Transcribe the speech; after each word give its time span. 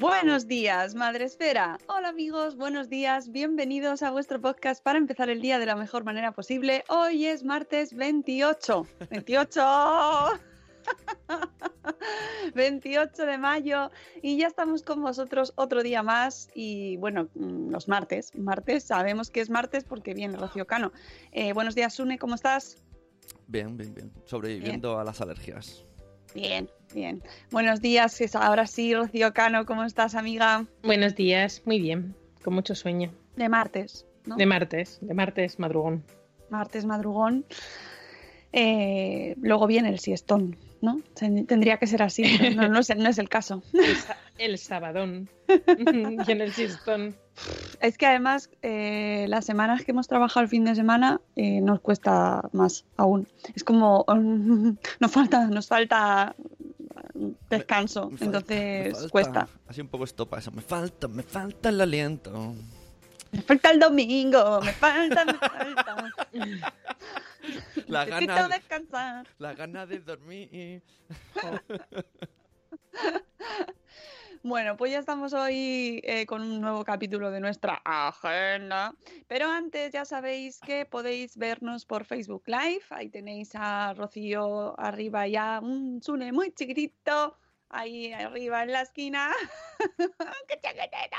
Buenos 0.00 0.48
días, 0.48 0.96
Madre 0.96 1.26
Esfera. 1.26 1.78
Hola 1.86 2.08
amigos, 2.08 2.56
buenos 2.56 2.88
días, 2.88 3.30
bienvenidos 3.30 4.02
a 4.02 4.10
vuestro 4.10 4.40
podcast 4.40 4.82
para 4.82 4.98
empezar 4.98 5.30
el 5.30 5.40
día 5.40 5.60
de 5.60 5.66
la 5.66 5.76
mejor 5.76 6.02
manera 6.02 6.32
posible. 6.32 6.84
Hoy 6.88 7.26
es 7.26 7.44
martes 7.44 7.94
28. 7.94 8.88
28. 9.08 9.60
28 12.54 13.24
de 13.24 13.38
mayo 13.38 13.92
y 14.20 14.36
ya 14.36 14.48
estamos 14.48 14.82
con 14.82 15.00
vosotros 15.00 15.52
otro 15.54 15.84
día 15.84 16.02
más 16.02 16.48
y 16.56 16.96
bueno, 16.96 17.28
mm, 17.36 17.70
los 17.70 17.86
martes, 17.86 18.34
martes, 18.36 18.82
sabemos 18.82 19.30
que 19.30 19.42
es 19.42 19.48
martes 19.48 19.84
porque 19.84 20.12
viene 20.12 20.36
Rocío 20.36 20.66
Cano. 20.66 20.90
Eh, 21.30 21.52
buenos 21.52 21.76
días, 21.76 21.94
Sune, 21.94 22.18
¿cómo 22.18 22.34
estás? 22.34 22.82
Bien, 23.46 23.76
bien, 23.76 23.94
bien. 23.94 24.12
Sobreviviendo 24.24 24.98
a 24.98 25.04
las 25.04 25.20
alergias. 25.20 25.84
Bien, 26.34 26.68
bien. 26.92 27.22
Buenos 27.50 27.80
días, 27.80 28.20
es- 28.20 28.34
ahora 28.34 28.66
sí, 28.66 28.94
Rocío 28.94 29.32
Cano, 29.32 29.64
¿cómo 29.66 29.84
estás, 29.84 30.14
amiga? 30.14 30.66
Buenos 30.82 31.14
días, 31.14 31.62
muy 31.64 31.78
bien, 31.80 32.14
con 32.42 32.54
mucho 32.54 32.74
sueño. 32.74 33.12
De 33.36 33.48
martes, 33.48 34.06
¿no? 34.26 34.36
De 34.36 34.46
martes, 34.46 34.98
de 35.00 35.14
martes 35.14 35.58
madrugón. 35.58 36.04
martes 36.50 36.84
madrugón. 36.84 37.44
Eh, 38.52 39.34
luego 39.40 39.66
viene 39.66 39.88
el 39.88 39.98
siestón, 39.98 40.56
¿no? 40.84 41.00
Ten- 41.14 41.46
Tendría 41.46 41.78
que 41.78 41.86
ser 41.86 42.02
así, 42.02 42.22
pero 42.38 42.54
no, 42.54 42.68
no 42.68 42.78
es, 42.80 42.90
el- 42.90 43.02
no 43.02 43.08
es 43.08 43.18
el 43.18 43.28
caso. 43.28 43.62
El, 44.36 44.50
el 44.52 44.58
sabadón 44.58 45.28
y 45.78 46.30
en 46.30 46.40
el 46.40 46.52
sistón. 46.52 47.14
Es 47.80 47.96
que 47.98 48.06
además 48.06 48.50
eh, 48.62 49.26
las 49.28 49.44
semanas 49.44 49.84
que 49.84 49.92
hemos 49.92 50.06
trabajado 50.08 50.42
el 50.42 50.48
fin 50.48 50.64
de 50.64 50.74
semana 50.74 51.20
eh, 51.36 51.60
nos 51.60 51.80
cuesta 51.80 52.48
más 52.52 52.84
aún. 52.96 53.26
Es 53.54 53.62
como 53.64 54.04
nos 55.00 55.10
falta, 55.10 55.46
nos 55.46 55.68
falta 55.68 56.34
descanso, 57.50 58.10
Me 58.10 58.18
entonces 58.26 58.86
me 58.86 58.92
falta. 58.92 59.08
cuesta. 59.10 59.48
Así 59.68 59.80
un 59.80 59.88
poco 59.88 60.04
estopa 60.04 60.38
eso. 60.38 60.50
Me 60.50 60.62
falta, 60.62 61.08
me 61.08 61.22
falta 61.22 61.68
el 61.68 61.80
aliento. 61.80 62.54
Me 63.34 63.42
falta 63.42 63.70
el 63.70 63.80
domingo, 63.80 64.60
me 64.60 64.72
falta, 64.72 65.24
me 65.24 65.34
falta. 65.34 65.96
La 67.88 68.04
Necesito 68.06 68.34
gana, 68.34 68.48
descansar. 68.48 69.26
la 69.38 69.54
gana 69.54 69.86
de 69.86 69.98
dormir. 69.98 70.82
Bueno, 74.44 74.76
pues 74.76 74.92
ya 74.92 74.98
estamos 74.98 75.32
hoy 75.32 76.02
eh, 76.04 76.26
con 76.26 76.42
un 76.42 76.60
nuevo 76.60 76.84
capítulo 76.84 77.30
de 77.30 77.40
nuestra 77.40 77.80
agenda. 77.82 78.94
Pero 79.26 79.50
antes 79.50 79.90
ya 79.90 80.04
sabéis 80.04 80.60
que 80.60 80.84
podéis 80.84 81.38
vernos 81.38 81.86
por 81.86 82.04
Facebook 82.04 82.42
Live. 82.46 82.84
Ahí 82.90 83.08
tenéis 83.08 83.52
a 83.54 83.94
Rocío 83.94 84.78
arriba 84.78 85.26
ya, 85.26 85.60
un 85.62 86.02
Sune 86.02 86.30
muy 86.30 86.52
chiquitito. 86.52 87.38
Ahí 87.70 88.12
arriba 88.12 88.62
en 88.62 88.72
la 88.72 88.82
esquina. 88.82 89.32
¡Qué 90.48 90.60
chiquitito, 90.60 91.16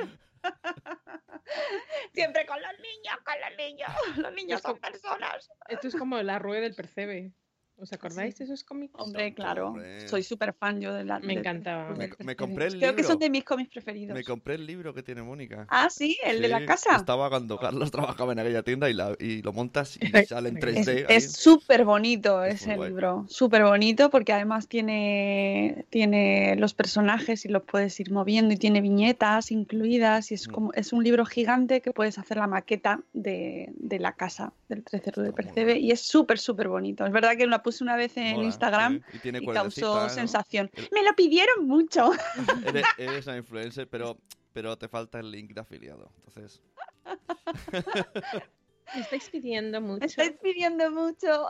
eh! 0.00 0.29
Siempre 2.14 2.46
con 2.46 2.60
los 2.60 2.72
niños, 2.80 3.16
con 3.24 3.34
los 3.40 3.56
niños. 3.58 3.90
Los 4.16 4.32
niños 4.32 4.56
Es 4.58 4.62
son 4.62 4.72
como- 4.72 4.80
personas. 4.80 5.50
Esto 5.68 5.88
es 5.88 5.96
como 5.96 6.22
la 6.22 6.38
rueda 6.38 6.62
del 6.62 6.74
percebe. 6.74 7.32
¿Os 7.80 7.92
acordáis 7.94 8.36
de 8.36 8.44
esos 8.44 8.62
cómics? 8.62 8.92
Hombre, 8.98 9.32
claro. 9.32 9.68
Hombre. 9.68 10.06
Soy 10.06 10.22
súper 10.22 10.52
fan 10.52 10.80
yo 10.80 10.92
de 10.92 11.04
la. 11.04 11.18
Me 11.18 11.28
de- 11.28 11.40
encantaba. 11.40 11.88
del 11.94 12.10
Me, 12.18 12.24
me 12.26 12.36
compré 12.36 12.66
el 12.66 12.72
Creo 12.72 12.90
libro. 12.90 12.96
que 12.96 13.02
son 13.04 13.18
de 13.18 13.30
mis 13.30 13.42
cómics 13.44 13.70
preferidos. 13.72 14.14
Me 14.14 14.22
compré 14.22 14.54
el 14.56 14.66
libro 14.66 14.92
que 14.92 15.02
tiene 15.02 15.22
Mónica. 15.22 15.66
Ah, 15.70 15.88
sí, 15.90 16.18
el 16.24 16.42
de 16.42 16.48
la 16.48 16.58
Sí, 16.60 16.66
casa. 16.66 16.96
Estaba 16.96 17.28
cuando 17.30 17.58
Carlos 17.58 17.90
trabajaba 17.90 18.32
en 18.32 18.38
aquella 18.40 18.62
tienda 18.62 18.90
y, 18.90 18.92
la- 18.92 19.16
y 19.18 19.40
lo 19.42 19.52
montas 19.54 19.96
y 19.96 20.00
sale 20.28 20.50
en 20.50 20.58
es- 20.58 20.62
3D. 20.62 20.78
Es- 20.80 20.88
ahí. 20.88 21.16
Es 21.16 21.32
súper 21.32 21.84
bonito 21.84 22.44
Es 22.44 22.62
ese 22.62 22.76
libro, 22.76 23.24
súper 23.28 23.64
bonito 23.64 24.10
porque 24.10 24.32
además 24.32 24.68
tiene, 24.68 25.86
tiene 25.90 26.56
los 26.56 26.74
personajes 26.74 27.44
y 27.44 27.48
los 27.48 27.62
puedes 27.62 27.98
ir 28.00 28.10
moviendo 28.12 28.52
y 28.54 28.56
tiene 28.56 28.80
viñetas 28.80 29.50
incluidas 29.50 30.30
y 30.30 30.34
es 30.34 30.48
Mm. 30.48 30.52
como 30.52 30.72
es 30.74 30.92
un 30.92 31.02
libro 31.02 31.24
gigante 31.24 31.80
que 31.80 31.92
puedes 31.92 32.18
hacer 32.18 32.36
la 32.36 32.46
maqueta 32.46 33.00
de, 33.12 33.70
de 33.76 33.98
la 33.98 34.12
casa 34.12 34.52
del 34.68 34.82
13 34.84 35.10
del 35.10 35.10
Está 35.10 35.22
muy 35.22 35.32
Percebe 35.32 35.78
y 35.78 35.90
es 35.92 36.00
súper, 36.02 36.38
súper 36.38 36.68
bonito. 36.68 37.06
Es 37.06 37.12
verdad 37.12 37.36
que 37.36 37.46
la 37.46 37.62
puse 37.70 37.84
una 37.84 37.94
vez 37.96 38.16
en 38.16 38.32
Mola, 38.34 38.44
Instagram 38.46 39.02
sí. 39.10 39.16
Y 39.16 39.18
tiene 39.20 39.38
y 39.38 39.44
cuerdecita, 39.44 39.86
causó 39.86 40.02
¿no? 40.02 40.08
sensación. 40.08 40.70
El- 40.74 40.88
Me 40.92 41.02
lo 41.04 41.14
pidieron 41.14 41.66
mucho. 41.68 42.10
Eres, 42.66 42.84
eres 42.98 43.26
una 43.26 43.36
influencer, 43.36 43.88
pero, 43.88 44.18
pero 44.52 44.76
te 44.76 44.88
falta 44.88 45.20
el 45.20 45.30
link 45.30 45.52
de 45.54 45.60
afiliado. 45.60 46.10
Entonces, 46.26 46.60
Me 48.92 49.02
estáis 49.02 49.30
pidiendo 49.30 49.80
mucho. 49.80 50.00
Me 50.00 50.06
estáis 50.06 50.32
pidiendo 50.42 50.90
mucho. 50.90 51.46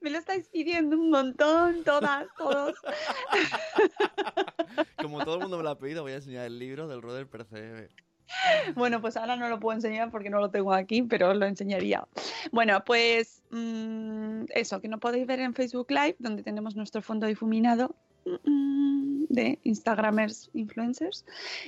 Me 0.00 0.10
lo 0.10 0.18
estáis 0.18 0.48
pidiendo 0.48 0.96
un 0.96 1.10
montón, 1.10 1.82
todas, 1.82 2.26
todos. 2.38 2.74
como 4.96 5.24
todo 5.24 5.34
el 5.34 5.40
mundo 5.40 5.56
me 5.56 5.64
lo 5.64 5.70
ha 5.70 5.78
pedido, 5.78 6.02
voy 6.02 6.12
a 6.12 6.16
enseñar 6.16 6.46
el 6.46 6.56
libro 6.56 6.86
del 6.86 7.02
Roder 7.02 7.26
Percebe. 7.28 7.88
Bueno, 8.74 9.00
pues 9.00 9.16
ahora 9.16 9.36
no 9.36 9.48
lo 9.48 9.60
puedo 9.60 9.76
enseñar 9.76 10.10
porque 10.10 10.30
no 10.30 10.40
lo 10.40 10.50
tengo 10.50 10.72
aquí, 10.72 11.02
pero 11.02 11.34
lo 11.34 11.46
enseñaría. 11.46 12.06
Bueno, 12.50 12.82
pues 12.84 13.42
mm, 13.50 14.44
eso, 14.48 14.80
que 14.80 14.88
no 14.88 14.98
podéis 14.98 15.26
ver 15.26 15.40
en 15.40 15.54
Facebook 15.54 15.90
Live, 15.90 16.16
donde 16.18 16.42
tenemos 16.42 16.76
nuestro 16.76 17.02
fondo 17.02 17.26
difuminado 17.26 17.94
mm, 18.24 19.24
de 19.28 19.58
Instagramers 19.64 20.50
influencers. 20.54 21.24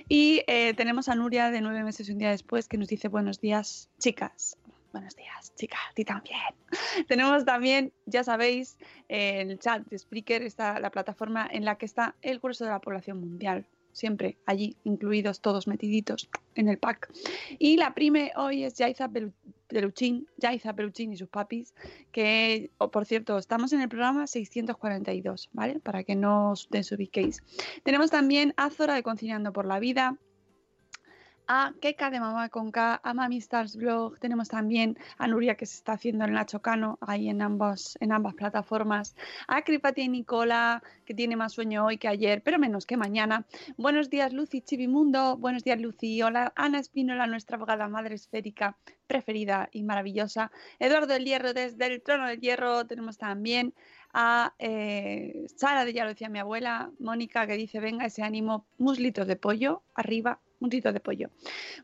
Y 0.09 0.43
eh, 0.47 0.75
tenemos 0.75 1.09
a 1.09 1.15
Nuria 1.15 1.51
de 1.51 1.61
nueve 1.61 1.83
meses 1.83 2.09
y 2.09 2.13
un 2.13 2.19
día 2.19 2.31
después 2.31 2.69
que 2.69 2.79
nos 2.79 2.89
dice 2.89 3.09
buenos 3.09 3.41
días, 3.41 3.91
chicas. 3.99 4.57
Buenos 4.93 5.17
días, 5.17 5.53
chicas, 5.57 5.81
ti 5.97 6.05
también. 6.05 6.39
Tenemos 7.09 7.45
también, 7.45 7.93
ya 8.07 8.23
sabéis, 8.23 8.79
el 9.09 9.59
chat 9.59 9.85
de 9.89 9.99
Spreaker, 9.99 10.43
está 10.43 10.79
la 10.79 10.91
plataforma 10.91 11.49
en 11.51 11.65
la 11.65 11.75
que 11.75 11.85
está 11.85 12.15
el 12.23 12.39
grueso 12.39 12.65
de 12.65 12.71
la 12.71 12.79
población 12.79 13.19
mundial. 13.19 13.67
Siempre 13.95 14.37
allí, 14.45 14.77
incluidos 14.85 15.41
todos 15.41 15.67
metiditos 15.67 16.29
en 16.55 16.69
el 16.69 16.79
pack. 16.79 17.11
Y 17.59 17.77
la 17.79 17.95
prime 17.95 18.33
hoy 18.37 18.65
es 18.65 18.75
Yaiza 18.75 19.09
Pelu- 19.09 19.33
Peluchín, 19.69 20.27
Yaiza 20.37 20.75
Peluchín 20.75 21.13
y 21.13 21.17
sus 21.17 21.29
papis, 21.29 21.75
que, 22.13 22.71
oh, 22.79 22.91
por 22.91 23.07
cierto, 23.07 23.39
estamos 23.39 23.73
en 23.73 23.81
el 23.81 23.89
programa 23.89 24.27
642, 24.27 25.49
¿vale? 25.53 25.81
Para 25.81 26.05
que 26.05 26.15
no 26.15 26.51
os 26.51 26.69
desubiquéis. 26.71 27.43
Tenemos 27.83 28.11
también 28.11 28.53
a 28.57 28.71
Zora 28.71 28.95
de 28.95 29.03
Conciliando 29.03 29.53
por 29.53 29.65
la 29.67 29.79
Vida, 29.79 30.19
a 31.47 31.73
Keka 31.81 32.11
de 32.11 32.21
Mamá 32.21 32.49
con 32.49 32.71
K, 32.71 33.01
a 33.03 33.15
Mami 33.15 33.37
Stars 33.39 33.77
Blog, 33.77 34.19
tenemos 34.19 34.49
también 34.49 34.97
a 35.19 35.27
Nuria 35.27 35.57
que 35.57 35.67
se 35.67 35.77
está 35.77 35.93
haciendo 35.93 36.25
el 36.25 36.33
Nacho 36.33 36.63
Cano 36.63 36.99
ahí 37.01 37.29
en 37.29 37.43
ambas, 37.43 37.99
en 38.01 38.13
ambas 38.13 38.35
plataformas, 38.35 39.15
a 39.47 39.63
Cripatia 39.63 40.05
y 40.05 40.09
Nicola 40.09 40.83
que 41.05 41.15
tiene 41.15 41.37
más 41.37 41.53
sueño 41.53 41.85
hoy 41.85 41.99
que 41.99 42.09
ayer, 42.09 42.43
pero 42.43 42.59
menos 42.59 42.87
que 42.87 42.97
mañana. 42.97 43.45
Buenos 43.77 44.09
días 44.09 44.33
Lucy 44.33 44.63
Chivimundo, 44.63 45.37
buenos 45.37 45.65
días 45.65 45.79
Lucy, 45.79 46.23
hola 46.23 46.53
Ana 46.57 46.79
Espínola, 46.79 47.27
nuestra 47.27 47.57
abogada 47.57 47.89
madre 47.89 48.15
esférica 48.15 48.77
preferida 49.07 49.69
y 49.71 49.83
maravillosa, 49.83 50.51
Eduardo 50.79 51.13
del 51.13 51.27
Hierro 51.27 51.53
desde 51.53 51.87
el 51.87 52.03
Trono 52.03 52.27
del 52.27 52.41
Hierro, 52.41 52.87
tenemos 52.87 53.19
también 53.19 53.75
a 54.15 54.55
eh, 54.59 55.47
Sara 55.57 55.85
de 55.85 55.93
ya 55.93 56.05
lo 56.05 56.11
decía 56.11 56.29
mi 56.31 56.39
abuela, 56.39 56.91
Mónica 56.99 57.47
que 57.47 57.57
dice 57.57 57.81
venga 57.81 58.07
ese 58.07 58.23
ánimo, 58.23 58.65
muslitos 58.79 59.27
de 59.27 59.37
pollo, 59.37 59.83
arriba, 59.95 60.41
muslitos 60.65 60.95
de 60.95 61.01
pollo. 61.01 61.29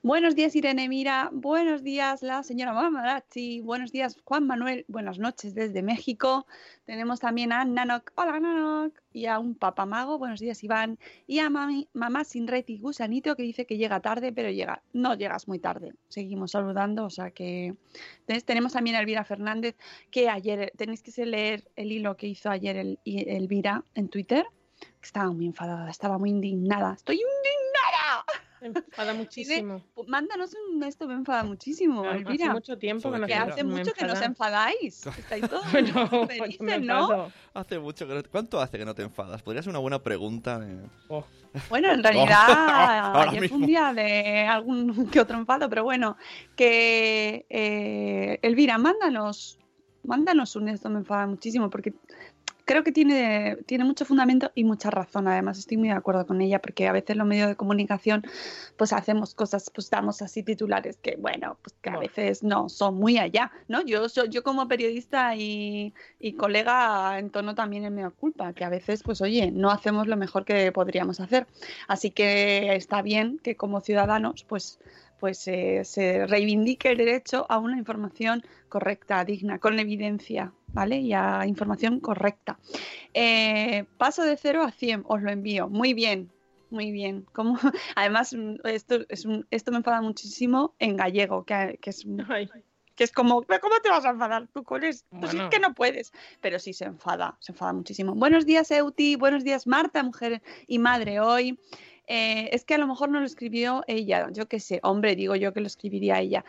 Buenos 0.03 0.35
días 0.35 0.56
Irene 0.56 0.88
Mira, 0.88 1.29
buenos 1.32 1.82
días 1.82 2.23
la 2.23 2.43
señora 2.43 2.73
Mamarachi, 2.73 3.61
buenos 3.61 3.93
días 3.93 4.17
Juan 4.25 4.47
Manuel, 4.47 4.87
buenas 4.88 5.19
noches 5.19 5.55
desde 5.55 5.82
México. 5.82 6.47
Tenemos 6.87 7.21
también 7.21 7.53
a 7.53 7.62
Nanok, 7.67 8.12
hola 8.15 8.41
Nanok, 8.41 8.94
y 9.12 9.27
a 9.27 9.38
un 9.38 9.55
papamago, 9.55 10.19
buenos 10.19 10.41
días 10.41 10.65
Iván, 10.65 10.99
y 11.27 11.41
a 11.41 11.50
mamá 11.50 12.25
sin 12.25 12.49
reti 12.49 12.79
gusanito 12.79 13.37
que 13.37 13.43
dice 13.43 13.67
que 13.67 13.77
llega 13.77 14.00
tarde, 14.00 14.32
pero 14.32 14.50
llega, 14.50 14.83
no 14.94 15.15
llegas 15.15 15.47
muy 15.47 15.59
tarde. 15.59 15.93
Seguimos 16.09 16.53
saludando, 16.53 17.05
o 17.05 17.11
sea 17.11 17.33
que 17.33 17.75
Entonces, 18.21 18.47
tenemos 18.47 18.73
también 18.73 18.97
a 18.97 19.00
Elvira 19.00 19.25
Fernández, 19.25 19.76
que 20.11 20.31
ayer 20.31 20.73
tenéis 20.79 21.03
que 21.03 21.26
leer 21.26 21.71
el 21.76 21.93
hilo 21.93 22.17
que 22.17 22.29
hizo 22.29 22.49
ayer 22.49 22.76
el, 22.79 22.99
Elvira 23.05 23.85
en 23.94 24.09
Twitter, 24.09 24.47
estaba 25.03 25.31
muy 25.33 25.47
enfadada, 25.47 25.91
estaba 25.91 26.19
muy 26.19 26.31
indignada. 26.31 26.94
Estoy 26.94 27.17
indignada. 27.17 27.70
Me 28.61 28.69
enfada 28.69 29.15
muchísimo. 29.15 29.83
Pues 29.95 30.09
Mándanos 30.09 30.51
un 30.73 30.83
esto, 30.83 31.07
me 31.07 31.15
enfada 31.15 31.45
muchísimo, 31.45 32.05
Hace 32.05 32.19
Elvira. 32.19 32.53
mucho 32.53 32.77
tiempo 32.79 33.11
que 33.11 33.19
no 33.19 33.25
hace 33.45 33.65
me 33.65 33.71
mucho 33.79 33.93
que 33.93 34.05
nos 34.05 34.21
enfada. 34.21 34.71
enfadáis. 34.71 35.07
Estáis 35.19 35.49
todos 35.49 35.65
Bueno, 35.73 36.27
felices, 36.27 36.61
me 36.61 36.79
¿no? 36.79 37.01
enfado. 37.03 37.33
Hace 37.55 37.79
mucho 37.79 38.07
que 38.07 38.15
no... 38.15 38.23
¿Cuánto 38.31 38.61
hace 38.61 38.79
que 38.79 38.85
no 38.85 38.95
te 38.95 39.03
enfadas? 39.03 39.43
Podría 39.43 39.62
ser 39.62 39.71
una 39.71 39.79
buena 39.79 40.03
pregunta. 40.03 40.61
eh. 40.62 40.81
Oh, 41.09 41.25
Bueno, 41.69 41.91
en 41.93 42.03
realidad 42.03 42.37
Ahora 43.17 43.31
ayer 43.31 43.49
fue 43.49 43.59
un 43.59 43.67
día 43.67 43.93
de 43.93 44.41
algún 44.47 45.09
que 45.11 45.21
otro 45.21 45.37
enfado, 45.39 45.69
pero 45.69 45.83
bueno, 45.85 46.17
que 46.57 47.47
eh, 47.49 48.39
Elvira, 48.43 48.79
mándanos, 48.79 49.59
mándanos 50.05 50.55
un 50.57 50.69
esto, 50.69 50.89
me 50.91 50.99
enfada 50.99 51.27
muchísimo, 51.27 51.69
porque 51.71 51.93
creo 52.71 52.85
que 52.85 52.93
tiene, 52.93 53.57
tiene 53.67 53.83
mucho 53.83 54.05
fundamento 54.05 54.53
y 54.55 54.63
mucha 54.63 54.91
razón. 54.91 55.27
Además, 55.27 55.59
estoy 55.59 55.77
muy 55.77 55.89
de 55.89 55.95
acuerdo 55.95 56.25
con 56.25 56.41
ella, 56.41 56.61
porque 56.61 56.87
a 56.87 56.93
veces 56.93 57.17
los 57.17 57.27
medios 57.27 57.49
de 57.49 57.57
comunicación, 57.57 58.23
pues 58.77 58.93
hacemos 58.93 59.35
cosas, 59.35 59.73
pues 59.75 59.91
damos 59.91 60.23
así 60.23 60.45
titulares 60.45 60.97
que, 60.99 61.17
bueno, 61.17 61.59
pues 61.63 61.75
que 61.83 61.91
a 61.91 61.95
Bueno. 61.95 62.09
veces 62.09 62.45
no 62.45 62.69
son 62.69 62.95
muy 62.95 63.19
allá, 63.19 63.51
¿no? 63.67 63.83
Yo, 63.85 64.09
soy 64.09 64.29
yo 64.29 64.45
como 64.45 64.69
periodista 64.69 65.35
y, 65.35 65.93
y 66.21 66.35
colega 66.35 67.19
entono 67.19 67.57
también 67.57 67.85
en 67.87 67.97
mea 67.97 68.11
culpa, 68.11 68.53
que 68.53 68.65
a 68.65 68.69
veces, 68.69 69.03
pues 69.03 69.21
oye, 69.21 69.51
no 69.51 69.73
hacemos 69.73 70.07
lo 70.07 70.17
mejor 70.17 70.45
que 70.45 70.71
podríamos 70.71 71.19
hacer. 71.19 71.49
Así 71.89 72.13
que 72.13 72.77
está 72.77 73.03
bien 73.03 73.41
que 73.43 73.57
como 73.57 73.81
ciudadanos, 73.81 74.45
pues, 74.45 74.79
pues 75.21 75.47
eh, 75.49 75.83
se 75.85 76.27
reivindique 76.27 76.89
el 76.91 76.97
derecho 76.99 77.47
a 77.49 77.59
una 77.59 77.77
información 77.79 78.43
correcta, 78.69 79.25
digna, 79.25 79.59
con 79.59 79.79
evidencia, 79.79 80.53
¿vale? 80.69 80.99
Y 80.99 81.13
a 81.13 81.45
información 81.47 82.01
correcta. 82.01 82.59
Eh, 83.15 83.85
paso 83.99 84.23
de 84.25 84.37
0 84.37 84.63
a 84.63 84.71
100, 84.71 85.03
os 85.07 85.23
lo 85.23 85.31
envío. 85.31 85.69
Muy 85.69 85.95
bien, 85.95 86.33
muy 86.71 86.91
bien. 86.91 87.27
Como, 87.33 87.59
además, 87.97 88.33
mm, 88.33 88.57
esto, 88.65 89.01
es 89.09 89.25
un- 89.25 89.47
esto 89.51 89.71
me 89.71 89.79
enfada 89.79 90.01
muchísimo 90.01 90.75
en 90.79 90.97
gallego, 90.97 91.45
que, 91.45 91.79
que 91.81 91.91
es 91.91 92.05
ay, 92.29 92.49
que 92.97 93.05
es 93.05 93.13
como, 93.13 93.43
"¿Pero 93.43 93.61
¿cómo 93.61 93.75
te 93.83 93.89
vas 93.89 94.05
a 94.05 94.11
enfadar 94.11 94.47
tú 94.53 94.63
con 94.65 94.85
esto? 94.85 95.07
Pues 95.21 95.33
Bueno. 95.33 95.45
es 95.49 95.51
que 95.55 95.61
no 95.61 95.75
puedes. 95.75 96.13
Pero 96.41 96.59
sí 96.59 96.73
se 96.73 96.85
enfada, 96.85 97.37
se 97.41 97.53
enfada 97.53 97.73
muchísimo. 97.73 98.15
Buenos 98.15 98.45
días, 98.47 98.71
Euti. 98.71 99.17
Buenos 99.17 99.43
días, 99.45 99.67
Marta, 99.67 100.03
mujer 100.03 100.43
y 100.67 100.79
madre 100.79 101.19
hoy. 101.21 101.59
Eh, 102.12 102.49
es 102.53 102.65
que 102.65 102.75
a 102.75 102.79
lo 102.79 102.89
mejor 102.89 103.09
no 103.09 103.21
lo 103.21 103.27
escribió 103.27 103.85
ella, 103.87 104.27
yo 104.33 104.49
qué 104.49 104.59
sé, 104.59 104.81
hombre, 104.83 105.15
digo 105.15 105.37
yo 105.37 105.53
que 105.53 105.61
lo 105.61 105.69
escribiría 105.69 106.19
ella, 106.19 106.45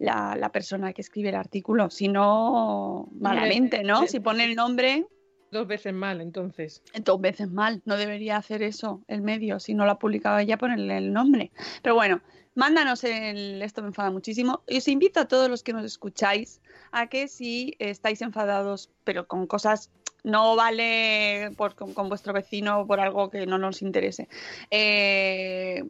la, 0.00 0.34
la 0.36 0.50
persona 0.50 0.92
que 0.92 1.02
escribe 1.02 1.28
el 1.28 1.36
artículo, 1.36 1.88
si 1.88 2.08
no, 2.08 3.08
malamente, 3.20 3.84
¿no? 3.84 4.02
eh, 4.02 4.08
Si 4.08 4.18
pone 4.18 4.44
el 4.44 4.56
nombre, 4.56 5.06
dos 5.52 5.68
veces 5.68 5.94
mal, 5.94 6.20
entonces. 6.20 6.82
dos 7.04 7.20
veces 7.20 7.48
mal, 7.48 7.80
no 7.84 7.96
debería 7.96 8.36
hacer 8.38 8.64
eso 8.64 9.02
el 9.06 9.22
medio, 9.22 9.60
si 9.60 9.72
no 9.72 9.84
lo 9.84 9.92
ha 9.92 9.98
publicado 10.00 10.38
ella, 10.38 10.58
ponerle 10.58 10.98
el 10.98 11.12
nombre. 11.12 11.52
Pero 11.80 11.94
bueno, 11.94 12.20
mándanos 12.56 13.04
el, 13.04 13.62
esto 13.62 13.82
me 13.82 13.88
enfada 13.88 14.10
muchísimo. 14.10 14.62
Y 14.66 14.78
os 14.78 14.88
invito 14.88 15.20
a 15.20 15.28
todos 15.28 15.48
los 15.48 15.62
que 15.62 15.72
nos 15.72 15.84
escucháis 15.84 16.60
a 16.90 17.06
que 17.06 17.28
si 17.28 17.76
estáis 17.78 18.20
enfadados, 18.20 18.90
pero 19.04 19.28
con 19.28 19.46
cosas, 19.46 19.92
no 20.24 20.56
vale 20.56 21.50
por, 21.56 21.74
con, 21.76 21.94
con 21.94 22.08
vuestro 22.08 22.32
vecino 22.32 22.86
por 22.86 22.98
algo 22.98 23.30
que 23.30 23.46
no 23.46 23.58
nos 23.58 23.80
interese, 23.82 24.28
eh, 24.70 25.84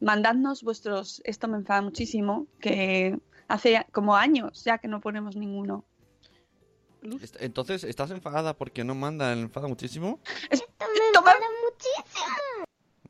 mandadnos 0.00 0.62
vuestros, 0.62 1.22
esto 1.24 1.48
me 1.48 1.56
enfada 1.56 1.80
muchísimo, 1.82 2.46
que 2.60 3.18
hace 3.48 3.86
como 3.92 4.14
años 4.16 4.62
ya 4.64 4.78
que 4.78 4.88
no 4.88 5.00
ponemos 5.00 5.34
ninguno. 5.36 5.84
Entonces, 7.40 7.84
¿estás 7.84 8.10
enfadada 8.10 8.54
porque 8.54 8.82
no 8.84 8.94
manda 8.94 9.32
el 9.32 9.38
enfada 9.40 9.68
muchísimo? 9.68 10.18
Es- 10.50 10.60
Esto 10.60 10.84
me 10.86 11.06
esto 11.06 11.22
me- 11.22 11.30
enfada 11.30 11.46
muchísimo. 11.64 12.64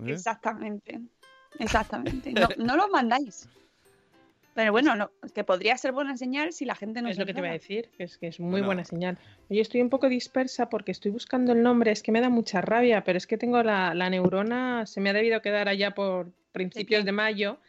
¿Eh? 0.06 0.12
Exactamente, 0.12 1.00
exactamente. 1.59 2.32
No, 2.32 2.49
no 2.59 2.76
lo 2.76 2.88
mandáis. 2.88 3.49
Pero 4.58 4.72
bueno, 4.72 4.96
no, 4.96 5.12
que 5.37 5.44
podría 5.44 5.76
ser 5.76 5.93
buena 5.93 6.16
señal 6.16 6.52
si 6.52 6.64
la 6.64 6.75
gente 6.75 7.00
no 7.00 7.08
es 7.08 7.16
lo 7.16 7.25
que 7.25 7.32
te 7.32 7.38
iba 7.38 7.49
a 7.49 7.52
decir, 7.52 7.90
que 7.96 8.02
es 8.02 8.19
que 8.19 8.26
es 8.26 8.40
muy 8.40 8.50
Bueno. 8.50 8.66
buena 8.66 8.84
señal. 8.84 9.16
Yo 9.49 9.62
estoy 9.62 9.81
un 9.81 9.88
poco 9.88 10.08
dispersa 10.08 10.69
porque 10.69 10.90
estoy 10.90 11.12
buscando 11.12 11.52
el 11.52 11.62
nombre, 11.62 11.93
es 11.93 12.02
que 12.02 12.10
me 12.10 12.20
da 12.20 12.28
mucha 12.28 12.60
rabia, 12.60 13.05
pero 13.05 13.19
es 13.19 13.28
que 13.28 13.38
tengo 13.38 13.62
la, 13.62 13.94
la 13.94 14.10
neurona, 14.10 14.84
se 14.84 15.00
me 15.00 15.10
ha 15.10 15.12
debido 15.12 15.40
quedar 15.43 15.69
allá 15.69 15.93
por 15.94 16.32
principios 16.50 17.05
de 17.05 17.12
mayo, 17.12 17.60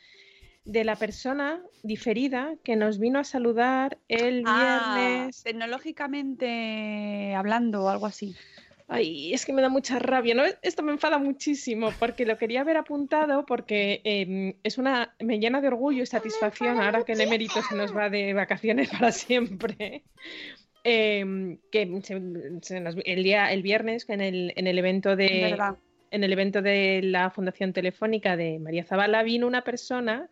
de 0.66 0.84
la 0.84 0.96
persona 0.96 1.62
diferida 1.84 2.56
que 2.64 2.76
nos 2.76 2.98
vino 2.98 3.20
a 3.20 3.24
saludar 3.24 4.00
el 4.08 4.44
Ah, 4.48 4.96
viernes. 4.98 5.44
tecnológicamente 5.44 7.36
hablando 7.36 7.84
o 7.84 7.90
algo 7.90 8.08
así. 8.08 8.36
Ay, 8.92 9.34
es 9.34 9.46
que 9.46 9.54
me 9.54 9.62
da 9.62 9.70
mucha 9.70 10.00
rabia, 10.00 10.34
¿no? 10.34 10.44
Esto 10.64 10.82
me 10.82 10.92
enfada 10.92 11.20
muchísimo 11.20 11.94
porque 12.00 12.26
lo 12.26 12.38
quería 12.40 12.62
haber 12.62 12.76
apuntado 12.78 13.46
porque 13.46 14.02
em, 14.04 14.56
es 14.64 14.80
una, 14.80 15.14
me 15.20 15.40
llena 15.40 15.62
de 15.62 15.68
orgullo 15.68 16.02
y 16.02 16.06
satisfacción 16.08 16.80
ahora 16.82 17.04
que 17.04 17.12
el 17.14 17.22
emérito 17.22 17.62
se 17.62 17.76
nos 17.76 17.96
va 17.96 18.10
de 18.10 18.34
vacaciones 18.34 18.90
para 19.00 19.12
siempre. 19.12 20.04
Em, 20.84 21.60
que 21.72 22.00
se- 22.04 22.22
se 22.62 22.80
nos- 22.80 22.96
el 23.06 23.24
día, 23.24 23.52
el 23.52 23.62
viernes 23.62 24.10
en 24.10 24.22
el, 24.22 24.54
en 24.56 24.66
el 24.66 24.80
evento 24.80 25.16
de 25.16 25.50
verdad. 25.52 25.78
en 26.12 26.24
el 26.24 26.34
evento 26.34 26.62
de 26.62 27.02
la 27.04 27.30
Fundación 27.30 27.74
Telefónica 27.74 28.36
de 28.38 28.58
María 28.60 28.86
Zabala 28.86 29.22
vino 29.22 29.46
una 29.46 29.64
persona 29.64 30.30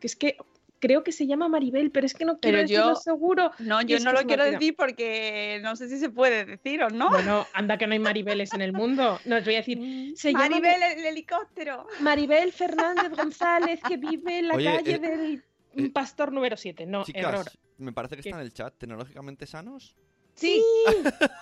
que 0.00 0.06
es 0.08 0.16
que 0.16 0.36
creo 0.80 1.04
que 1.04 1.12
se 1.12 1.26
llama 1.26 1.48
Maribel, 1.48 1.90
pero 1.92 2.06
es 2.06 2.14
que 2.14 2.24
no 2.24 2.38
quiero 2.40 2.56
Pero 2.58 2.62
decirlo 2.68 2.94
yo- 2.94 2.96
seguro. 2.96 3.50
No, 3.60 3.80
yo 3.82 4.00
no 4.00 4.12
lo 4.12 4.22
quiero 4.24 4.44
decir 4.44 4.74
porque 4.76 5.60
no 5.62 5.76
sé 5.76 5.88
si 5.88 5.98
se 5.98 6.10
puede 6.10 6.44
decir 6.44 6.82
o 6.82 6.90
no. 6.90 7.10
Bueno, 7.10 7.46
anda 7.52 7.78
que 7.78 7.86
no 7.86 7.92
hay 7.92 7.98
Maribeles 7.98 8.52
en 8.54 8.62
el 8.62 8.72
mundo. 8.72 9.20
No 9.24 9.36
os 9.36 9.44
voy 9.44 9.54
a 9.54 9.58
decir. 9.58 9.78
Se 10.16 10.32
llama 10.32 10.48
Maribel, 10.48 10.82
el 10.98 11.04
helicóptero. 11.06 11.86
Maribel 12.00 12.52
Fernández 12.52 13.12
González, 13.16 13.80
que 13.86 13.96
vive 13.96 14.38
en 14.40 14.48
la 14.48 14.54
Oye, 14.54 14.64
calle 14.76 14.94
eh, 14.94 14.98
del 14.98 15.44
eh, 15.76 15.90
Pastor 15.90 16.32
número 16.32 16.56
7. 16.56 16.86
No, 16.86 17.04
Chicas, 17.04 17.22
error. 17.22 17.46
me 17.78 17.92
parece 17.92 18.16
que 18.16 18.22
¿Qué? 18.22 18.28
está 18.30 18.40
en 18.40 18.46
el 18.46 18.52
chat. 18.52 18.74
¿Tecnológicamente 18.76 19.46
sanos? 19.46 19.94
Sí, 20.40 20.62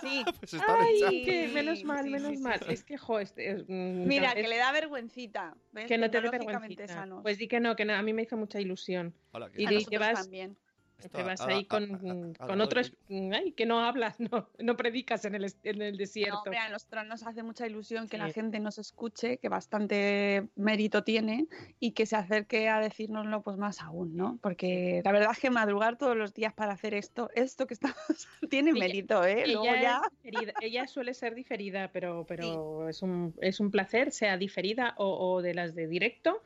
sí. 0.01 0.25
Pues 0.41 0.53
el 0.55 0.61
chat. 0.61 0.69
Ay, 0.69 1.23
que 1.25 1.47
Sí, 1.49 1.55
menos 1.55 1.85
mal, 1.85 2.05
sí, 2.05 2.11
menos 2.11 2.31
sí, 2.31 2.37
sí, 2.37 2.43
mal. 2.43 2.59
sí. 2.61 2.73
Es 2.73 2.85
que, 2.85 2.99
jo, 2.99 3.19
este, 3.21 3.51
es, 3.51 3.65
mm, 3.69 4.07
Mira, 4.07 4.29
es- 4.33 4.35
que 4.43 4.49
le 4.49 4.57
da 4.57 4.73
vergüencita. 4.73 5.55
¿ves? 5.73 5.87
que 5.87 5.99
no 5.99 6.11
te 6.11 6.21
dé 6.21 6.31
vergüencita. 6.31 6.89
sanos. 6.89 7.23
Pues 7.23 7.39
di 7.39 7.47
que 7.49 7.61
no, 7.61 7.77
que 7.77 7.85
no, 7.85 7.95
a 7.95 8.03
mí 8.03 8.13
me 8.13 8.23
hizo 8.23 8.37
mucha 8.37 8.61
ilusión. 8.61 9.15
Hola, 9.33 9.51
¿qué 9.51 9.63
y 9.63 9.67
di 9.67 9.85
que 9.85 9.99
vas- 9.99 10.23
también. 10.23 10.57
Esto 10.99 11.17
Te 11.19 11.23
vas 11.23 11.41
ahí 11.43 11.61
a- 11.61 11.69
con, 11.69 11.95
a- 11.95 12.43
a- 12.45 12.47
con 12.49 12.61
a- 12.61 12.65
otros 12.65 12.93
ay, 13.09 13.53
que 13.53 13.67
no 13.67 13.79
hablas, 13.85 14.17
no, 14.33 14.49
no 14.59 14.77
predicas 14.77 15.25
en 15.25 15.37
el, 15.37 15.45
en 15.63 15.81
el 15.83 15.93
No, 15.93 15.99
desierto. 15.99 16.39
hombre, 16.39 16.59
a 16.59 16.69
nosotros 16.69 17.07
nos 17.07 17.23
hace 17.25 17.45
mucha 17.45 17.67
ilusión 17.69 18.09
que 18.09 18.19
la 18.19 18.27
Sí. 18.29 18.33
gente 18.35 18.59
nos 18.59 18.79
escuche, 18.79 19.39
que 19.39 19.49
bastante 19.49 20.49
mérito 20.57 21.05
tiene 21.05 21.47
y 21.79 21.93
que 21.93 22.05
se 22.05 22.17
acerque 22.17 22.69
a 22.69 22.81
decírnoslo 22.81 23.43
pues 23.43 23.57
más 23.59 23.81
aún, 23.81 24.17
¿no? 24.17 24.39
Porque 24.43 25.01
la 25.05 25.13
verdad 25.13 25.31
es 25.33 25.39
que 25.39 25.51
madrugar 25.51 25.99
todos 25.99 26.17
los 26.17 26.35
días 26.35 26.53
para 26.53 26.73
hacer 26.73 26.95
esto, 26.95 27.31
esto 27.35 27.69
que 27.69 27.75
estamos, 27.75 27.95
tiene 28.51 28.71
Ella- 28.71 28.81
mérito, 28.81 29.25
¿eh? 29.25 29.45
Luego 29.47 29.67
ella, 29.67 29.81
ya... 29.81 30.03
diferida- 30.23 30.55
ella 30.61 30.87
suele 30.89 31.15
ser 31.15 31.37
diferida, 31.37 31.93
pero, 31.93 32.25
pero 32.29 32.89
es, 32.89 33.03
un, 33.03 33.35
es 33.41 33.61
un 33.61 33.71
placer, 33.71 34.11
sea 34.11 34.37
diferida 34.37 34.95
o, 34.99 35.35
o 35.35 35.43
de 35.43 35.55
las 35.55 35.77
de 35.77 35.87
directo, 35.87 36.43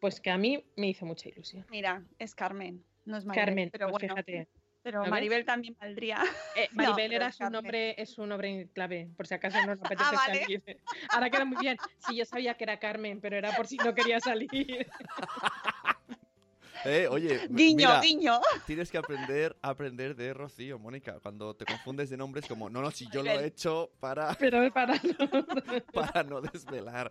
pues 0.00 0.20
que 0.20 0.30
a 0.30 0.36
mí 0.36 0.62
me 0.76 0.88
hizo 0.88 1.06
mucha 1.06 1.30
ilusión. 1.30 1.64
Mira, 1.70 2.04
es 2.18 2.34
Carmen, 2.34 2.84
no 3.04 3.16
es 3.16 3.24
Maribel, 3.24 3.46
Carmen, 3.46 3.70
pero 3.70 3.86
pues 3.88 3.92
bueno, 4.02 4.14
fíjate. 4.14 4.48
pero. 4.82 5.04
Maribel 5.06 5.44
también 5.44 5.76
valdría. 5.80 6.22
Eh, 6.56 6.68
Maribel 6.72 7.12
era 7.12 7.32
su 7.32 7.38
Carmen. 7.38 7.52
nombre, 7.52 7.94
es 8.00 8.10
su 8.14 8.26
nombre 8.26 8.68
clave, 8.74 9.08
por 9.16 9.26
si 9.26 9.34
acaso 9.34 9.58
no 9.60 9.74
nos 9.74 9.78
apetece 9.84 10.10
Ah, 10.12 10.16
vale. 10.26 10.40
salir. 10.42 10.62
Ahora 11.10 11.30
queda 11.30 11.44
muy 11.44 11.58
bien. 11.58 11.76
Sí, 12.06 12.16
yo 12.16 12.24
sabía 12.24 12.54
que 12.54 12.64
era 12.64 12.78
Carmen, 12.78 13.20
pero 13.20 13.36
era 13.36 13.52
por 13.52 13.66
si 13.66 13.76
no 13.76 13.94
quería 13.94 14.20
salir. 14.20 14.48
Eh, 16.84 17.08
oye, 17.08 17.40
Guiño, 17.48 17.76
mira, 17.76 18.00
guiño. 18.00 18.40
tienes 18.66 18.90
que 18.90 18.98
aprender 18.98 19.56
a 19.62 19.70
aprender 19.70 20.14
de 20.16 20.34
Rocío, 20.34 20.78
Mónica. 20.78 21.18
Cuando 21.20 21.54
te 21.54 21.64
confundes 21.64 22.10
de 22.10 22.16
nombres, 22.16 22.46
como, 22.46 22.68
no, 22.68 22.82
no, 22.82 22.90
si 22.90 23.06
yo 23.12 23.22
lo 23.22 23.30
he 23.30 23.46
hecho 23.46 23.90
para, 24.00 24.34
Pero 24.38 24.70
para 24.72 24.94
para 25.92 26.22
no 26.24 26.40
desvelar. 26.40 27.10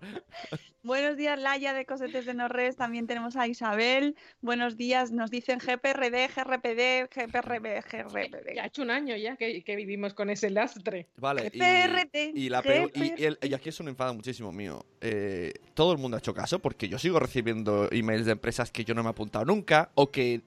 Buenos 0.84 1.18
días, 1.18 1.40
Laia 1.40 1.74
de 1.74 1.86
Cosetes 1.86 2.26
de 2.26 2.34
Norres. 2.34 2.76
También 2.76 3.08
tenemos 3.08 3.36
a 3.36 3.48
Isabel. 3.48 4.16
Buenos 4.42 4.78
días, 4.78 5.12
nos 5.12 5.32
dicen 5.32 5.60
GPRD, 5.60 6.28
GRPD, 6.36 7.10
GPRB, 7.10 7.82
GRPD. 7.90 8.56
Ya 8.56 8.64
ha 8.64 8.68
hecho 8.68 8.82
un 8.82 8.92
año 8.92 9.16
ya 9.16 9.36
que, 9.38 9.64
que 9.64 9.76
vivimos 9.76 10.14
con 10.14 10.30
ese 10.30 10.50
lastre. 10.50 11.08
Vale, 11.18 11.50
GPRT, 11.50 12.36
y, 12.36 12.50
la 12.50 12.60
y, 12.60 12.62
GPRT. 12.62 13.20
el- 13.20 13.40
y 13.42 13.54
aquí 13.54 13.70
es 13.70 13.80
un 13.80 13.88
enfado 13.88 14.14
muchísimo 14.14 14.52
mío. 14.52 14.86
Eh, 15.02 15.54
todo 15.74 15.94
el 15.94 15.98
mundo 15.98 16.18
ha 16.18 16.20
hecho 16.20 16.34
caso 16.34 16.60
porque 16.60 16.88
yo 16.88 17.00
sigo 17.00 17.20
recibiendo 17.20 17.88
emails 17.92 18.26
de 18.26 18.34
empresas 18.34 18.72
que 18.72 18.84
yo 18.84 18.94
no 18.94 19.04
me 19.04 19.10
he 19.10 19.12
apuntado 19.12 19.46
nunca 19.46 19.63
o 19.96 20.12
que 20.12 20.42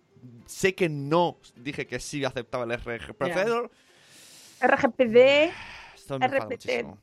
sé 0.47 0.75
que 0.75 0.89
no 0.89 1.39
dije 1.57 1.87
que 1.87 1.99
sí 2.01 2.25
aceptaba 2.25 2.65
el. 2.65 2.73
RGPD. 4.61 5.51
Esto 5.95 6.19
me 6.19 6.27
enfada 6.27 6.45
RPT. 6.45 6.51
muchísimo. 6.51 6.99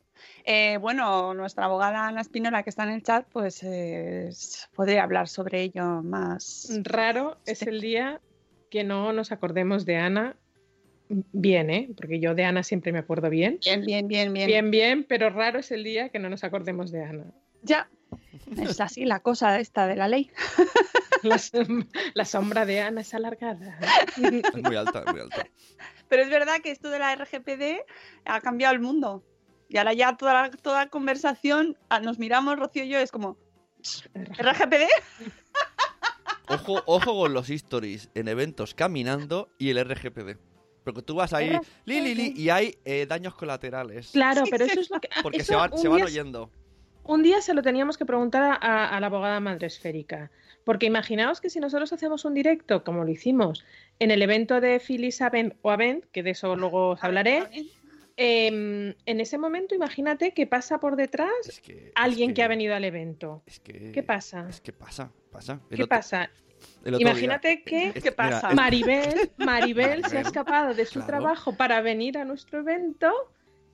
Eh, 0.46 0.78
bueno, 0.78 1.34
nuestra 1.34 1.66
abogada 1.66 2.08
Ana 2.08 2.22
Espinola, 2.22 2.64
que 2.64 2.70
está 2.70 2.84
en 2.84 2.90
el 2.90 3.04
chat, 3.04 3.26
pues 3.32 3.62
eh, 3.64 4.30
podría 4.76 5.04
hablar 5.04 5.28
sobre 5.28 5.62
ello 5.62 6.02
más. 6.04 6.70
Raro 6.84 7.38
es 7.46 7.62
el 7.64 7.82
día 7.82 8.22
que 8.70 8.84
no 8.84 9.14
nos 9.14 9.32
acordemos 9.32 9.86
de 9.86 9.98
Ana 9.98 10.36
bien, 11.10 11.70
¿eh? 11.70 11.90
Porque 11.96 12.20
yo 12.20 12.36
de 12.36 12.46
Ana 12.46 12.64
siempre 12.64 12.92
me 12.92 13.00
acuerdo 13.00 13.30
bien. 13.30 13.60
Bien, 13.64 13.86
bien, 13.86 14.08
bien, 14.08 14.34
bien. 14.34 14.48
Bien, 14.48 14.72
bien, 14.72 15.06
pero 15.08 15.30
raro 15.30 15.60
es 15.60 15.72
el 15.72 15.84
día 15.84 16.10
que 16.10 16.20
no 16.20 16.30
nos 16.30 16.44
acordemos 16.44 16.92
de 16.92 17.04
Ana. 17.04 17.26
Ya. 17.62 17.90
Es 18.58 18.80
así 18.82 19.06
la 19.06 19.20
cosa 19.22 19.60
esta 19.60 19.88
de 19.88 19.96
la 19.96 20.08
ley. 20.08 20.32
La, 21.24 21.38
som- 21.38 21.88
la 22.16 22.26
sombra 22.26 22.66
de 22.66 22.82
Ana 22.82 23.00
es 23.00 23.14
alargada. 23.14 23.80
Es 24.18 24.62
muy 24.62 24.76
alta, 24.76 25.06
muy 25.10 25.22
alta. 25.22 25.48
Pero 26.10 26.22
es 26.24 26.30
verdad 26.30 26.60
que 26.62 26.70
esto 26.70 26.90
de 26.90 27.00
la 27.00 27.16
RGPD 27.16 27.80
ha 28.26 28.42
cambiado 28.42 28.74
el 28.74 28.82
mundo. 28.82 29.24
Y 29.70 29.78
ahora 29.78 29.94
ya 29.94 30.18
toda 30.18 30.34
la, 30.34 30.52
toda 30.52 30.90
conversación, 30.90 31.78
nos 32.02 32.20
miramos, 32.20 32.60
Rocío 32.60 32.84
y 32.84 32.90
yo, 32.90 33.00
es 33.00 33.10
como, 33.10 33.38
¿RGPD? 34.14 34.84
Ojo, 36.50 36.84
ojo 36.86 37.14
con 37.22 37.34
los 37.34 37.50
stories 37.50 38.10
en 38.16 38.28
eventos 38.28 38.74
caminando 38.74 39.50
y 39.58 39.70
el 39.70 39.80
RGPD. 39.84 40.38
Porque 40.84 41.02
tú 41.02 41.16
vas 41.16 41.32
ahí, 41.32 41.58
li, 41.86 42.02
li, 42.02 42.14
li, 42.16 42.34
y 42.36 42.50
hay 42.50 42.78
eh, 42.84 43.06
daños 43.08 43.34
colaterales. 43.36 44.10
Claro, 44.12 44.44
pero 44.52 44.66
eso 44.66 44.82
es 44.82 44.90
lo 44.90 45.00
que. 45.00 45.08
Porque 45.24 45.42
se 45.46 45.56
van, 45.56 45.72
un 45.72 45.80
se 45.80 45.88
van 45.88 46.02
oyendo. 46.02 46.52
Un 47.06 47.22
día 47.24 47.42
se 47.42 47.54
lo 47.54 47.62
teníamos 47.62 47.98
que 47.98 48.06
preguntar 48.06 48.58
a, 48.62 48.88
a 48.90 49.00
la 49.00 49.08
abogada 49.08 49.40
madre 49.40 49.68
esférica. 49.68 50.32
Porque 50.64 50.86
imaginaos 50.86 51.42
que 51.42 51.50
si 51.50 51.60
nosotros 51.60 51.92
hacemos 51.92 52.24
un 52.24 52.34
directo, 52.34 52.84
como 52.86 53.04
lo 53.04 53.10
hicimos, 53.12 53.66
en 54.00 54.12
el 54.12 54.22
evento 54.22 54.62
de 54.62 54.80
Phyllis 54.80 55.22
Avent 55.22 55.56
o 55.62 55.72
Avent, 55.72 56.06
que 56.12 56.24
de 56.24 56.30
eso 56.32 56.56
luego 56.56 56.92
os 56.92 57.04
hablaré, 57.04 57.44
em, 58.16 58.94
en 59.06 59.20
ese 59.20 59.38
momento 59.38 59.76
imagínate 59.76 60.34
que 60.34 60.48
pasa 60.48 60.80
por 60.80 60.96
detrás 60.96 61.30
Es 61.48 61.60
que, 61.60 61.74
es 61.88 61.92
alguien 61.96 62.34
que... 62.34 62.44
ha 62.44 62.48
venido 62.48 62.76
al 62.76 62.86
evento. 62.86 63.44
Es 63.46 63.60
que, 63.60 63.92
¿Qué 63.92 64.04
pasa? 64.04 64.46
Es 64.50 64.62
que 64.62 64.72
pasa, 64.72 65.12
pasa. 65.32 65.60
El 65.70 65.78
¿Qué 65.78 65.84
otro- 65.84 65.90
pasa? 65.98 66.30
el 66.86 66.94
otro 66.96 67.10
Imagínate 67.10 67.48
día- 67.50 67.64
que 67.66 67.88
es- 67.88 67.94
¿Qué 67.96 68.12
mira, 68.12 68.16
pasa? 68.16 68.50
es- 68.52 68.56
Maribel, 68.56 69.32
Maribel 69.38 70.06
se 70.06 70.18
ha 70.20 70.22
escapado 70.22 70.74
de 70.74 70.86
su 70.86 70.94
claro. 71.00 71.08
trabajo 71.08 71.58
para 71.58 71.82
venir 71.82 72.18
a 72.18 72.24
nuestro 72.24 72.60
evento 72.60 73.12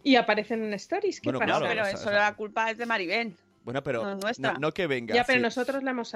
y 0.04 0.16
aparece 0.16 0.54
en 0.56 0.74
stories. 0.74 1.20
¿Qué 1.22 1.28
Bueno, 1.30 1.40
pasa? 1.40 1.60
claro, 1.60 1.66
pero 1.68 1.86
eso 1.88 1.98
o 2.10 2.12
sea- 2.12 2.20
la 2.30 2.36
culpa 2.36 2.70
es 2.72 2.78
de 2.78 2.86
Maribel. 2.86 3.36
Bueno, 3.64 3.84
pero 3.84 4.02
No, 4.04 4.12
no, 4.16 4.20
nuestra. 4.22 4.54
no 4.54 4.72
que 4.74 4.88
venga. 4.88 5.14
Ya, 5.14 5.24
pero 5.26 5.38
sí. 5.40 5.44
nosotros 5.44 5.84
la 5.84 5.92
hemos 5.92 6.14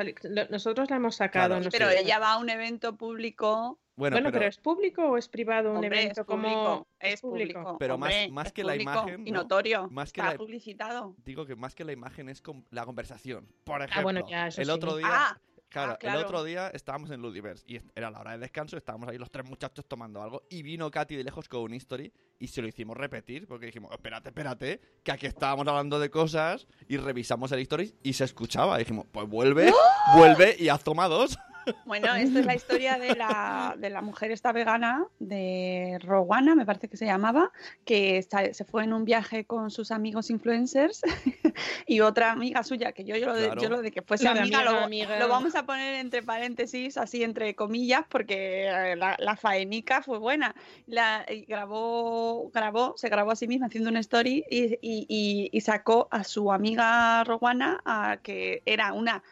nosotros 0.50 0.90
la 0.90 0.96
hemos 0.96 1.16
sacado. 1.16 1.50
Claro, 1.50 1.64
no 1.64 1.70
Pero 1.70 1.90
sé. 1.90 2.00
ella 2.00 2.18
va 2.20 2.34
a 2.34 2.38
un 2.38 2.50
evento 2.50 2.96
público. 2.96 3.78
Bueno, 3.96 4.16
Bueno, 4.16 4.30
pero, 4.30 4.40
pero, 4.40 4.50
¿es 4.50 4.58
público 4.58 5.04
o 5.04 5.18
es 5.18 5.28
privado 5.28 5.70
un 5.70 5.76
Hombre, 5.76 6.00
evento 6.02 6.22
es 6.22 6.26
público, 6.28 6.50
como 6.50 6.88
es 7.00 7.22
público. 7.22 7.78
Pero 7.78 7.98
más- 8.00 8.12
hombre, 8.12 8.32
más 8.32 8.48
es 8.48 8.54
que 8.54 8.64
la 8.64 8.76
imagen, 8.76 9.28
Y 9.28 9.32
¿no? 9.32 9.42
notorio. 9.44 9.88
Más 9.92 10.12
que 10.12 10.22
está 10.22 10.32
la- 10.32 10.38
publicitado. 10.38 11.16
digo 11.24 11.46
que 11.46 11.56
más 11.56 11.76
que 11.76 11.84
la 11.84 11.92
imagen 11.92 12.28
es 12.30 12.42
con 12.42 12.66
la 12.72 12.86
conversación. 12.86 13.48
Por 13.66 13.82
ejemplo, 13.82 14.00
Ah, 14.00 14.04
bueno, 14.04 14.28
ya, 14.28 14.48
eso 14.48 14.62
el 14.62 14.68
sí. 14.68 14.72
otro 14.74 14.96
día, 14.98 15.08
Ah, 15.12 15.38
claro, 15.74 15.92
ah, 15.94 15.98
claro. 15.98 16.20
el 16.20 16.26
otro 16.26 16.44
día 16.44 16.70
estábamos 16.70 17.12
en 17.12 17.22
Ludiverse 17.22 17.64
y 17.68 17.80
era 17.96 18.10
la 18.10 18.20
hora 18.20 18.32
de 18.32 18.38
descanso, 18.38 18.78
estábamos 18.78 19.10
ahí 19.10 19.18
los 19.18 19.32
tres 19.32 19.46
muchachos 19.50 19.86
tomando 19.88 20.22
algo 20.22 20.44
y 20.50 20.64
vino 20.64 20.90
Katy 20.90 21.16
de 21.16 21.24
lejos 21.24 21.50
con 21.50 21.62
un 21.62 21.74
history 21.74 22.12
y 22.40 22.48
se 22.48 22.62
lo 22.62 22.68
hicimos 22.68 22.96
repetir 22.96 23.48
porque 23.48 23.66
dijimos, 23.66 23.92
espérate, 23.92 24.30
espérate, 24.30 24.82
que 25.04 25.12
aquí 25.12 25.26
estábamos 25.26 25.68
hablando 25.68 26.00
de 26.00 26.10
cosas 26.10 26.68
y 26.88 26.98
revisamos 26.98 27.52
el 27.52 27.60
history 27.60 27.96
y 28.04 28.14
se 28.14 28.24
escuchaba. 28.24 28.76
Y 28.76 28.80
dijimos, 28.80 29.06
pues 29.12 29.28
vuelve, 29.28 29.72
vuelve 30.16 30.56
y 30.60 30.70
haz 30.70 30.84
toma 30.84 31.08
dos. 31.08 31.38
Bueno, 31.86 32.14
esta 32.16 32.40
es 32.40 32.46
la 32.46 32.56
historia 32.56 32.98
de 32.98 33.16
la, 33.16 33.76
de 33.78 33.90
la 33.90 34.02
mujer 34.02 34.32
esta 34.32 34.52
vegana 34.52 35.06
de 35.20 35.98
Rowana, 36.02 36.56
me 36.56 36.66
parece 36.66 36.90
que 36.90 36.98
se 36.98 37.06
llamaba, 37.06 37.52
que 37.86 38.18
está- 38.18 38.54
se 38.54 38.66
fue 38.66 38.84
en 38.84 38.94
un 38.94 39.06
viaje 39.06 39.46
con 39.46 39.72
sus 39.72 39.92
amigos 39.92 40.30
influencers 40.30 41.02
y 41.88 42.00
otra 42.02 42.32
amiga 42.32 42.64
suya, 42.64 42.92
que 42.92 43.04
yo, 43.04 43.16
yo, 43.16 43.28
lo, 43.28 43.34
de, 43.36 43.46
Claro. 43.46 43.62
yo 43.62 43.70
lo 43.70 43.82
de 43.82 43.92
que 43.92 44.02
fuese 44.02 44.28
amiga, 44.28 44.44
amiga, 44.60 44.64
lo, 44.64 44.80
amiga. 44.86 45.20
lo 45.20 45.28
vamos 45.28 45.56
a 45.56 45.66
poner 45.66 45.96
entre 45.96 46.24
paréntesis, 46.24 46.98
así 46.98 47.24
entre 47.24 47.56
comillas, 47.56 48.04
porque 48.10 48.66
eh, 48.68 48.96
la, 48.96 49.16
la 49.20 49.36
faenica 49.36 50.02
fue 50.02 50.18
buena. 50.18 50.56
La, 50.88 51.26
grabó, 51.48 52.50
grabó, 52.54 52.94
se 52.98 53.10
grabó 53.10 53.32
a 53.32 53.36
sí 53.36 53.48
misma 53.48 53.68
haciendo 53.68 53.90
una 53.90 54.00
story 54.00 54.44
y, 54.50 54.74
y- 54.82 55.06
y- 55.08 55.50
y 55.52 55.62
sacó 55.62 56.08
a 56.12 56.24
su 56.24 56.52
amiga 56.52 57.24
Rowana, 57.24 57.82
a, 57.86 58.18
que 58.22 58.62
era 58.66 58.94
una 58.94 59.24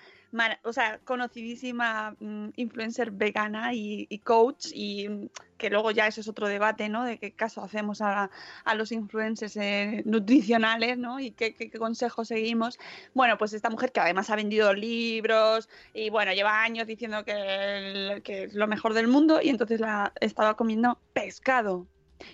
o 0.63 0.73
sea, 0.73 0.99
conocidísima 0.99 2.15
mm, 2.19 2.49
influencer 2.55 3.11
vegana 3.11 3.73
y, 3.73 4.19
coach, 4.19 4.67
y 4.73 5.09
mm, 5.09 5.29
que 5.57 5.69
luego 5.69 5.91
ya 5.91 6.07
eso 6.07 6.21
es 6.21 6.27
otro 6.27 6.47
debate, 6.47 6.89
¿no? 6.89 7.03
De 7.03 7.17
qué 7.17 7.33
caso 7.33 7.61
hacemos 7.61 8.01
a, 8.01 8.29
a 8.63 8.75
los 8.75 8.91
influencers 8.91 9.57
eh, 9.57 10.03
nutricionales, 10.05 10.97
¿no? 10.97 11.19
Y 11.19 11.31
qué, 11.31 11.53
qué, 11.55 11.69
consejos 11.71 12.29
seguimos. 12.29 12.79
Bueno, 13.13 13.37
pues 13.37 13.53
esta 13.53 13.69
mujer 13.69 13.91
que 13.91 13.99
además 13.99 14.29
ha 14.29 14.35
vendido 14.35 14.73
libros 14.73 15.69
y 15.93 16.09
bueno, 16.09 16.33
lleva 16.33 16.63
años 16.63 16.87
diciendo 16.87 17.23
que, 17.25 18.21
que 18.23 18.43
es 18.43 18.53
lo 18.53 18.67
mejor 18.67 18.93
del 18.93 19.07
mundo 19.07 19.41
y 19.41 19.49
entonces 19.49 19.79
la 19.79 20.13
estaba 20.21 20.55
comiendo 20.55 20.99
pescado. 21.13 21.87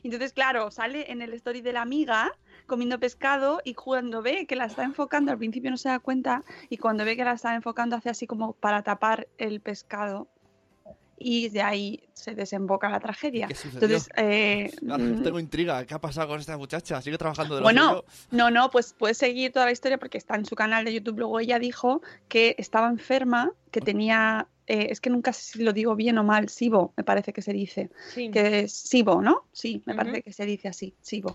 Entonces, 0.03 0.33
claro, 0.33 0.71
sale 0.71 1.11
en 1.11 1.21
el 1.21 1.33
story 1.33 1.61
de 1.61 1.73
la 1.73 1.81
amiga 1.81 2.33
comiendo 2.67 2.99
pescado 2.99 3.61
y 3.63 3.73
cuando 3.73 4.21
ve 4.21 4.45
que 4.45 4.55
la 4.55 4.65
está 4.65 4.83
enfocando, 4.83 5.31
al 5.31 5.37
principio 5.37 5.71
no 5.71 5.77
se 5.77 5.89
da 5.89 5.99
cuenta, 5.99 6.43
y 6.69 6.77
cuando 6.77 7.05
ve 7.05 7.15
que 7.15 7.23
la 7.23 7.33
está 7.33 7.55
enfocando 7.55 7.95
hace 7.95 8.09
así 8.09 8.27
como 8.27 8.53
para 8.53 8.83
tapar 8.83 9.27
el 9.37 9.61
pescado. 9.61 10.27
Y 11.17 11.49
de 11.49 11.63
ahí 11.63 12.06
se 12.17 12.35
desemboca 12.35 12.89
la 12.89 12.99
tragedia. 12.99 13.47
¿Qué 13.47 13.55
sucedió? 13.55 13.85
Entonces, 13.87 14.09
eh, 14.17 14.71
mm, 14.81 15.23
Tengo 15.23 15.39
intriga, 15.39 15.85
¿qué 15.85 15.93
ha 15.93 15.99
pasado 16.01 16.27
con 16.27 16.39
esta 16.39 16.57
muchacha? 16.57 17.01
¿Sigue 17.01 17.17
trabajando 17.17 17.55
de 17.55 17.61
lo 17.61 17.65
Bueno, 17.65 17.89
suyo? 17.89 18.05
no, 18.31 18.51
no, 18.51 18.69
pues 18.69 18.93
puedes 18.97 19.17
seguir 19.17 19.51
toda 19.51 19.65
la 19.65 19.71
historia 19.71 19.97
porque 19.97 20.17
está 20.17 20.35
en 20.35 20.45
su 20.45 20.55
canal 20.55 20.85
de 20.85 20.93
YouTube. 20.93 21.19
Luego 21.19 21.39
ella 21.39 21.59
dijo 21.59 22.01
que 22.27 22.55
estaba 22.57 22.87
enferma, 22.89 23.51
que 23.71 23.81
tenía, 23.81 24.47
eh, 24.65 24.87
es 24.89 24.99
que 25.01 25.09
nunca 25.09 25.33
sé 25.33 25.57
si 25.57 25.63
lo 25.63 25.73
digo 25.73 25.95
bien 25.95 26.17
o 26.17 26.23
mal, 26.23 26.49
SIBO, 26.49 26.93
me 26.97 27.03
parece 27.03 27.31
que 27.33 27.41
se 27.41 27.53
dice. 27.53 27.89
Sí. 28.13 28.31
que 28.31 28.61
es 28.61 28.73
SIBO, 28.73 29.21
¿no? 29.21 29.43
Sí, 29.51 29.81
me 29.85 29.93
parece 29.95 30.21
que 30.23 30.33
se 30.33 30.45
dice 30.45 30.67
así, 30.67 30.93
SIBO. 31.01 31.33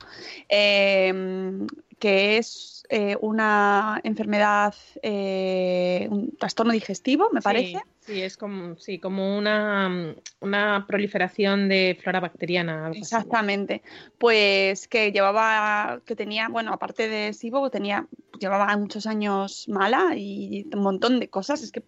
Em, 0.49 1.67
que 1.99 2.39
es 2.39 2.83
eh, 2.89 3.17
una 3.21 4.01
enfermedad, 4.05 4.75
eh, 5.03 6.07
un 6.11 6.37
trastorno 6.37 6.73
digestivo, 6.73 7.31
me 7.33 7.41
Sí, 7.41 7.45
parece. 7.45 7.79
Sí, 8.01 8.21
es 8.21 8.37
como, 8.37 8.77
sí, 8.77 8.99
como 8.99 9.39
una, 9.39 10.15
una 10.41 10.72
proliferación 10.87 11.69
de 11.69 11.99
flora 12.03 12.21
bacteriana. 12.21 12.91
Exactamente. 12.95 13.83
Pues 14.19 14.89
que 14.89 15.13
llevaba, 15.13 16.01
que 16.05 16.17
tenía, 16.17 16.49
bueno, 16.49 16.73
aparte 16.73 17.09
de 17.09 17.33
SIBO, 17.33 17.71
tenía, 17.71 18.07
llevaba 18.39 18.77
muchos 18.77 19.07
años 19.07 19.69
mala 19.69 20.17
y 20.17 20.67
un 20.73 20.83
montón 20.83 21.21
de 21.21 21.29
cosas, 21.29 21.63
es 21.63 21.73
que 21.73 21.83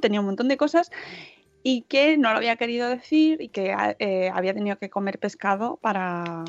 tenía 0.00 0.20
un 0.20 0.26
montón 0.26 0.48
de 0.48 0.56
cosas. 0.56 0.90
y 1.68 1.82
que 1.82 2.16
no 2.16 2.30
lo 2.30 2.36
había 2.36 2.54
querido 2.54 2.88
decir 2.88 3.42
y 3.42 3.48
que 3.48 3.74
eh, 3.98 4.30
había 4.32 4.54
tenido 4.54 4.78
que 4.78 4.88
comer 4.88 5.18
pescado 5.18 5.78
para 5.82 6.44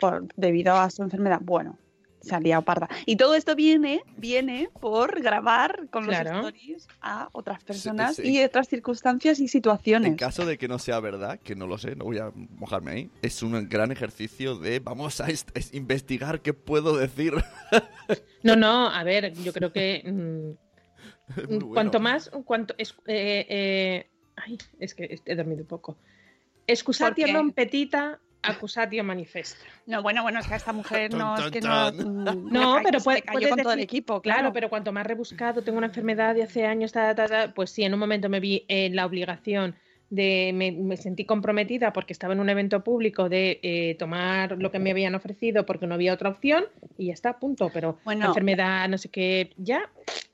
por, 0.00 0.26
debido 0.34 0.74
a 0.76 0.88
su 0.88 1.02
enfermedad. 1.02 1.40
Bueno, 1.42 1.76
se 2.22 2.34
ha 2.34 2.40
liado 2.40 2.62
parda. 2.62 2.88
Y 3.06 3.16
todo 3.16 3.34
esto 3.34 3.54
viene, 3.54 4.02
viene 4.16 4.70
por 4.80 5.20
grabar 5.20 5.88
con 5.90 6.06
los 6.06 6.14
Claro. 6.16 6.48
stories 6.48 6.88
a 7.00 7.28
otras 7.32 7.62
personas 7.64 8.16
sí. 8.16 8.22
y 8.38 8.42
otras 8.42 8.68
circunstancias 8.68 9.40
y 9.40 9.48
situaciones. 9.48 10.08
En 10.08 10.16
caso 10.16 10.46
de 10.46 10.56
que 10.56 10.68
no 10.68 10.78
sea 10.78 11.00
verdad, 11.00 11.38
que 11.40 11.54
no 11.54 11.66
lo 11.66 11.76
sé, 11.78 11.96
no 11.96 12.04
voy 12.04 12.18
a 12.18 12.30
mojarme 12.34 12.90
ahí, 12.92 13.10
es 13.22 13.42
un 13.42 13.68
gran 13.68 13.90
ejercicio 13.92 14.56
de 14.56 14.78
vamos 14.78 15.20
a 15.20 15.28
est- 15.28 15.50
es 15.54 15.74
investigar 15.74 16.40
qué 16.40 16.54
puedo 16.54 16.96
decir. 16.96 17.34
No, 18.42 18.56
no, 18.56 18.88
a 18.88 19.04
ver, 19.04 19.32
yo 19.34 19.52
creo 19.52 19.72
que 19.72 20.02
mm, 20.06 21.46
bueno. 21.46 21.68
cuanto 21.72 22.00
más, 22.00 22.28
cuanto 22.44 22.74
es, 22.76 22.90
eh, 23.06 23.46
eh, 23.48 24.06
ay, 24.36 24.58
es 24.80 24.94
que 24.94 25.20
he 25.24 25.34
dormido 25.36 25.62
un 25.62 25.68
poco. 25.68 25.96
Excusatio 26.66 27.26
non 27.32 27.50
petita, 27.54 28.18
accusatio 28.42 29.04
manifesta. 29.04 29.64
No, 29.86 30.02
bueno, 30.02 30.22
bueno, 30.22 30.40
es 30.40 30.46
que 30.46 30.54
a 30.54 30.56
esta 30.56 30.72
mujer 30.72 31.12
no, 31.14 31.36
es 31.36 31.50
que 31.50 31.60
no. 31.60 31.90
No, 32.34 32.80
pero 32.82 33.00
puede- 33.00 33.18
le 33.18 33.22
cayó 33.24 33.38
puedes 33.40 33.50
con 33.54 33.62
todo 33.62 33.72
el 33.72 33.80
equipo, 33.80 34.20
Claro, 34.22 34.38
claro. 34.40 34.52
pero 34.52 34.68
cuanto 34.68 34.92
más 34.92 35.06
rebuscado, 35.06 35.62
tengo 35.62 35.78
una 35.78 35.86
enfermedad 35.88 36.34
de 36.34 36.42
hace 36.42 36.66
años, 36.66 36.92
ta, 36.92 37.14
ta, 37.14 37.26
ta, 37.26 37.54
pues 37.54 37.70
sí, 37.70 37.84
en 37.84 37.94
un 37.94 38.00
momento 38.00 38.28
me 38.28 38.40
vi 38.40 38.64
en 38.68 38.96
la 38.96 39.06
obligación 39.06 39.74
de, 40.10 40.50
me, 40.54 40.72
me 40.72 40.98
sentí 40.98 41.24
comprometida 41.24 41.92
porque 41.94 42.12
estaba 42.12 42.34
en 42.34 42.40
un 42.40 42.50
evento 42.50 42.84
público 42.84 43.30
de 43.30 43.60
eh, 43.62 43.96
tomar 43.98 44.58
lo 44.58 44.70
que 44.70 44.78
me 44.78 44.90
habían 44.90 45.14
ofrecido 45.14 45.64
porque 45.64 45.86
no 45.86 45.94
había 45.94 46.12
otra 46.12 46.28
opción 46.28 46.64
y 46.98 47.06
ya 47.06 47.14
está, 47.14 47.38
punto. 47.38 47.70
Pero 47.72 47.98
Bueno. 48.04 48.20
la 48.20 48.26
enfermedad, 48.26 48.88
no 48.90 48.98
sé 48.98 49.08
qué, 49.08 49.52
ya, 49.56 49.90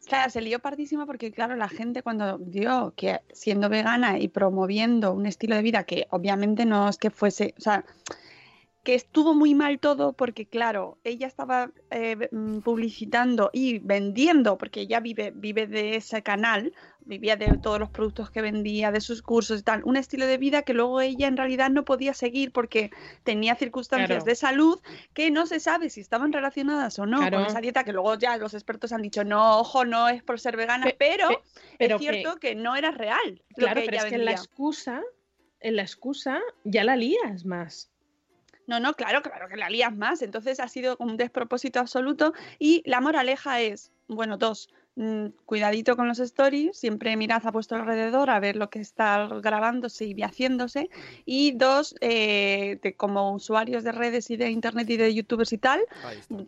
Claro, 0.08 0.30
se 0.30 0.40
lió 0.40 0.58
pardísima 0.58 1.04
porque, 1.04 1.30
claro, 1.30 1.54
la 1.54 1.68
gente 1.68 2.02
cuando 2.02 2.38
dio 2.38 2.94
que 2.96 3.20
siendo 3.30 3.68
vegana 3.68 4.18
y 4.18 4.28
promoviendo 4.28 5.12
un 5.12 5.26
estilo 5.26 5.54
de 5.54 5.60
vida 5.60 5.84
que 5.84 6.06
obviamente 6.08 6.64
no 6.64 6.88
es 6.88 6.96
que 6.96 7.10
fuese, 7.10 7.54
o 7.58 7.60
sea, 7.60 7.84
que 8.84 8.94
estuvo 8.94 9.34
muy 9.34 9.54
mal 9.54 9.78
todo 9.80 10.12
porque, 10.14 10.46
claro, 10.46 10.98
ella 11.04 11.26
estaba 11.26 11.70
eh, 11.90 12.28
mm, 12.32 12.60
publicitando 12.60 13.50
y 13.52 13.80
vendiendo, 13.80 14.56
porque 14.56 14.80
ella 14.82 15.00
vive, 15.00 15.30
vive 15.34 15.66
de 15.66 15.96
ese 15.96 16.22
canal, 16.22 16.72
vivía 17.00 17.36
de 17.36 17.58
todos 17.58 17.78
los 17.78 17.90
productos 17.90 18.30
que 18.30 18.40
vendía, 18.40 18.90
de 18.90 19.00
sus 19.00 19.20
cursos 19.20 19.60
y 19.60 19.62
tal, 19.62 19.82
un 19.84 19.96
estilo 19.96 20.26
de 20.26 20.38
vida 20.38 20.62
que 20.62 20.72
luego 20.74 21.00
ella 21.00 21.26
en 21.26 21.36
realidad 21.36 21.70
no 21.70 21.84
podía 21.84 22.14
seguir 22.14 22.52
porque 22.52 22.90
tenía 23.24 23.56
circunstancias 23.56 24.08
Claro. 24.08 24.24
de 24.24 24.34
salud 24.34 24.80
que 25.12 25.30
no 25.30 25.46
se 25.46 25.60
sabe 25.60 25.90
si 25.90 26.00
estaban 26.00 26.32
relacionadas 26.32 26.98
o 26.98 27.04
no 27.06 27.18
Claro. 27.18 27.38
con 27.38 27.46
esa 27.46 27.60
dieta 27.60 27.84
que 27.84 27.92
luego 27.92 28.14
ya 28.16 28.36
los 28.38 28.54
expertos 28.54 28.92
han 28.92 29.02
dicho, 29.02 29.24
no, 29.24 29.58
ojo, 29.60 29.84
no 29.84 30.08
es 30.08 30.22
por 30.22 30.38
ser 30.40 30.56
vegana, 30.56 30.84
Pe- 30.86 30.96
pero, 30.98 31.28
pe- 31.28 31.38
pero 31.78 31.96
es 31.96 32.00
cierto 32.02 32.36
que, 32.36 32.54
no 32.54 32.76
era 32.76 32.90
real. 32.90 33.42
lo 33.50 33.54
claro, 33.66 33.80
que 33.80 33.86
pero 33.86 33.96
ella 33.96 34.04
es 34.06 34.10
que 34.10 34.14
en 34.16 34.24
la 34.24 34.30
excusa, 34.32 35.02
en 35.60 35.76
la 35.76 35.82
excusa 35.82 36.40
ya 36.64 36.84
la 36.84 36.96
lías 36.96 37.44
más. 37.44 37.90
No, 38.68 38.80
no, 38.80 38.92
claro, 38.92 39.22
claro 39.22 39.48
que 39.48 39.56
la 39.56 39.70
lías 39.70 39.96
más. 39.96 40.20
Entonces 40.20 40.60
ha 40.60 40.68
sido 40.68 40.96
un 41.00 41.16
despropósito 41.16 41.80
absoluto. 41.80 42.34
Y 42.58 42.82
la 42.84 43.00
moraleja 43.00 43.62
es, 43.62 43.92
bueno, 44.08 44.36
dos, 44.36 44.68
cuidadito 45.44 45.96
con 45.96 46.08
los 46.08 46.18
stories, 46.18 46.76
siempre 46.78 47.16
mirad 47.16 47.46
a 47.46 47.50
vuestro 47.50 47.78
alrededor 47.78 48.30
a 48.30 48.40
ver 48.40 48.56
lo 48.56 48.68
que 48.70 48.80
está 48.80 49.28
grabándose 49.42 50.06
y 50.06 50.22
haciéndose. 50.22 50.90
Y 51.24 51.52
dos, 51.52 51.94
eh, 52.00 52.78
de- 52.82 52.94
como 52.94 53.32
usuarios 53.32 53.84
de 53.84 53.92
redes 53.92 54.30
y 54.30 54.36
de 54.36 54.50
internet 54.50 54.90
y 54.90 54.96
de 54.96 55.14
youtubers 55.14 55.52
y 55.52 55.58
tal, 55.58 55.80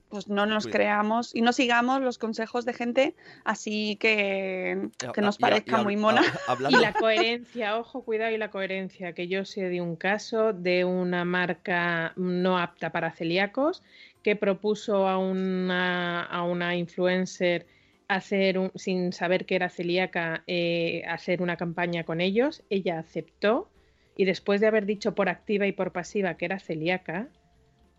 pues 0.08 0.28
no 0.28 0.46
nos 0.46 0.64
Cuida. 0.64 0.72
creamos 0.78 1.34
y 1.34 1.42
no 1.42 1.52
sigamos 1.52 2.00
los 2.00 2.18
consejos 2.18 2.64
de 2.64 2.72
gente 2.74 3.14
así 3.44 3.96
que, 4.00 4.88
que 5.14 5.20
nos 5.20 5.36
y- 5.36 5.38
y 5.38 5.42
parezca 5.42 5.82
muy 5.82 5.96
mona. 5.96 6.22
Y 6.70 6.76
la 6.76 6.92
coherencia, 6.92 7.78
ojo, 7.78 8.02
cuidado 8.04 8.32
y 8.32 8.38
la 8.38 8.50
coherencia, 8.50 9.12
que 9.12 9.28
yo 9.28 9.44
sé 9.44 9.68
de 9.68 9.80
un 9.80 9.96
caso 9.96 10.52
de 10.52 10.84
una 10.84 11.24
marca 11.24 12.12
no 12.16 12.58
apta 12.58 12.90
para 12.90 13.12
celíacos 13.12 13.82
que 14.22 14.36
propuso 14.36 15.08
a 15.08 15.18
una, 15.18 16.22
a 16.24 16.42
una 16.42 16.76
influencer 16.76 17.66
hacer 18.10 18.58
un- 18.58 18.72
sin 18.74 19.12
saber 19.12 19.46
que 19.46 19.54
era 19.54 19.68
celíaca, 19.68 20.42
eh, 20.48 21.04
hacer 21.06 21.42
una 21.42 21.56
campaña 21.56 22.02
con 22.04 22.20
ellos. 22.20 22.64
Ella 22.68 22.98
aceptó 22.98 23.70
y 24.16 24.24
después 24.24 24.60
de 24.60 24.66
haber 24.66 24.84
dicho 24.84 25.14
por 25.14 25.28
activa 25.28 25.66
y 25.68 25.72
por 25.72 25.92
pasiva 25.92 26.34
que 26.34 26.44
era 26.44 26.58
celíaca, 26.58 27.28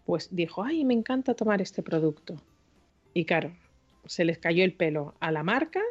pues 0.06 0.28
dijo, 0.36 0.64
ay, 0.64 0.84
me 0.84 0.94
encanta 0.94 1.34
tomar 1.34 1.62
este 1.62 1.82
producto. 1.82 2.42
Y 3.14 3.24
claro, 3.24 3.56
se 4.06 4.26
les 4.26 4.38
cayó 4.38 4.66
el 4.66 4.74
pelo 4.74 5.16
a 5.22 5.32
la 5.32 5.44
marca 5.44 5.82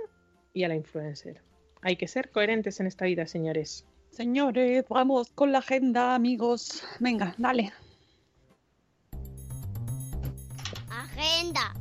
y 0.52 0.64
a 0.64 0.68
la 0.68 0.76
influencer. 0.76 1.40
Hay 1.80 1.96
que 1.96 2.06
ser 2.06 2.30
coherentes 2.30 2.78
en 2.78 2.88
esta 2.88 3.06
vida, 3.06 3.26
señores. 3.26 3.86
Señores, 4.10 4.84
vamos 4.90 5.30
con 5.30 5.50
la 5.50 5.58
agenda, 5.58 6.14
amigos. 6.14 6.84
Venga, 6.98 7.34
dale. 7.38 7.72
Agenda. 10.90 11.72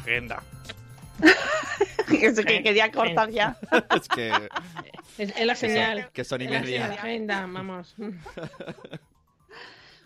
Agenda. 0.00 0.42
Eso 2.20 2.42
que 2.42 2.62
quería 2.62 2.90
cortar 2.92 3.30
ya. 3.30 3.56
es 3.96 4.08
que, 4.08 4.28
Es, 5.18 5.36
es 5.36 5.46
la 5.46 5.54
señal. 5.54 6.10
que 6.12 6.24
son 6.24 6.40
y 6.42 6.44
Es 6.46 6.50
la 6.50 6.60
media. 6.60 6.82
señal. 6.82 6.98
Agenda, 6.98 7.40
vamos. 7.46 7.94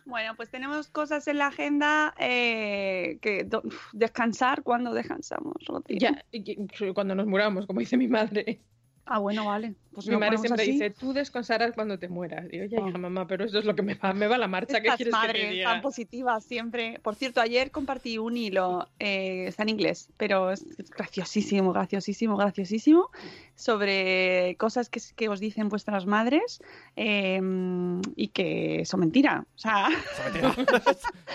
Bueno, 0.04 0.36
pues 0.36 0.48
tenemos 0.50 0.86
cosas 0.86 1.26
en 1.26 1.38
la 1.38 1.48
agenda 1.48 2.14
eh, 2.20 3.18
que 3.20 3.42
do- 3.42 3.64
descansar 3.92 4.62
cuando 4.62 4.94
descansamos? 4.94 5.56
Ya, 5.88 6.24
y- 6.30 6.52
y- 6.52 6.92
cuando 6.94 7.16
nos 7.16 7.26
muramos, 7.26 7.66
como 7.66 7.80
dice 7.80 7.96
mi 7.96 8.06
madre. 8.06 8.60
Ah, 9.08 9.18
bueno, 9.18 9.46
vale. 9.46 9.74
Pues 9.92 10.08
mi 10.08 10.16
madre 10.16 10.36
siempre 10.36 10.62
así. 10.62 10.72
dice, 10.72 10.90
tú 10.90 11.12
descansarás 11.12 11.72
cuando 11.74 11.98
te 11.98 12.08
mueras. 12.08 12.48
Digo, 12.48 12.64
ya, 12.64 12.80
hija, 12.80 12.98
mamá, 12.98 13.26
pero 13.26 13.44
eso 13.44 13.58
es 13.58 13.64
lo 13.64 13.74
que 13.74 13.82
me 13.82 13.94
va, 13.94 14.12
me 14.12 14.26
va 14.26 14.36
la 14.36 14.48
marcha. 14.48 14.80
¿Qué 14.80 14.88
quieres 14.88 14.98
que 14.98 15.04
te 15.04 15.10
madres 15.10 15.50
diga? 15.52 15.72
tan 15.72 15.80
positivas 15.80 16.44
siempre. 16.44 16.98
Por 17.02 17.14
cierto, 17.14 17.40
ayer 17.40 17.70
compartí 17.70 18.18
un 18.18 18.36
hilo, 18.36 18.88
eh, 18.98 19.46
está 19.46 19.62
en 19.62 19.70
inglés, 19.70 20.10
pero 20.16 20.50
es 20.50 20.64
graciosísimo, 20.90 21.72
graciosísimo, 21.72 22.36
graciosísimo, 22.36 23.10
sobre 23.56 24.54
cosas 24.58 24.88
que, 24.88 25.00
que 25.16 25.28
os 25.28 25.40
dicen 25.40 25.68
vuestras 25.68 26.06
madres 26.06 26.62
eh, 26.94 27.40
y 28.14 28.28
que 28.28 28.84
son 28.84 29.00
mentira. 29.00 29.44
O 29.56 29.58
sea, 29.58 29.88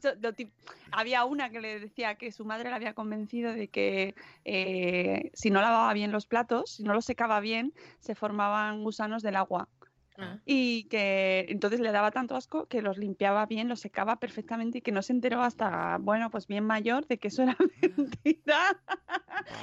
había 0.90 1.24
una 1.24 1.50
que 1.50 1.60
le 1.60 1.78
decía 1.78 2.16
que 2.16 2.32
su 2.32 2.44
madre 2.44 2.70
le 2.70 2.74
había 2.74 2.94
convencido 2.94 3.52
de 3.52 3.68
que 3.68 4.14
eh, 4.44 5.30
si 5.34 5.50
no 5.50 5.60
lavaba 5.60 5.92
bien 5.92 6.12
los 6.12 6.26
platos, 6.26 6.70
si 6.70 6.82
no 6.82 6.94
los 6.94 7.04
secaba 7.04 7.40
bien, 7.40 7.72
se 8.00 8.14
formaban 8.14 8.82
gusanos 8.82 9.22
del 9.22 9.36
agua 9.36 9.68
Ah. 10.16 10.38
y 10.46 10.84
que 10.84 11.46
entonces 11.48 11.80
le 11.80 11.90
daba 11.90 12.12
tanto 12.12 12.36
asco 12.36 12.66
que 12.66 12.82
los 12.82 12.98
limpiaba 12.98 13.46
bien, 13.46 13.68
los 13.68 13.80
secaba 13.80 14.20
perfectamente 14.20 14.78
y 14.78 14.80
que 14.80 14.92
no 14.92 15.02
se 15.02 15.12
enteró 15.12 15.42
hasta, 15.42 15.98
bueno, 16.00 16.30
pues 16.30 16.46
bien 16.46 16.64
mayor 16.64 17.06
de 17.08 17.18
que 17.18 17.28
eso 17.28 17.42
era 17.42 17.56
mentira 17.96 18.80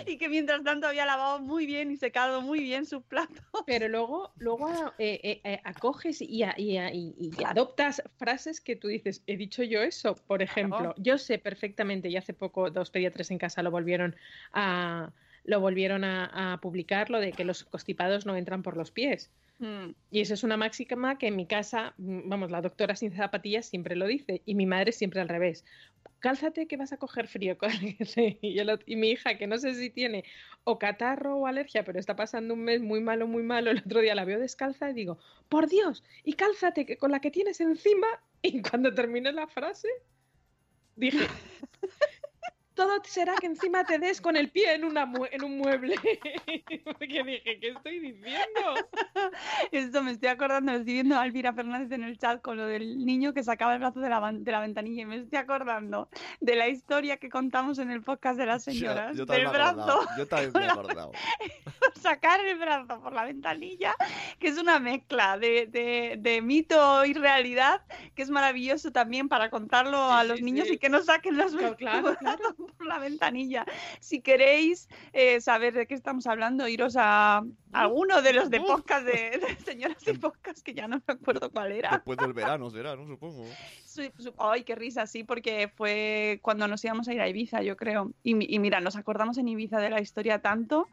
y 0.05 0.17
que 0.17 0.27
mientras 0.27 0.63
tanto 0.63 0.87
había 0.87 1.05
lavado 1.05 1.39
muy 1.39 1.65
bien 1.65 1.89
y 1.91 1.95
secado 1.97 2.41
muy 2.41 2.59
bien 2.59 2.85
sus 2.85 3.01
platos. 3.03 3.41
Pero 3.65 3.87
luego, 3.87 4.33
luego 4.39 4.69
eh, 4.97 5.19
eh, 5.23 5.41
eh, 5.45 5.61
acoges 5.63 6.21
y, 6.21 6.43
a- 6.43 6.55
y 6.57 6.77
a- 6.77 6.93
y- 6.93 7.15
y 7.17 7.31
adoptas 7.45 8.01
frases 8.17 8.59
que 8.59 8.75
tú 8.75 8.89
dices, 8.89 9.23
he 9.27 9.37
dicho 9.37 9.63
yo 9.63 9.81
eso. 9.81 10.15
Por 10.15 10.41
ejemplo, 10.41 10.93
yo 10.97 11.17
sé 11.17 11.37
perfectamente, 11.37 12.09
y 12.09 12.17
hace 12.17 12.33
poco 12.33 12.69
dos 12.71 12.91
pediatras 12.91 13.31
en 13.31 13.37
casa 13.37 13.63
lo 13.63 13.71
volvieron 13.71 14.15
a 14.53 15.11
lo 15.43 15.60
volvieron 15.60 16.04
a, 16.04 16.54
a 16.54 16.62
publicar, 16.62 17.10
lo 17.10 17.19
de 17.19 17.34
que 17.34 17.45
los 17.45 17.63
constipados 17.63 18.25
no 18.25 18.36
entran 18.36 18.63
por 18.63 18.77
los 18.77 18.91
pies. 18.91 19.32
Mm, 19.62 19.93
Y 20.10 20.21
eso 20.21 20.34
es 20.34 20.43
una 20.43 20.58
máxima 20.58 21.17
que 21.19 21.27
en 21.27 21.36
mi 21.36 21.45
casa, 21.45 21.93
mm, 21.97 22.27
vamos, 22.30 22.49
la 22.49 22.62
doctora 22.62 22.95
sin 22.95 23.13
zapatillas 23.13 23.67
siempre 23.67 23.95
lo 23.95 24.08
dice 24.08 24.41
y 24.45 24.56
mi 24.56 24.65
madre 24.65 24.91
siempre 24.91 25.21
al 25.21 25.30
revés. 25.30 25.65
Cálzate 26.19 26.67
que 26.67 26.77
vas 26.77 26.93
a 26.93 26.97
coger 26.97 27.27
frío. 27.27 27.58
y, 28.41 28.60
el 28.60 28.80
y 28.88 28.95
mi 28.95 29.12
hija, 29.12 29.38
que 29.38 29.45
no 29.47 29.58
sé 29.60 29.75
si 29.75 29.91
tiene 29.91 30.23
o 30.63 30.80
catarro 30.80 31.38
o 31.38 31.47
alergia, 31.47 31.84
pero 31.84 31.99
está 31.99 32.15
pasando 32.15 32.56
un 32.56 32.63
mes 32.63 32.82
muy 32.82 33.01
malo, 33.01 33.27
muy 33.27 33.43
malo, 33.43 33.69
el 33.71 33.80
otro 33.80 34.01
día 34.01 34.15
la 34.15 34.25
veo 34.25 34.39
descalza 34.39 34.89
y 34.89 34.93
digo, 34.93 35.19
por 35.49 35.67
Dios, 35.67 36.04
y 36.23 36.34
cálzate 36.34 36.86
que 36.86 36.97
con 36.97 37.12
la 37.12 37.21
que 37.21 37.32
tienes 37.32 37.62
encima. 37.62 38.08
Y 38.43 38.63
cuando 38.63 38.91
terminé 38.95 39.32
la 39.32 39.45
frase, 39.47 39.88
dije, 40.95 41.27
todo 42.82 43.00
será 43.04 43.36
que 43.36 43.46
encima 43.46 43.84
te 43.84 44.00
des 44.00 44.20
con 44.22 44.36
el 44.36 44.50
pie 44.50 44.74
en, 44.74 44.84
una 44.86 45.06
mue- 45.06 45.30
en 45.32 45.44
un 45.44 45.58
mueble. 45.60 45.96
Porque 46.86 47.24
dije, 47.24 47.60
¿qué 47.60 47.67
estoy 47.70 48.00
diciendo? 48.00 48.62
Esto 49.72 50.02
me 50.02 50.12
estoy 50.12 50.30
acordando, 50.30 50.72
estoy 50.72 50.94
viendo 50.94 51.17
a 51.20 51.26
Elvira 51.26 51.54
Fernández 51.54 51.91
en 51.91 52.04
el 52.04 52.17
chat 52.17 52.41
con 52.41 52.58
lo 52.58 52.65
del 52.65 53.06
niño 53.06 53.34
que 53.34 53.44
sacaba 53.44 53.74
el 53.74 53.80
brazo 53.80 54.00
de 54.00 54.10
la, 54.10 54.32
de 54.34 54.52
la 54.52 54.60
ventanilla 54.62 55.04
y 55.04 55.06
me 55.06 55.17
estoy 55.17 55.38
acordando 55.38 56.10
de 56.39 56.56
la 56.56 56.67
historia 56.70 57.17
que 57.17 57.30
contamos 57.30 57.78
en 57.78 57.91
el 57.91 58.02
podcast 58.02 58.39
de 58.39 58.46
las 58.48 58.63
señoras. 58.72 59.15
Yo, 59.15 59.26
yo 59.26 59.34
del 59.34 59.44
también 59.46 59.52
me 59.52 59.56
he 59.56 59.58
brazo, 59.60 59.82
acordado. 59.82 60.17
Yo 60.17 60.28
también 60.28 60.52
me 60.54 60.65
he 60.65 60.70
acordado. 60.70 61.12
sacar 62.02 62.44
el 62.44 62.58
brazo 62.58 63.00
por 63.02 63.13
la 63.13 63.26
ventanilla, 63.26 63.94
que 64.39 64.48
es 64.48 64.58
una 64.58 64.80
mezcla 64.80 65.38
de, 65.38 65.67
de- 65.67 66.15
de 66.20 66.41
mito 66.41 67.06
y 67.06 67.13
realidad, 67.13 67.82
que 68.15 68.24
es 68.24 68.30
maravilloso 68.32 68.91
también 68.91 69.30
para 69.30 69.50
contarlo 69.52 70.08
Sí, 70.08 70.13
a 70.13 70.22
sí, 70.24 70.28
los 70.30 70.41
niños 70.41 70.67
sí. 70.67 70.74
y 70.74 70.78
que 70.80 70.89
no 70.89 71.02
saquen 71.04 71.38
los 71.38 71.52
Claro, 71.52 71.76
claro, 71.76 72.15
claro. 72.17 72.56
por 72.77 72.86
la 72.88 72.99
ventanilla. 72.99 73.65
Si 73.99 74.21
queréis 74.21 74.89
eh, 75.13 75.41
saber 75.41 75.73
de 75.73 75.88
qué 75.88 75.93
estamos 75.93 76.27
hablando, 76.27 76.67
iros 76.67 76.95
a 76.97 77.43
alguno 77.71 78.21
de 78.21 78.34
los 78.34 78.49
de 78.49 78.60
podcast 78.62 79.05
de, 79.05 79.12
de 79.47 79.55
señoras 79.63 80.05
y 80.07 80.13
podcast, 80.13 80.60
que 80.62 80.73
ya 80.73 80.88
no 80.88 80.97
me 81.07 81.13
acuerdo 81.13 81.51
cuál 81.51 81.71
era. 81.71 81.91
Después 81.91 82.17
del 82.17 82.34
verano 82.34 82.69
será, 82.69 82.95
¿no? 82.95 83.07
Supongo. 83.07 83.45
Su- 83.86 84.12
su- 84.17 84.34
Ay, 84.38 84.63
qué 84.63 84.75
risa, 84.75 85.07
sí, 85.07 85.23
porque 85.23 85.67
fue 85.75 86.39
cuando 86.41 86.67
nos 86.67 86.84
íbamos 86.84 87.07
a 87.07 87.13
ir 87.13 87.21
a 87.21 87.27
Ibiza, 87.27 87.62
yo 87.62 87.77
creo. 87.77 88.12
Y, 88.23 88.53
y 88.55 88.60
mira, 88.60 88.79
nos 88.81 88.95
acordamos 88.95 89.38
en 89.38 89.47
Ibiza 89.47 89.79
de 89.79 89.89
la 89.89 90.01
historia 90.01 90.39
tanto. 90.39 90.88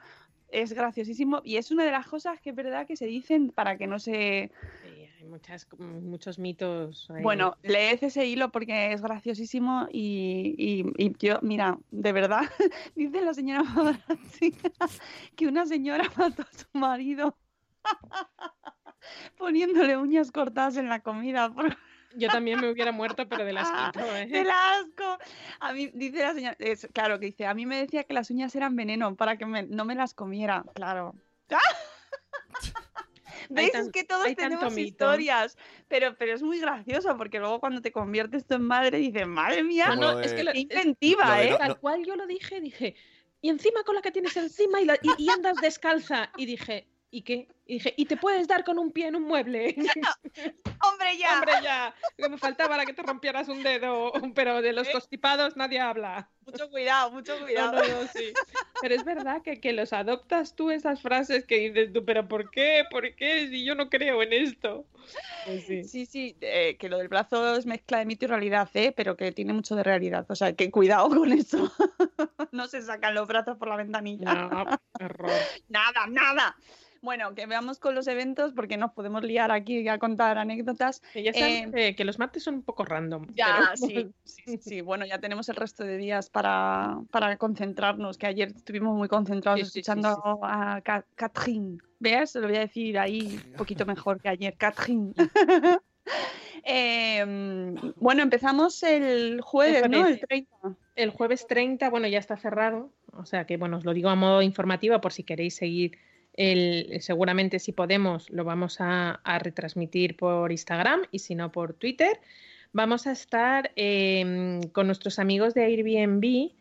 Es 0.51 0.73
graciosísimo 0.73 1.43
y 1.45 1.59
es 1.59 1.71
una 1.71 1.85
de 1.85 1.91
las 1.91 2.07
cosas 2.07 2.41
que 2.41 2.51
es 2.51 2.57
verdad 2.57 2.87
que 2.87 2.97
se 2.97 3.05
dicen 3.05 3.51
para 3.51 3.77
que 3.77 3.87
no 3.87 3.99
se... 3.99 4.51
Muchas, 5.29 5.67
muchos 5.79 6.39
mitos. 6.39 7.11
ahí. 7.11 7.23
Bueno, 7.23 7.57
leed 7.63 7.99
ese 8.03 8.27
hilo 8.27 8.51
porque 8.51 8.93
es 8.93 9.03
graciosísimo 9.03 9.87
y, 9.93 10.55
y- 10.59 11.05
y 11.07 11.13
yo, 11.19 11.39
mira, 11.43 11.79
de 11.91 12.13
verdad, 12.13 12.43
dice 12.97 13.21
la 13.21 13.35
señora 13.35 13.63
que 15.37 15.47
una 15.47 15.67
señora 15.67 16.05
mató 16.17 16.43
a 16.43 16.59
su 16.59 16.67
marido 16.73 17.37
poniéndole 19.37 19.97
uñas 19.97 20.33
cortadas 20.33 20.77
en 20.77 20.89
la 20.89 21.01
comida 21.01 21.53
yo 22.17 22.29
también 22.29 22.59
me 22.61 22.71
hubiera 22.71 22.91
muerto, 22.91 23.29
pero 23.29 23.45
del 23.45 23.59
asquito, 23.59 24.01
¿eh? 24.17 24.27
del 24.27 24.49
asco. 24.51 25.19
A 25.61 25.73
mí, 25.73 25.91
dice 25.95 26.19
la 26.19 26.33
señora, 26.35 26.57
es, 26.59 26.89
claro 26.93 27.21
que 27.21 27.27
dice, 27.27 27.47
a 27.47 27.55
mí 27.55 27.65
me 27.67 27.77
decía 27.77 28.03
que 28.05 28.15
las 28.15 28.31
uñas 28.31 28.57
eran 28.57 28.75
veneno 28.75 29.15
para 29.15 29.37
que 29.37 29.47
me- 29.47 29.63
no 29.65 29.85
me 29.85 29.95
las 29.95 30.15
comiera, 30.15 30.65
claro. 30.75 31.15
¿Veis? 33.49 33.73
tan- 33.73 33.87
es 33.87 33.93
que 33.93 34.05
todos 34.05 34.27
tenemos 34.37 34.77
historias, 34.79 35.57
pero, 35.89 36.17
pero 36.17 36.35
es 36.35 36.43
muy 36.43 36.61
gracioso 36.61 37.17
porque 37.17 37.39
luego 37.39 37.61
cuando 37.61 37.81
te 37.81 37.93
conviertes 37.93 38.47
tú 38.47 38.55
en 38.55 38.63
madre 38.63 38.99
dices, 38.99 39.27
madre 39.27 39.63
mía, 39.63 39.95
no, 39.97 40.13
lo 40.13 40.21
es 40.21 40.33
que 40.33 40.45
lo- 40.45 40.55
inventiva, 40.55 41.43
¿eh? 41.43 41.51
no- 41.51 41.57
Tal 41.59 41.79
cual 41.81 42.05
yo 42.05 42.17
lo 42.17 42.27
dije, 42.27 42.61
dije, 42.61 42.95
y 43.41 43.49
encima 43.49 43.83
con 43.85 43.95
la 43.95 44.03
que 44.03 44.11
tienes 44.11 44.37
encima 44.37 44.81
y, 44.81 44.85
la- 44.85 44.99
y- 45.03 45.15
y 45.23 45.31
andas 45.31 45.61
descalza. 45.61 46.31
Y 46.37 46.47
dije, 46.47 46.87
¿y 47.11 47.23
qué? 47.23 47.49
Y 47.69 47.75
dije, 47.75 47.93
y 47.99 48.07
te 48.07 48.17
puedes 48.17 48.49
dar 48.49 48.65
con 48.65 48.79
un 48.79 48.91
pie 48.91 49.09
en 49.09 49.17
un 49.17 49.25
mueble. 49.25 49.77
Hombre, 50.83 51.19
ya. 51.19 51.35
Hombre, 51.35 51.53
ya, 51.63 51.95
que 52.17 52.29
me 52.31 52.39
faltaba 52.39 52.83
que 52.87 52.95
te 52.95 53.03
rompieras 53.03 53.47
un 53.51 53.63
dedo, 53.63 54.11
pero 54.35 54.63
de 54.63 54.73
los 54.73 54.89
¿Eh? 54.89 54.93
constipados 54.93 55.55
nadie 55.55 55.79
habla. 55.79 56.31
Mucho 56.47 56.71
cuidado, 56.71 57.11
mucho 57.11 57.39
cuidado. 57.39 57.73
no, 57.73 57.81
no, 57.81 58.09
sí. 58.09 58.33
Pero 58.81 58.95
es 58.95 59.05
verdad 59.05 59.43
que, 59.43 59.61
que 59.61 59.75
los 59.75 59.93
adoptas 59.93 60.57
tú 60.57 60.71
esas 60.71 61.03
frases 61.03 61.45
que 61.45 61.59
dices 61.59 61.93
tú, 61.93 62.07
pero 62.07 62.27
¿por 62.27 62.51
qué? 62.51 62.85
¿Por 62.91 63.15
qué? 63.15 63.49
Si 63.49 63.63
yo 63.63 63.75
no 63.75 63.91
creo 63.91 64.23
en 64.23 64.33
esto. 64.33 64.87
Pues 65.45 65.67
sí. 65.67 65.85
Sí, 65.85 66.07
sí, 66.07 66.39
eh, 66.41 66.79
que 66.79 66.89
lo 66.89 66.97
del 66.97 67.09
brazo 67.09 67.55
es 67.55 67.67
mezcla 67.67 67.99
de 67.99 68.07
mito 68.07 68.25
y 68.25 68.29
realidad, 68.29 68.71
¿eh? 68.73 68.95
pero 68.97 69.15
que 69.15 69.31
tiene 69.33 69.53
mucho 69.53 69.77
de 69.77 69.83
realidad. 69.83 70.25
O 70.31 70.35
sea, 70.35 70.55
que 70.55 70.71
cuidado 70.71 71.11
con 71.11 71.31
eso. 71.33 71.71
no 72.51 72.67
se 72.67 72.81
sacan 72.81 73.15
los 73.15 73.29
brazos 73.29 73.59
por 73.59 73.69
la 73.69 73.77
ventanilla. 73.77 74.33
No, 74.33 74.65
error. 74.99 75.31
Nada, 75.69 76.07
nada. 76.09 76.57
Bueno, 77.01 77.35
que 77.35 77.47
veamos 77.59 77.81
con 77.81 77.95
los 77.97 78.07
eventos 78.07 78.53
porque 78.53 78.77
nos 78.77 78.93
podemos 78.93 79.25
liar 79.25 79.51
aquí 79.51 79.89
a 79.89 79.99
contar 79.99 80.39
anécdotas. 80.39 81.01
Que 81.13 81.25
ya 81.25 81.33
sabes 81.33 81.69
Eh, 81.75 81.97
que, 81.97 82.05
los 82.05 82.19
martes 82.19 82.45
son 82.45 82.55
un 82.57 82.63
poco 82.63 82.85
random. 82.85 83.27
Ya, 83.35 83.73
pero- 83.75 83.89
sí, 83.89 84.11
sí, 84.25 84.59
sí. 84.59 84.81
Bueno, 84.81 85.05
ya 85.05 85.19
tenemos 85.19 85.49
el 85.49 85.57
resto 85.57 85.83
de 85.85 85.97
días 85.97 86.31
para, 86.31 86.99
para 87.11 87.37
concentrarnos, 87.37 88.17
que 88.17 88.27
ayer 88.29 88.49
estuvimos 88.55 88.97
muy 88.97 89.09
concentrados 89.09 89.59
Sí, 89.61 89.81
escuchando 89.81 90.15
sí. 90.15 90.39
a 90.43 90.81
Ca- 90.85 91.05
Catherine. 91.17 91.79
¿Ves? 91.99 92.37
Lo 92.37 92.47
voy 92.47 92.57
a 92.57 92.61
decir 92.61 92.97
ahí 92.97 93.41
un 93.51 93.53
poquito 93.55 93.85
mejor 93.85 94.21
que 94.21 94.29
ayer, 94.29 94.55
Catherine. 94.57 95.13
Em, 96.65 97.75
bueno, 97.97 98.23
empezamos 98.23 98.83
el 98.83 99.41
jueves, 99.43 99.89
¿no? 99.89 99.99
El 99.99 100.03
jueves. 100.19 100.21
30. 100.29 100.57
El 100.97 101.11
jueves 101.11 101.47
30, 101.47 101.91
bueno, 101.91 102.09
ya 102.09 102.19
está 102.19 102.37
cerrado. 102.37 102.91
O 103.13 103.25
sea 103.25 103.45
que, 103.47 103.57
bueno, 103.57 103.77
os 103.79 103.85
lo 103.85 103.93
digo 103.95 104.09
a 104.09 104.15
modo 104.17 104.43
informativo 104.43 105.01
por 105.01 105.13
si 105.13 105.23
queréis 105.23 105.55
seguir. 105.57 105.99
El, 106.39 106.99
seguramente 107.01 107.59
si 107.59 107.73
podemos 107.73 108.31
lo 108.31 108.45
vamos 108.45 108.77
a, 108.79 109.21
retransmitir 109.41 110.17
por 110.17 110.53
Instagram 110.53 111.03
y 111.11 111.19
si 111.19 111.35
no 111.35 111.51
por 111.51 111.75
Twitter. 111.75 112.21
Vamos 112.73 113.09
a 113.09 113.13
estar 113.13 113.73
em, 113.75 114.63
con 114.71 114.87
nuestros 114.87 115.19
amigos 115.19 115.53
de 115.55 115.65
Airbnb 115.65 116.53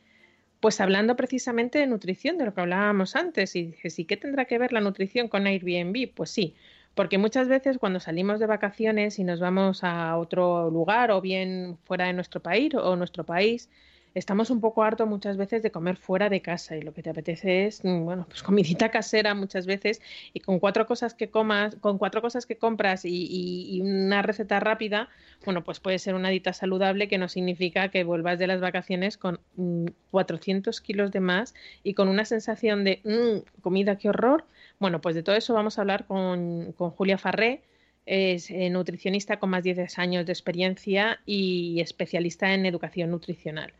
pues 0.59 0.81
hablando 0.81 1.15
precisamente 1.15 1.77
de 1.77 1.85
nutrición, 1.85 2.39
de 2.39 2.45
lo 2.45 2.53
que 2.53 2.61
hablábamos 2.61 3.15
antes. 3.15 3.55
Y 3.55 3.67
dije, 3.67 3.89
¿sí 3.91 4.05
qué 4.05 4.17
tendrá 4.17 4.45
que 4.45 4.57
ver 4.57 4.73
la 4.73 4.81
nutrición 4.81 5.27
con 5.27 5.45
Airbnb? 5.45 6.11
Pues 6.15 6.31
sí, 6.31 6.55
porque 6.95 7.19
muchas 7.19 7.47
veces 7.47 7.77
cuando 7.77 7.99
salimos 7.99 8.39
de 8.39 8.47
vacaciones 8.47 9.19
y 9.19 9.23
nos 9.23 9.39
vamos 9.39 9.83
a 9.83 10.17
otro 10.17 10.71
lugar 10.71 11.11
o 11.11 11.21
bien 11.21 11.77
fuera 11.83 12.07
de 12.07 12.13
nuestro 12.13 12.41
país 12.41 12.73
o 12.73 12.95
nuestro 12.95 13.23
país, 13.23 13.69
estamos 14.17 14.49
un 14.49 14.59
poco 14.59 14.83
hartos 14.83 15.07
muchas 15.07 15.37
veces 15.37 15.61
de 15.61 15.71
comer 15.71 15.95
fuera 15.97 16.29
de 16.29 16.41
casa 16.41 16.75
y 16.75 16.81
lo 16.81 16.93
que 16.93 17.03
te 17.03 17.11
apetece 17.11 17.67
es, 17.67 17.83
mm, 17.83 18.03
bueno, 18.03 18.25
pues 18.27 18.41
comidita 18.41 18.89
casera 18.91 19.35
muchas 19.35 19.65
veces 19.65 20.01
y 20.33 20.39
con 20.39 20.59
cuatro 20.59 20.87
cosas 20.87 21.13
que 21.13 21.29
comas, 21.29 21.75
con 21.75 21.97
cuatro 21.97 22.21
cosas 22.21 22.45
que 22.45 22.57
compras 22.57 23.05
y, 23.05 23.79
una 23.81 24.21
receta 24.23 24.59
rápida, 24.59 25.09
bueno, 25.45 25.63
pues 25.63 25.79
puede 25.79 25.99
ser 25.99 26.15
una 26.15 26.29
dieta 26.29 26.51
saludable 26.53 27.07
que 27.07 27.17
no 27.19 27.29
significa 27.29 27.89
que 27.89 28.03
vuelvas 28.03 28.39
de 28.39 28.47
las 28.47 28.59
vacaciones 28.59 29.17
con 29.17 29.39
mm, 29.55 29.85
400 30.11 30.81
kilos 30.81 31.11
de 31.11 31.19
más 31.19 31.53
y 31.83 31.93
con 31.93 32.07
una 32.07 32.25
sensación 32.25 32.83
de 32.83 33.01
"Mm, 33.03 33.61
comida, 33.61 33.97
qué 33.97 34.09
horror. 34.09 34.45
Bueno, 34.79 34.99
pues 34.99 35.15
de 35.15 35.23
todo 35.23 35.35
eso 35.35 35.53
vamos 35.53 35.77
a 35.77 35.81
hablar 35.81 36.05
con, 36.05 36.71
con 36.73 36.89
Julia 36.91 37.17
Farré, 37.17 37.61
es 38.07 38.49
eh, 38.49 38.69
nutricionista 38.69 39.37
con 39.37 39.49
más 39.51 39.63
de 39.63 39.73
10 39.75 39.99
años 39.99 40.25
de 40.25 40.31
experiencia 40.31 41.19
y 41.25 41.81
especialista 41.81 42.53
en 42.53 42.65
educación 42.65 43.11
nutricional. 43.11 43.73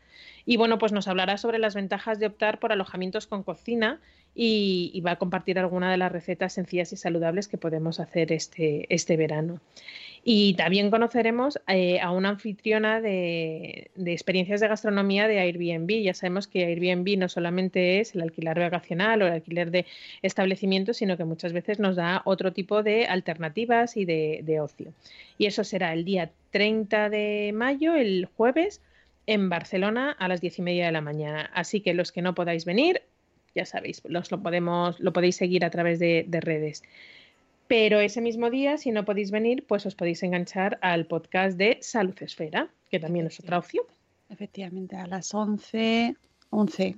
Y 0.44 0.56
bueno, 0.56 0.78
pues 0.78 0.92
nos 0.92 1.08
hablará 1.08 1.38
sobre 1.38 1.58
las 1.58 1.74
ventajas 1.74 2.18
de 2.18 2.26
optar 2.26 2.58
por 2.58 2.72
alojamientos 2.72 3.26
con 3.26 3.42
cocina 3.42 4.00
y, 4.34 5.00
va 5.04 5.12
a 5.12 5.16
compartir 5.16 5.58
alguna 5.58 5.90
de 5.90 5.96
las 5.96 6.12
recetas 6.12 6.52
sencillas 6.52 6.92
y 6.92 6.96
saludables 6.96 7.48
que 7.48 7.58
podemos 7.58 7.98
hacer 8.00 8.32
este, 8.32 8.86
este 8.94 9.16
verano. 9.16 9.60
Y 10.24 10.54
también 10.54 10.90
conoceremos 10.90 11.58
eh, 11.68 12.00
a 12.00 12.10
una 12.10 12.30
anfitriona 12.30 13.00
de, 13.00 13.90
experiencias 13.96 14.60
de 14.60 14.68
gastronomía 14.68 15.26
de 15.26 15.40
Airbnb. 15.40 16.02
Ya 16.02 16.14
sabemos 16.14 16.46
que 16.46 16.66
Airbnb 16.66 17.18
no 17.18 17.28
solamente 17.28 18.00
es 18.00 18.14
el 18.14 18.22
alquiler 18.22 18.58
vacacional 18.58 19.22
o 19.22 19.26
el 19.26 19.32
alquiler 19.32 19.70
de 19.70 19.86
establecimientos, 20.22 20.98
sino 20.98 21.16
que 21.16 21.24
muchas 21.24 21.52
veces 21.52 21.78
nos 21.78 21.96
da 21.96 22.22
otro 22.24 22.52
tipo 22.52 22.82
de 22.82 23.06
alternativas 23.06 23.96
y 23.96 24.04
de, 24.04 24.40
de 24.42 24.60
ocio. 24.60 24.92
Y 25.38 25.46
eso 25.46 25.64
será 25.64 25.92
el 25.92 26.04
día 26.04 26.30
30 26.50 27.08
de 27.10 27.52
mayo, 27.54 27.94
el 27.94 28.28
jueves, 28.36 28.82
en 29.28 29.50
Barcelona 29.50 30.16
a 30.18 30.26
las 30.26 30.40
diez 30.40 30.58
y 30.58 30.62
media 30.62 30.86
de 30.86 30.92
la 30.92 31.02
mañana. 31.02 31.50
Así 31.54 31.80
que 31.82 31.94
los 31.94 32.10
que 32.12 32.22
no 32.22 32.34
podáis 32.34 32.64
venir, 32.64 33.02
ya 33.54 33.66
sabéis, 33.66 34.02
los 34.04 34.30
lo, 34.32 34.42
podemos, 34.42 34.98
lo 34.98 35.12
podéis 35.12 35.36
seguir 35.36 35.64
a 35.64 35.70
través 35.70 35.98
de, 35.98 36.24
de 36.26 36.40
redes. 36.40 36.82
Pero 37.68 38.00
ese 38.00 38.22
mismo 38.22 38.48
día, 38.48 38.78
si 38.78 38.90
no 38.90 39.04
podéis 39.04 39.30
venir, 39.30 39.64
pues 39.68 39.84
os 39.84 39.94
podéis 39.94 40.22
enganchar 40.22 40.78
al 40.80 41.04
podcast 41.04 41.58
de 41.58 41.76
Salud 41.82 42.14
Esfera, 42.22 42.68
que 42.90 42.98
también 42.98 43.26
es 43.26 43.38
otra 43.38 43.58
opción. 43.58 43.84
Efectivamente, 44.30 44.96
a 44.96 45.06
las 45.06 45.34
11. 45.34 46.16
11. 46.50 46.96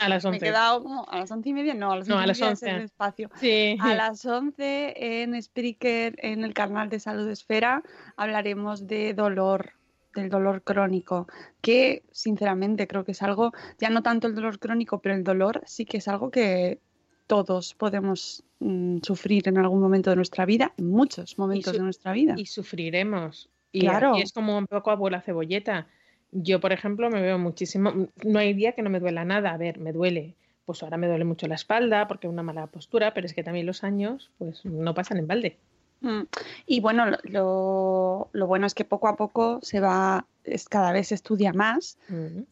A 0.00 0.08
las 0.10 0.24
Me 0.24 0.30
he 0.30 0.34
11. 0.34 0.38
quedado 0.40 0.82
como 0.82 1.08
a 1.08 1.18
las 1.20 1.30
11 1.30 1.48
y 1.48 1.52
media, 1.54 1.72
no, 1.72 1.92
a 1.92 1.96
las 1.96 2.08
11 2.08 2.10
No, 2.14 2.18
a 2.20 2.26
las 2.26 2.38
media 2.38 2.52
es 2.52 2.62
11. 2.62 2.76
el 2.76 2.82
espacio. 2.82 3.30
Sí. 3.40 3.78
A 3.80 3.94
las 3.94 4.26
11 4.26 5.22
en 5.22 5.42
Spreaker, 5.42 6.16
en 6.18 6.44
el 6.44 6.52
canal 6.52 6.90
de 6.90 7.00
Salud 7.00 7.26
Esfera, 7.30 7.82
hablaremos 8.18 8.86
de 8.86 9.14
dolor, 9.14 9.72
del 10.14 10.28
dolor 10.30 10.62
crónico, 10.62 11.26
que 11.60 12.02
sinceramente 12.10 12.86
creo 12.86 13.04
que 13.04 13.12
es 13.12 13.22
algo, 13.22 13.52
ya 13.78 13.90
no 13.90 14.02
tanto 14.02 14.26
el 14.26 14.34
dolor 14.34 14.58
crónico, 14.58 14.98
pero 15.00 15.14
el 15.14 15.24
dolor 15.24 15.62
sí 15.66 15.84
que 15.84 15.98
es 15.98 16.08
algo 16.08 16.30
que 16.30 16.78
todos 17.26 17.74
podemos 17.74 18.44
mm, 18.60 18.98
sufrir 19.02 19.48
en 19.48 19.58
algún 19.58 19.80
momento 19.80 20.10
de 20.10 20.16
nuestra 20.16 20.44
vida, 20.44 20.72
en 20.76 20.90
muchos 20.90 21.38
momentos 21.38 21.72
de 21.72 21.80
nuestra 21.80 22.12
vida. 22.12 22.34
y 22.36 22.46
sufriremos. 22.46 23.48
Y 23.72 23.80
Claro. 23.80 24.16
es 24.16 24.32
como 24.32 24.56
un 24.56 24.66
poco 24.66 24.90
abuela 24.90 25.20
cebolleta. 25.20 25.88
Yo, 26.30 26.60
por 26.60 26.72
ejemplo, 26.72 27.10
me 27.10 27.20
veo 27.20 27.38
muchísimo. 27.38 28.08
No 28.24 28.38
hay 28.38 28.54
día 28.54 28.72
que 28.72 28.82
no 28.82 28.90
me 28.90 29.00
duela 29.00 29.24
nada. 29.24 29.52
A 29.52 29.56
ver, 29.56 29.78
me 29.78 29.92
duele. 29.92 30.34
Pues 30.64 30.82
ahora 30.82 30.96
me 30.96 31.08
duele 31.08 31.24
mucho 31.24 31.46
la 31.46 31.56
espalda 31.56 32.06
porque 32.08 32.28
una 32.28 32.42
mala 32.42 32.66
postura, 32.68 33.14
pero 33.14 33.26
es 33.26 33.34
que 33.34 33.42
también 33.42 33.66
los 33.66 33.84
años, 33.84 34.30
pues 34.38 34.64
no 34.64 34.94
pasan 34.94 35.18
en 35.18 35.26
balde. 35.26 35.58
Mm. 36.00 36.22
Y 36.66 36.80
bueno, 36.80 37.06
lo, 37.24 38.28
lo- 38.32 38.46
bueno 38.46 38.66
es 38.66 38.74
que 38.74 38.84
poco 38.84 39.08
a 39.08 39.16
poco 39.16 39.58
se 39.62 39.80
va, 39.80 40.26
es, 40.44 40.68
cada 40.68 40.92
vez 40.92 41.08
se 41.08 41.14
estudia 41.14 41.52
más, 41.52 41.98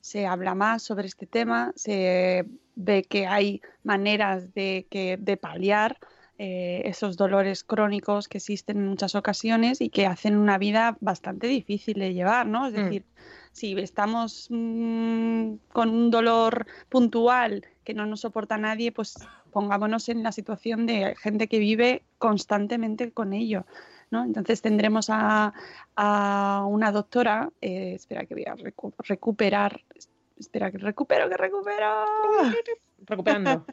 se 0.00 0.26
habla 0.26 0.54
más 0.54 0.82
sobre 0.82 1.06
este 1.06 1.26
tema, 1.26 1.72
se 1.76 2.46
ve 2.74 3.04
que 3.04 3.26
hay 3.26 3.60
maneras 3.84 4.54
de, 4.54 4.86
que, 4.90 5.16
de 5.18 5.36
paliar 5.36 5.98
eh, 6.38 6.82
esos 6.86 7.16
dolores 7.16 7.62
crónicos 7.62 8.26
que 8.26 8.38
existen 8.38 8.78
en 8.78 8.88
muchas 8.88 9.14
ocasiones 9.14 9.80
y 9.80 9.90
que 9.90 10.06
hacen 10.06 10.36
una 10.36 10.56
vida 10.58 10.96
bastante 11.00 11.46
difícil 11.46 11.98
de 11.98 12.14
llevar, 12.14 12.46
¿no? 12.46 12.66
Es 12.66 12.72
Mm. 12.72 12.76
decir, 12.76 13.04
si 13.52 13.78
estamos 13.78 14.48
mm, 14.50 15.54
con 15.72 15.90
un 15.90 16.10
dolor 16.10 16.66
puntual 16.88 17.64
que 17.84 17.94
no 17.94 18.06
nos 18.06 18.20
soporta 18.20 18.58
nadie, 18.58 18.92
pues 18.92 19.14
pongámonos 19.50 20.08
en 20.08 20.22
la 20.22 20.32
situación 20.32 20.86
de 20.86 21.14
gente 21.16 21.48
que 21.48 21.58
vive 21.58 22.02
constantemente 22.18 23.12
con 23.12 23.32
ello. 23.32 23.64
¿no? 24.10 24.24
Entonces 24.24 24.60
tendremos 24.60 25.06
a, 25.08 25.52
una 26.68 26.92
doctora, 26.92 27.50
eh, 27.60 27.94
espera 27.94 28.26
que 28.26 28.34
voy 28.34 28.44
a 28.44 28.54
recu- 28.54 28.94
recuperar, 28.98 29.80
espera 30.38 30.70
que 30.70 30.78
recupero, 30.78 31.28
que 31.28 31.36
recupero. 31.36 32.04
Recuperando. 33.04 33.66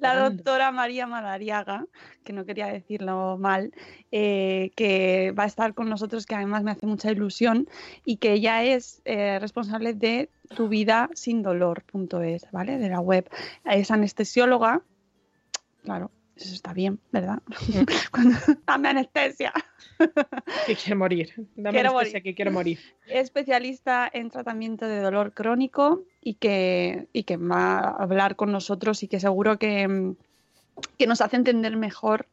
La 0.00 0.16
doctora 0.16 0.72
María 0.72 1.06
Madariaga, 1.06 1.86
que 2.24 2.32
no 2.32 2.46
quería 2.46 2.68
decirlo 2.68 3.36
mal, 3.38 3.72
eh, 4.10 4.72
que 4.76 5.34
va 5.38 5.42
a 5.42 5.46
estar 5.46 5.74
con 5.74 5.90
nosotros, 5.90 6.24
que 6.24 6.34
además 6.34 6.62
me 6.62 6.70
hace 6.70 6.86
mucha 6.86 7.10
ilusión, 7.10 7.68
y 8.04 8.16
que 8.16 8.32
ella 8.32 8.62
es 8.64 9.02
eh, 9.04 9.38
responsable 9.40 9.92
de 9.92 10.30
tu 10.56 10.68
vida 10.68 11.10
sin 11.12 11.42
dolor.es, 11.42 12.46
¿vale? 12.50 12.78
De 12.78 12.88
la 12.88 13.00
web. 13.00 13.28
Es 13.64 13.90
anestesióloga, 13.90 14.82
claro, 15.82 16.10
eso 16.44 16.54
está 16.54 16.72
bien, 16.72 16.98
¿verdad? 17.12 17.40
Cuando 18.12 18.36
dame 18.66 18.88
anestesia. 18.88 19.52
Que 20.66 20.74
quiero 20.76 20.98
morir. 20.98 21.32
Dame 21.56 21.70
Quiero 21.78 21.90
anestesia, 21.90 22.18
morir. 22.18 22.22
que 22.22 22.34
quiero 22.34 22.50
morir. 22.52 22.78
especialista 23.06 24.10
en 24.12 24.30
tratamiento 24.30 24.86
de 24.86 25.00
dolor 25.00 25.32
crónico 25.32 26.02
y 26.20 26.34
que, 26.34 27.08
y 27.12 27.24
que 27.24 27.36
va 27.36 27.78
a 27.78 27.90
hablar 28.02 28.36
con 28.36 28.52
nosotros 28.52 29.02
y 29.02 29.08
que 29.08 29.20
seguro 29.20 29.58
que, 29.58 30.14
que 30.98 31.06
nos 31.06 31.20
hace 31.20 31.36
entender 31.36 31.76
mejor 31.76 32.26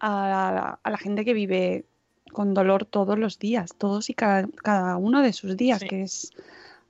a 0.00 0.10
la, 0.28 0.78
a 0.82 0.90
la 0.90 0.98
gente 0.98 1.24
que 1.24 1.32
vive 1.34 1.84
con 2.32 2.54
dolor 2.54 2.84
todos 2.84 3.18
los 3.18 3.38
días, 3.38 3.70
todos 3.78 4.10
y 4.10 4.14
cada, 4.14 4.46
cada 4.62 4.96
uno 4.96 5.22
de 5.22 5.32
sus 5.32 5.56
días, 5.56 5.80
Sí. 5.80 5.88
que 5.88 6.02
es, 6.02 6.32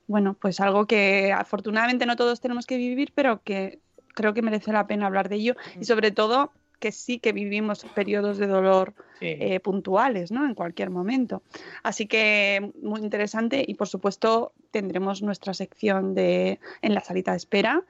bueno, 0.07 0.35
pues 0.39 0.59
algo 0.59 0.85
que 0.87 1.31
afortunadamente 1.31 2.05
no 2.05 2.15
todos 2.15 2.41
tenemos 2.41 2.65
que 2.65 2.77
vivir, 2.77 3.11
pero 3.15 3.41
que 3.43 3.79
creo 4.13 4.33
que 4.33 4.41
merece 4.41 4.71
la 4.73 4.87
pena 4.87 5.05
hablar 5.05 5.29
de 5.29 5.35
ello 5.35 5.55
y 5.79 5.85
sobre 5.85 6.11
todo 6.11 6.51
que 6.79 6.91
sí 6.91 7.19
que 7.19 7.31
vivimos 7.31 7.85
periodos 7.95 8.37
de 8.37 8.47
dolor 8.47 8.93
Sí. 9.19 9.25
eh, 9.39 9.59
puntuales, 9.59 10.31
¿no? 10.31 10.45
En 10.45 10.53
cualquier 10.53 10.91
momento. 10.91 11.41
Así 11.81 12.05
que 12.05 12.71
muy 12.81 13.01
interesante 13.01 13.65
y 13.67 13.73
por 13.73 13.87
supuesto 13.87 14.53
tendremos 14.69 15.23
nuestra 15.23 15.53
sección 15.55 16.13
de 16.13 16.59
en 16.83 16.93
la 16.93 17.01
salita 17.01 17.31
de 17.31 17.37
espera 17.37 17.83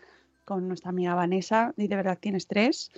con 0.45 0.69
nuestra 0.69 0.89
amiga 0.91 1.13
Vanessa 1.15 1.73
y 1.75 1.87
de 1.89 1.95
verdad 1.97 2.17
tienes 2.21 2.47
tres. 2.47 2.91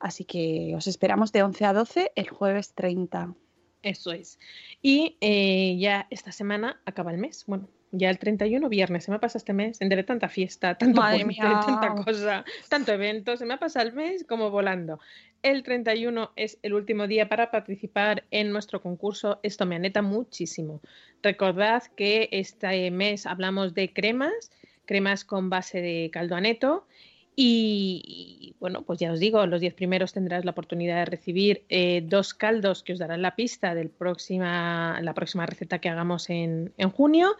Así 0.00 0.24
que 0.24 0.74
os 0.76 0.88
esperamos 0.88 1.30
de 1.30 1.44
11 1.44 1.64
a 1.64 1.72
12 1.72 2.12
el 2.16 2.28
jueves 2.28 2.72
30. 2.74 3.34
Eso 3.82 4.10
es. 4.10 4.40
Y 4.82 5.16
eh, 5.20 5.76
ya 5.78 6.08
esta 6.10 6.32
semana 6.32 6.80
acaba 6.86 7.12
el 7.12 7.18
mes. 7.18 7.44
Bueno, 7.46 7.68
ya 7.92 8.10
el 8.10 8.18
31 8.18 8.68
viernes. 8.68 9.04
Se 9.04 9.12
me 9.12 9.20
pasa 9.20 9.38
este 9.38 9.52
mes 9.52 9.80
entre 9.80 10.02
tanta 10.02 10.28
fiesta, 10.28 10.76
tanto 10.76 11.00
Madre 11.00 11.24
puente, 11.24 11.40
mía. 11.40 11.60
tanta 11.64 11.94
cosa, 12.02 12.44
tanto 12.68 12.92
evento. 12.92 13.36
Se 13.36 13.46
me 13.46 13.54
ha 13.54 13.58
pasado 13.60 13.86
el 13.86 13.94
mes 13.94 14.24
como 14.28 14.50
volando. 14.50 14.98
El 15.46 15.62
31 15.62 16.32
es 16.34 16.58
el 16.64 16.74
último 16.74 17.06
día 17.06 17.28
para 17.28 17.52
participar 17.52 18.24
en 18.32 18.50
nuestro 18.50 18.82
concurso. 18.82 19.38
Esto 19.44 19.64
me 19.64 19.76
aneta 19.76 20.02
muchísimo. 20.02 20.80
Recordad 21.22 21.84
que 21.94 22.28
este 22.32 22.90
mes 22.90 23.26
hablamos 23.26 23.72
de 23.72 23.92
cremas, 23.92 24.50
cremas 24.86 25.24
con 25.24 25.48
base 25.48 25.80
de 25.80 26.10
caldo 26.12 26.34
aneto. 26.34 26.88
Y, 27.36 28.02
y, 28.04 28.54
bueno, 28.58 28.82
pues 28.82 28.98
ya 28.98 29.12
os 29.12 29.20
digo, 29.20 29.46
los 29.46 29.60
10 29.60 29.74
primeros 29.74 30.12
tendrás 30.12 30.44
la 30.44 30.50
oportunidad 30.50 30.96
de 30.96 31.04
recibir 31.04 31.62
eh, 31.68 32.02
dos 32.04 32.34
caldos 32.34 32.82
que 32.82 32.94
os 32.94 32.98
darán 32.98 33.22
la 33.22 33.36
pista 33.36 33.76
de 33.76 33.84
la 33.84 35.14
próxima 35.14 35.46
receta 35.46 35.78
que 35.78 35.88
hagamos 35.88 36.28
en, 36.28 36.72
en 36.76 36.90
junio. 36.90 37.36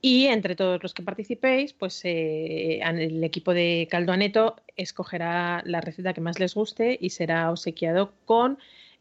Y 0.00 0.26
entre 0.26 0.54
todos 0.54 0.80
los 0.82 0.94
que 0.94 1.02
participéis, 1.02 1.72
pues 1.72 2.00
eh, 2.04 2.80
el 2.82 3.24
equipo 3.24 3.52
de 3.52 3.88
Caldo 3.90 4.12
Aneto 4.12 4.56
escogerá 4.76 5.62
la 5.64 5.80
receta 5.80 6.14
que 6.14 6.20
más 6.20 6.38
les 6.38 6.54
guste 6.54 6.96
y 7.00 7.10
será 7.10 7.50
obsequiado 7.50 8.12
con 8.24 8.58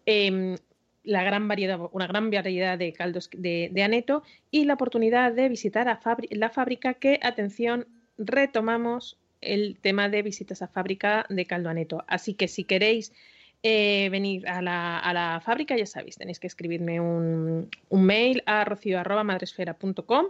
eh, 0.08 0.58
la 1.04 1.24
gran 1.24 1.48
variedad, 1.48 1.80
una 1.92 2.08
gran 2.08 2.32
variedad 2.32 2.78
de 2.78 2.94
caldos 2.94 3.30
de, 3.32 3.72
aneto 3.84 4.24
y 4.52 4.66
la 4.66 4.74
oportunidad 4.74 5.34
de 5.34 5.50
visitar 5.50 5.86
la 6.32 6.50
fábrica 6.50 6.94
que, 6.96 7.20
atención, 7.22 7.88
retomamos 8.18 9.18
el 9.40 9.78
tema 9.80 10.10
de 10.10 10.24
visitas 10.24 10.64
a 10.64 10.68
fábrica 10.68 11.26
de 11.30 11.46
caldo 11.46 11.70
aneto. 11.70 12.04
Así 12.08 12.34
que 12.34 12.48
si 12.48 12.64
queréis 12.64 13.14
eh, 13.62 14.10
venir 14.12 14.48
a 14.48 14.62
la, 14.64 14.98
a 14.98 15.14
la, 15.14 15.42
fábrica, 15.42 15.78
ya 15.78 15.86
sabéis, 15.86 16.18
tenéis 16.18 16.40
que 16.40 16.48
escribirme 16.48 17.00
un, 17.00 17.70
un 17.90 18.04
mail 18.04 18.42
a 18.48 18.66
rocio.madresfera.com 18.66 20.26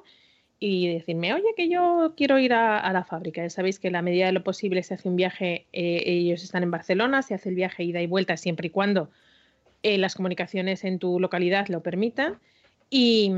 y 0.59 0.91
decirme, 0.91 1.33
oye, 1.33 1.53
que 1.55 1.69
yo 1.69 2.13
quiero 2.17 2.39
ir 2.39 2.53
a, 2.53 2.91
la 2.91 3.03
fábrica. 3.03 3.43
Ya 3.43 3.49
sabéis 3.49 3.79
que 3.79 3.91
la 3.91 4.01
medida 4.01 4.25
de 4.25 4.31
lo 4.31 4.43
posible 4.43 4.81
se 4.83 4.95
hace 4.95 5.07
un 5.07 5.15
viaje, 5.15 5.67
eh, 5.73 6.03
ellos 6.05 6.43
están 6.43 6.63
en 6.63 6.71
Barcelona, 6.71 7.21
se 7.21 7.35
hace 7.35 7.49
el 7.49 7.55
viaje 7.55 7.83
ida 7.83 8.01
y 8.01 8.07
vuelta 8.07 8.37
siempre 8.37 8.67
y 8.67 8.69
cuando 8.71 9.09
eh, 9.83 9.97
las 9.97 10.15
comunicaciones 10.15 10.83
en 10.83 10.99
tu 10.99 11.19
localidad 11.19 11.67
lo 11.67 11.81
permitan. 11.81 12.39
Y, 12.89 13.29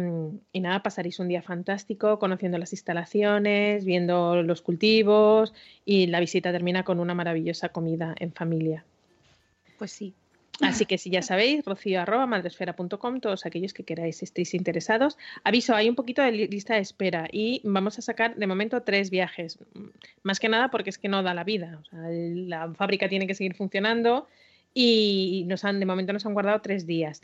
nada, 0.53 0.83
pasaréis 0.83 1.19
un 1.19 1.27
día 1.27 1.41
fantástico 1.41 2.19
conociendo 2.19 2.59
las 2.59 2.71
instalaciones, 2.71 3.83
viendo 3.83 4.43
los 4.43 4.61
cultivos 4.61 5.53
y 5.85 6.05
la 6.07 6.19
visita 6.19 6.51
termina 6.51 6.83
con 6.83 6.99
una 6.99 7.15
maravillosa 7.15 7.69
comida 7.69 8.13
en 8.19 8.31
familia. 8.31 8.85
Pues 9.79 9.91
sí. 9.91 10.13
Así 10.61 10.85
que 10.85 10.97
si 10.97 11.09
ya 11.09 11.21
sabéis, 11.21 11.63
rocío.madresfera.com, 11.65 13.19
todos 13.19 13.45
aquellos 13.45 13.73
que 13.73 13.83
queráis 13.83 14.21
estéis 14.23 14.53
interesados. 14.53 15.17
Aviso, 15.43 15.75
hay 15.75 15.89
un 15.89 15.95
poquito 15.95 16.21
de 16.21 16.31
lista 16.31 16.75
de 16.75 16.81
espera 16.81 17.27
y 17.31 17.61
vamos 17.63 17.97
a 17.97 18.01
sacar 18.01 18.35
de 18.35 18.47
momento 18.47 18.81
tres 18.83 19.09
viajes. 19.09 19.59
Más 20.23 20.39
que 20.39 20.49
nada 20.49 20.69
porque 20.69 20.89
es 20.89 20.97
que 20.97 21.07
no 21.07 21.23
da 21.23 21.33
la 21.33 21.43
vida. 21.43 21.79
O 21.81 21.85
sea, 21.85 21.99
la 22.09 22.73
fábrica 22.73 23.07
tiene 23.07 23.27
que 23.27 23.35
seguir 23.35 23.55
funcionando 23.55 24.27
y 24.73 25.45
nos 25.47 25.63
han, 25.65 25.79
de 25.79 25.85
momento 25.85 26.13
nos 26.13 26.25
han 26.25 26.33
guardado 26.33 26.61
tres 26.61 26.85
días. 26.85 27.21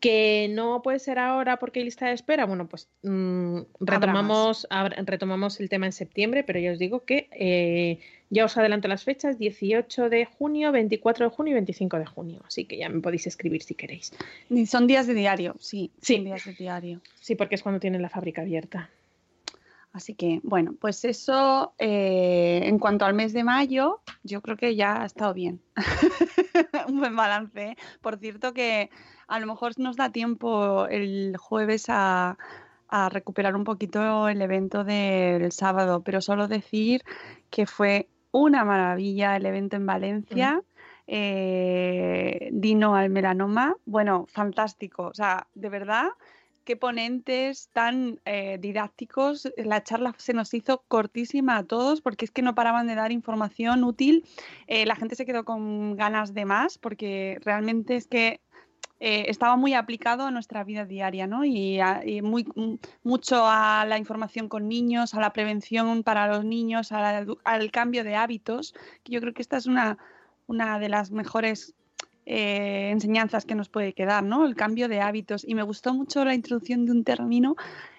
Que 0.00 0.48
no 0.50 0.82
puede 0.82 0.98
ser 0.98 1.18
ahora 1.18 1.58
porque 1.58 1.80
hay 1.80 1.84
lista 1.84 2.06
de 2.06 2.12
espera. 2.12 2.46
Bueno, 2.46 2.66
pues 2.68 2.88
mmm, 3.02 3.60
retomamos, 3.80 4.66
retomamos 5.04 5.60
el 5.60 5.68
tema 5.68 5.86
en 5.86 5.92
septiembre, 5.92 6.44
pero 6.44 6.58
ya 6.58 6.72
os 6.72 6.78
digo 6.78 7.04
que 7.04 7.28
eh, 7.32 8.00
ya 8.30 8.44
os 8.44 8.56
adelanto 8.56 8.88
las 8.88 9.04
fechas: 9.04 9.38
18 9.38 10.10
de 10.10 10.26
junio, 10.26 10.72
24 10.72 11.30
de 11.30 11.34
junio 11.34 11.50
y 11.52 11.54
25 11.54 11.98
de 11.98 12.06
junio. 12.06 12.40
Así 12.46 12.64
que 12.64 12.76
ya 12.76 12.88
me 12.88 13.00
podéis 13.00 13.26
escribir 13.26 13.62
si 13.62 13.74
queréis. 13.74 14.12
Son 14.66 14.86
días 14.86 15.06
de 15.06 15.14
diario, 15.14 15.56
sí. 15.58 15.90
Sí. 16.00 16.16
Son 16.16 16.24
días 16.24 16.44
de 16.44 16.52
diario. 16.52 17.00
Sí, 17.20 17.34
porque 17.34 17.54
es 17.54 17.62
cuando 17.62 17.80
tienen 17.80 18.02
la 18.02 18.08
fábrica 18.08 18.42
abierta. 18.42 18.90
Así 19.94 20.16
que, 20.16 20.40
bueno, 20.42 20.74
pues 20.80 21.04
eso 21.04 21.72
eh, 21.78 22.62
en 22.64 22.80
cuanto 22.80 23.04
al 23.04 23.14
mes 23.14 23.32
de 23.32 23.44
mayo, 23.44 24.00
yo 24.24 24.42
creo 24.42 24.56
que 24.56 24.74
ya 24.74 25.00
ha 25.00 25.06
estado 25.06 25.32
bien. 25.32 25.62
Un 26.88 26.98
buen 26.98 27.14
balance. 27.14 27.76
Por 28.00 28.18
cierto 28.18 28.52
que 28.52 28.90
a 29.28 29.38
lo 29.38 29.46
mejor 29.46 29.78
nos 29.78 29.94
da 29.94 30.10
tiempo 30.10 30.88
el 30.88 31.36
jueves 31.36 31.84
a, 31.90 32.36
a, 32.88 33.08
recuperar 33.08 33.54
un 33.54 33.62
poquito 33.62 34.26
el 34.26 34.42
evento 34.42 34.82
del 34.82 35.52
sábado, 35.52 36.02
pero 36.02 36.20
solo 36.20 36.48
decir 36.48 37.04
que 37.48 37.64
fue 37.64 38.08
una 38.32 38.64
maravilla 38.64 39.36
el 39.36 39.46
evento 39.46 39.76
en 39.76 39.86
Valencia. 39.86 40.56
Mm. 40.56 40.74
Eh, 41.06 42.48
Dino 42.50 42.96
al 42.96 43.10
melanoma, 43.10 43.76
bueno, 43.84 44.26
fantástico. 44.26 45.04
O 45.04 45.14
sea, 45.14 45.46
de 45.54 45.68
verdad 45.68 46.08
qué 46.64 46.76
ponentes 46.76 47.68
tan 47.72 48.20
eh, 48.24 48.58
didácticos. 48.60 49.52
La 49.56 49.82
charla 49.82 50.14
se 50.18 50.32
nos 50.32 50.52
hizo 50.54 50.84
cortísima 50.88 51.58
a 51.58 51.64
todos 51.64 52.00
porque 52.00 52.24
es 52.24 52.30
que 52.30 52.42
no 52.42 52.54
paraban 52.54 52.86
de 52.86 52.94
dar 52.94 53.12
información 53.12 53.84
útil. 53.84 54.24
Eh, 54.66 54.86
la 54.86 54.96
gente 54.96 55.14
se 55.14 55.26
quedó 55.26 55.44
con 55.44 55.96
ganas 55.96 56.34
de 56.34 56.44
más 56.44 56.78
porque 56.78 57.38
realmente 57.44 57.96
es 57.96 58.06
que 58.06 58.40
eh, 59.00 59.26
estaba 59.28 59.56
muy 59.56 59.74
aplicado 59.74 60.24
a 60.24 60.30
nuestra 60.30 60.64
vida 60.64 60.84
diaria, 60.84 61.26
¿no? 61.26 61.44
Y, 61.44 61.78
muy 62.22 62.46
mucho 63.02 63.44
a 63.46 63.84
la 63.86 63.98
información 63.98 64.48
con 64.48 64.68
niños, 64.68 65.14
a 65.14 65.20
la 65.20 65.32
prevención 65.32 66.02
para 66.02 66.26
los 66.28 66.44
niños, 66.44 66.90
al 66.92 67.70
cambio 67.70 68.04
de 68.04 68.16
hábitos. 68.16 68.74
Yo 69.04 69.20
creo 69.20 69.34
que 69.34 69.42
esta 69.42 69.56
es 69.56 69.66
una, 69.66 69.98
una 70.46 70.78
de 70.78 70.88
las 70.88 71.10
mejores 71.10 71.74
eh, 72.26 72.90
enseñanzas 72.90 73.44
que 73.44 73.54
nos 73.54 73.68
puede 73.68 73.92
quedar, 73.92 74.24
¿no? 74.24 74.46
El 74.46 74.54
cambio 74.54 74.88
de 74.88 75.00
hábitos. 75.00 75.44
Y 75.46 75.54
me 75.54 75.62
gustó 75.62 75.92
mucho 75.92 76.24
la 76.24 76.34
introducción 76.34 76.86
de 76.86 76.92
un 76.92 77.04
término 77.04 77.56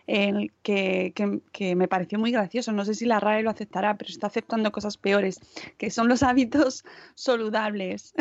eh, 0.08 0.50
que, 0.64 1.14
que, 1.16 1.42
que, 1.52 1.76
me 1.76 1.88
pareció 1.88 2.18
muy 2.18 2.32
gracioso. 2.32 2.72
No 2.72 2.86
sé 2.86 2.96
si 2.96 3.06
la 3.06 3.20
RAE 3.20 3.44
lo 3.44 3.50
aceptará, 3.50 3.98
pero 3.98 4.10
está 4.10 4.28
aceptando 4.28 4.72
cosas 4.72 4.98
peores, 4.98 5.40
que 5.78 5.92
son 5.92 6.08
los 6.08 6.24
hábitos 6.24 6.84
saludables. 7.16 8.14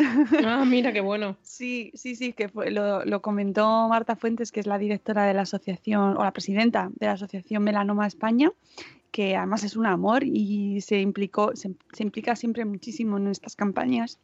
Ah, 0.43 0.63
mira 0.65 0.93
qué 0.93 1.01
bueno. 1.01 1.37
sí, 1.41 1.91
sí, 1.95 2.15
sí, 2.15 2.33
que 2.33 2.49
fue, 2.49 2.71
lo, 2.71 3.03
lo, 3.05 3.21
comentó 3.21 3.87
Marta 3.87 4.15
Fuentes, 4.15 4.51
que 4.51 4.59
es 4.59 4.67
la 4.67 4.77
directora 4.77 5.25
de 5.25 5.33
la 5.33 5.41
asociación, 5.41 6.17
o 6.17 6.23
la 6.23 6.31
presidenta 6.31 6.91
de 6.95 7.07
la 7.07 7.13
Asociación 7.13 7.63
Melanoma 7.63 8.07
España 8.07 8.51
que 9.11 9.37
además 9.37 9.63
es 9.63 9.77
un 9.77 9.85
amor 9.85 10.25
y 10.25 10.81
se 10.81 10.99
implicó, 10.99 11.55
se, 11.55 11.73
se 11.93 12.03
implica 12.03 12.35
siempre 12.35 12.65
muchísimo 12.65 13.15
en 13.15 13.29
estas 13.29 13.55
campañas 13.55 14.19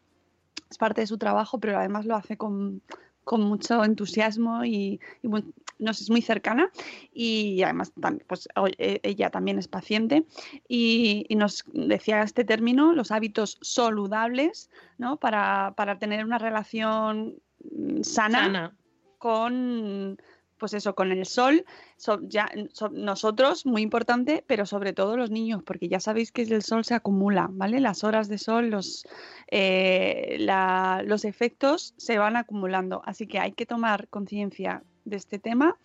es 0.72 0.78
parte 0.78 1.02
de 1.02 1.08
su 1.08 1.18
trabajo, 1.18 1.60
pero 1.60 1.78
además 1.78 2.06
lo 2.06 2.16
hace 2.16 2.38
con, 2.38 2.82
con 3.24 3.42
mucho 3.42 3.84
entusiasmo 3.84 4.64
y, 4.66 5.00
y 5.22 5.28
mu- 5.28 5.44
no 5.80 5.94
sé, 5.94 6.04
es 6.04 6.10
muy 6.10 6.22
cercana 6.22 6.72
y 7.14 7.62
además 7.62 7.92
pues, 8.28 8.48
e- 8.78 9.00
ella 9.04 9.30
también 9.30 9.60
es 9.60 9.68
paciente 9.68 10.26
y, 10.68 11.26
y 11.28 11.36
nos 11.36 11.64
decía 11.74 12.24
este 12.24 12.46
término, 12.46 12.94
los 12.94 13.12
hábitos 13.12 13.58
saludables, 13.62 14.70
¿no? 14.98 15.18
Para, 15.18 15.74
para 15.76 16.00
tener 16.00 16.24
una 16.26 16.38
relación 16.38 17.36
mm, 17.70 18.02
sana, 18.02 18.38
Sana. 18.46 18.76
con 19.18 20.18
pues 20.62 20.76
eso, 20.76 20.94
con 20.94 21.12
el 21.12 21.26
sol, 21.26 21.66
so- 21.98 22.20
ya, 22.22 22.48
so- 22.72 22.90
nosotros, 22.90 23.66
muy 23.66 23.82
importante, 23.82 24.44
pero 24.46 24.68
sobre 24.68 24.94
todo 24.94 25.18
los 25.18 25.32
niños, 25.32 25.64
porque 25.64 25.90
ya 25.90 26.00
sabéis 26.00 26.32
que 26.32 26.44
el 26.44 26.62
sol 26.62 26.86
se 26.86 26.94
acumula, 26.94 27.50
¿vale? 27.52 27.80
Las 27.80 28.04
horas 28.04 28.30
de 28.30 28.38
sol, 28.38 28.70
los, 28.70 29.04
eh, 29.50 30.38
la- 30.40 31.02
los 31.04 31.26
efectos 31.26 31.96
se 31.98 32.20
van 32.20 32.36
acumulando, 32.38 33.02
así 33.06 33.26
que 33.26 33.40
hay 33.40 33.54
que 33.54 33.66
tomar 33.66 34.08
conciencia 34.10 34.84
de 35.04 35.18
este 35.18 35.40
tema 35.40 35.78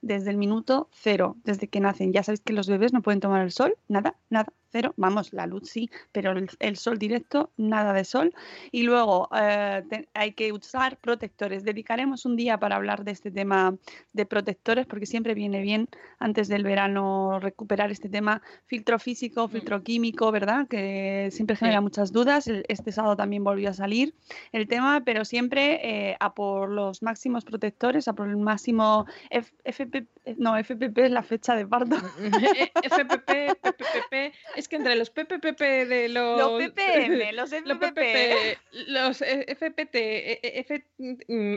desde 0.00 0.30
el 0.30 0.38
minuto 0.38 0.88
cero, 0.92 1.36
desde 1.44 1.68
que 1.68 1.80
nacen. 1.80 2.12
Ya 2.14 2.22
sabéis 2.22 2.40
que 2.40 2.54
los 2.54 2.68
bebés 2.68 2.94
no 2.94 3.02
pueden 3.02 3.20
tomar 3.20 3.42
el 3.42 3.52
sol, 3.52 3.76
nada, 3.86 4.16
nada, 4.30 4.50
cero. 4.72 4.94
Vamos, 4.96 5.32
la 5.32 5.46
luz 5.46 5.68
sí, 5.68 5.90
pero 6.10 6.32
el, 6.32 6.48
el 6.58 6.76
sol 6.76 6.98
directo, 6.98 7.50
nada 7.56 7.92
de 7.92 8.04
sol. 8.04 8.34
Y 8.70 8.82
luego 8.82 9.28
eh, 9.38 9.82
te- 9.88 10.08
hay 10.14 10.32
que 10.32 10.50
usar 10.52 10.96
protectores. 10.96 11.62
Dedicaremos 11.64 12.24
un 12.24 12.36
día 12.36 12.58
para 12.58 12.76
hablar 12.76 13.04
de 13.04 13.12
este 13.12 13.30
tema 13.30 13.74
de 14.12 14.26
protectores, 14.26 14.86
porque 14.86 15.06
siempre 15.06 15.34
viene 15.34 15.60
bien 15.60 15.88
antes 16.18 16.48
del 16.48 16.64
verano 16.64 17.38
recuperar 17.40 17.90
este 17.90 18.08
tema. 18.08 18.40
Filtro 18.66 18.98
físico, 18.98 19.46
filtro 19.48 19.82
químico, 19.82 20.32
¿verdad? 20.32 20.66
Que 20.66 21.28
siempre 21.30 21.56
genera 21.56 21.80
muchas 21.80 22.10
dudas. 22.12 22.48
El- 22.48 22.64
Este 22.68 22.90
sábado 22.92 23.16
también 23.16 23.44
volvió 23.44 23.68
a 23.70 23.74
salir 23.74 24.14
el 24.52 24.66
tema, 24.66 25.02
pero 25.04 25.24
siempre 25.24 25.80
eh, 26.10 26.16
a 26.18 26.32
por 26.34 26.70
los 26.70 27.02
máximos 27.02 27.44
protectores, 27.44 28.08
a 28.08 28.14
por 28.14 28.28
el 28.28 28.36
máximo 28.38 29.04
F- 29.30 29.52
FP, 29.64 30.06
no, 30.38 30.56
FPP 30.56 30.98
es 31.04 31.10
la 31.10 31.22
fecha 31.22 31.54
de 31.54 31.66
parto. 31.66 31.96
FPP, 32.82 33.54
PPP, 33.60 34.32
es 34.62 34.68
que 34.68 34.76
entre 34.76 34.96
los 34.96 35.10
PPP 35.10 35.60
de 35.60 36.08
los... 36.08 36.38
Los 36.38 36.62
PPM, 36.62 37.32
los 37.34 37.50
los 37.50 37.52
FPP. 37.52 37.94
PPP, 37.94 38.88
los 38.88 39.18
FPT, 39.18 39.96
F, 40.42 40.84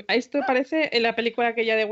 esto 0.10 0.40
parece 0.46 0.90
en 0.92 1.04
la 1.04 1.16
película 1.16 1.50
aquella 1.50 1.76
de, 1.76 1.86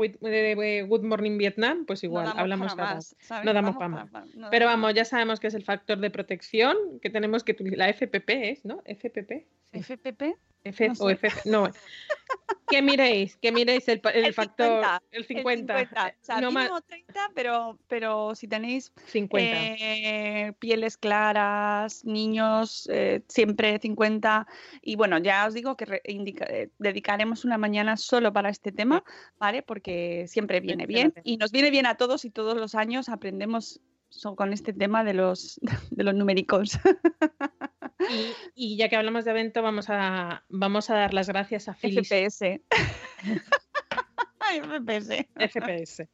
Good 0.88 1.02
Morning 1.02 1.38
Vietnam, 1.38 1.84
pues 1.86 2.04
igual, 2.04 2.32
hablamos 2.36 2.74
para 2.74 2.94
más. 2.96 3.16
No 3.44 3.52
damos 3.52 3.76
para 3.76 3.88
más. 3.88 4.10
no 4.34 4.50
Pero 4.50 4.66
vamos, 4.66 4.94
ya 4.94 5.04
sabemos 5.04 5.40
que 5.40 5.46
es 5.46 5.54
el 5.54 5.64
factor 5.64 5.98
de 5.98 6.10
protección 6.10 6.76
que 7.00 7.10
tenemos 7.10 7.44
que. 7.44 7.56
La 7.76 7.88
FPP 7.88 8.30
es, 8.30 8.64
¿no? 8.64 8.82
FPP. 8.84 9.46
sí. 9.72 9.80
FPP. 9.80 10.36
F 10.64 10.88
no 10.88 10.94
o 10.98 11.08
sé. 11.08 11.12
FP. 11.12 11.50
No. 11.50 11.70
Que 12.66 12.82
miréis, 12.82 13.36
que 13.36 13.52
miréis 13.52 13.88
el, 13.88 14.00
pa- 14.00 14.10
el 14.10 14.24
El 14.26 14.34
factor. 14.34 14.66
50, 14.66 15.02
el 15.10 15.24
50. 15.24 15.80
El 15.80 15.86
50. 15.88 16.06
O 16.20 16.24
sea, 16.24 16.40
no 16.40 16.50
más 16.50 16.64
mínimo 16.64 16.80
30, 16.82 17.30
pero, 17.34 17.78
pero 17.88 18.34
si 18.34 18.48
tenéis 18.48 18.92
50. 19.06 19.56
eh, 19.78 20.52
pieles 20.58 20.96
claras, 20.96 22.04
niños, 22.04 22.88
eh, 22.92 23.22
siempre 23.28 23.78
50. 23.78 24.46
Y 24.82 24.96
bueno, 24.96 25.18
ya 25.18 25.46
os 25.46 25.54
digo 25.54 25.76
que 25.76 26.00
indica- 26.06 26.46
eh, 26.48 26.70
dedicaremos 26.78 27.44
una 27.44 27.58
mañana 27.58 27.96
solo 27.96 28.32
para 28.32 28.48
este 28.48 28.72
tema, 28.72 29.04
¿vale? 29.38 29.62
Porque 29.62 30.26
siempre 30.28 30.60
viene 30.60 30.86
bien. 30.86 31.12
Y 31.24 31.36
nos 31.36 31.52
viene 31.52 31.70
bien 31.70 31.86
a 31.86 31.96
todos 31.96 32.24
y 32.24 32.30
todos 32.30 32.56
los 32.56 32.74
años 32.74 33.08
aprendemos 33.08 33.80
so- 34.14 34.36
con 34.36 34.52
este 34.52 34.72
tema 34.72 35.04
de 35.04 35.14
los, 35.14 35.60
de 35.90 36.04
los 36.04 36.14
numéricos. 36.14 36.78
Y, 38.54 38.74
y 38.74 38.76
ya 38.76 38.88
que 38.88 38.96
hablamos 38.96 39.24
de 39.24 39.30
evento, 39.30 39.62
vamos 39.62 39.86
a, 39.88 40.44
vamos 40.48 40.90
a 40.90 40.94
dar 40.94 41.14
las 41.14 41.28
gracias 41.28 41.68
a 41.68 41.74
Phyllis 41.74 42.08
FPS. 42.08 42.60
FPS. 44.40 45.26
FPS. 45.36 46.08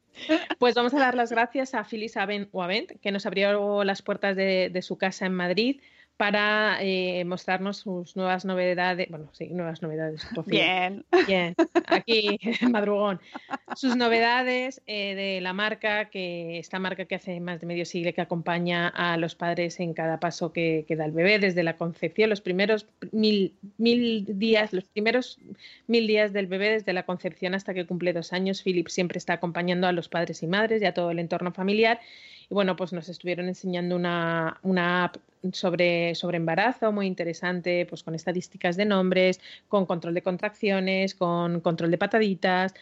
Pues 0.57 0.73
vamos 0.75 0.93
a 0.93 0.99
dar 0.99 1.15
las 1.15 1.31
gracias 1.31 1.73
a 1.73 1.83
Phyllis 1.83 2.17
Avent, 2.17 2.49
o 2.51 2.63
Avent, 2.63 2.91
que 3.01 3.11
nos 3.11 3.25
abrió 3.25 3.83
las 3.83 4.01
puertas 4.01 4.35
de, 4.35 4.69
de 4.71 4.81
su 4.81 4.97
casa 4.97 5.25
en 5.25 5.33
Madrid 5.33 5.81
para 6.21 6.77
eh, 6.81 7.25
mostrarnos 7.25 7.77
sus 7.77 8.15
nuevas 8.15 8.45
novedades. 8.45 9.09
Bueno, 9.09 9.27
sí, 9.31 9.47
nuevas 9.47 9.81
novedades. 9.81 10.21
Sofía. 10.35 10.91
Bien. 10.91 11.05
Bien, 11.25 11.55
aquí, 11.87 12.37
madrugón. 12.69 13.19
Sus 13.75 13.95
novedades 13.95 14.83
eh, 14.85 15.15
de 15.15 15.41
la 15.41 15.53
marca, 15.53 16.11
que 16.11 16.59
esta 16.59 16.77
marca 16.77 17.05
que 17.05 17.15
hace 17.15 17.39
más 17.39 17.59
de 17.59 17.65
medio 17.65 17.85
siglo 17.85 18.13
que 18.13 18.21
acompaña 18.21 18.89
a 18.89 19.17
los 19.17 19.33
padres 19.33 19.79
en 19.79 19.95
cada 19.95 20.19
paso 20.19 20.53
que, 20.53 20.85
que 20.87 20.95
da 20.95 21.05
el 21.05 21.11
bebé, 21.11 21.39
desde 21.39 21.63
la 21.63 21.75
concepción, 21.75 22.29
los 22.29 22.41
primeros 22.41 22.85
mil, 23.11 23.55
mil 23.79 24.27
días, 24.37 24.73
los 24.73 24.83
primeros 24.83 25.39
mil 25.87 26.05
días 26.05 26.33
del 26.33 26.45
bebé, 26.45 26.69
desde 26.69 26.93
la 26.93 27.01
concepción 27.01 27.55
hasta 27.55 27.73
que 27.73 27.87
cumple 27.87 28.13
dos 28.13 28.31
años. 28.31 28.61
Philip 28.61 28.89
siempre 28.89 29.17
está 29.17 29.33
acompañando 29.33 29.87
a 29.87 29.91
los 29.91 30.07
padres 30.07 30.43
y 30.43 30.45
madres 30.45 30.83
y 30.83 30.85
a 30.85 30.93
todo 30.93 31.09
el 31.09 31.17
entorno 31.17 31.51
familiar. 31.51 31.99
Y 32.51 32.53
bueno, 32.53 32.75
pues 32.75 32.91
nos 32.91 33.07
estuvieron 33.07 33.47
enseñando 33.47 33.95
una, 33.95 34.59
una 34.63 35.05
app 35.05 35.15
sobre, 35.53 36.13
sobre 36.15 36.35
embarazo 36.35 36.91
muy 36.91 37.07
interesante, 37.07 37.85
pues 37.85 38.03
con 38.03 38.13
estadísticas 38.13 38.75
de 38.75 38.83
nombres, 38.83 39.39
con 39.69 39.85
control 39.85 40.13
de 40.13 40.21
contracciones, 40.21 41.15
con 41.15 41.61
control 41.61 41.91
de 41.91 41.97
pataditas. 41.97 42.73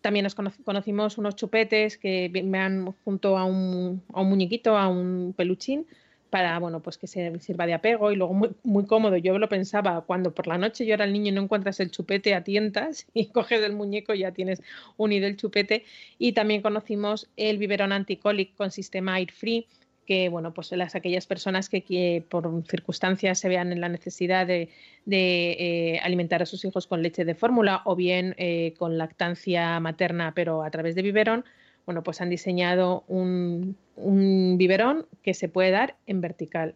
También 0.00 0.24
nos 0.24 0.34
cono- 0.34 0.54
conocimos 0.64 1.18
unos 1.18 1.36
chupetes 1.36 1.98
que 1.98 2.30
van 2.46 2.94
junto 3.04 3.36
a 3.36 3.44
un, 3.44 4.02
a 4.14 4.22
un 4.22 4.30
muñequito, 4.30 4.78
a 4.78 4.88
un 4.88 5.34
peluchín, 5.36 5.86
para 6.30 6.58
bueno, 6.58 6.80
pues 6.80 6.98
que 6.98 7.06
se 7.06 7.38
sirva 7.40 7.66
de 7.66 7.74
apego 7.74 8.12
y 8.12 8.16
luego 8.16 8.34
muy, 8.34 8.50
muy 8.62 8.86
cómodo. 8.86 9.16
Yo 9.16 9.38
lo 9.38 9.48
pensaba 9.48 10.02
cuando 10.02 10.34
por 10.34 10.46
la 10.46 10.58
noche 10.58 10.86
llora 10.86 11.04
el 11.04 11.12
niño 11.12 11.28
y 11.28 11.32
no 11.32 11.42
encuentras 11.42 11.80
el 11.80 11.90
chupete 11.90 12.34
a 12.34 12.44
tientas 12.44 13.06
y 13.14 13.26
coges 13.26 13.62
el 13.62 13.74
muñeco 13.74 14.14
y 14.14 14.20
ya 14.20 14.32
tienes 14.32 14.62
unido 14.96 15.26
el 15.26 15.36
chupete. 15.36 15.84
Y 16.18 16.32
también 16.32 16.62
conocimos 16.62 17.28
el 17.36 17.58
biberón 17.58 17.92
anticolic 17.92 18.54
con 18.56 18.70
sistema 18.70 19.18
air 19.18 19.32
free 19.32 19.66
que 20.08 20.30
bueno, 20.30 20.54
pues 20.54 20.72
las 20.72 20.94
aquellas 20.94 21.26
personas 21.26 21.68
que, 21.68 22.24
por 22.30 22.50
circunstancias 22.66 23.38
se 23.38 23.48
vean 23.50 23.72
en 23.72 23.82
la 23.82 23.90
necesidad 23.90 24.46
de, 24.46 24.70
de, 25.04 25.50
eh, 25.50 26.00
alimentar 26.02 26.42
a 26.42 26.46
sus 26.46 26.64
hijos 26.64 26.86
con 26.86 27.02
leche 27.02 27.26
de 27.26 27.34
fórmula 27.34 27.82
o 27.84 27.94
bien 27.94 28.34
eh, 28.38 28.72
con 28.78 28.96
lactancia 28.96 29.78
materna 29.80 30.32
pero 30.34 30.62
a 30.62 30.70
través 30.70 30.94
de 30.94 31.02
biberón, 31.02 31.44
bueno, 31.88 32.02
pues 32.02 32.20
han 32.20 32.28
diseñado 32.28 33.02
un, 33.08 33.74
un 33.96 34.58
biberón 34.58 35.06
que 35.22 35.32
se 35.32 35.48
puede 35.48 35.70
dar 35.70 35.96
en 36.06 36.20
vertical. 36.20 36.74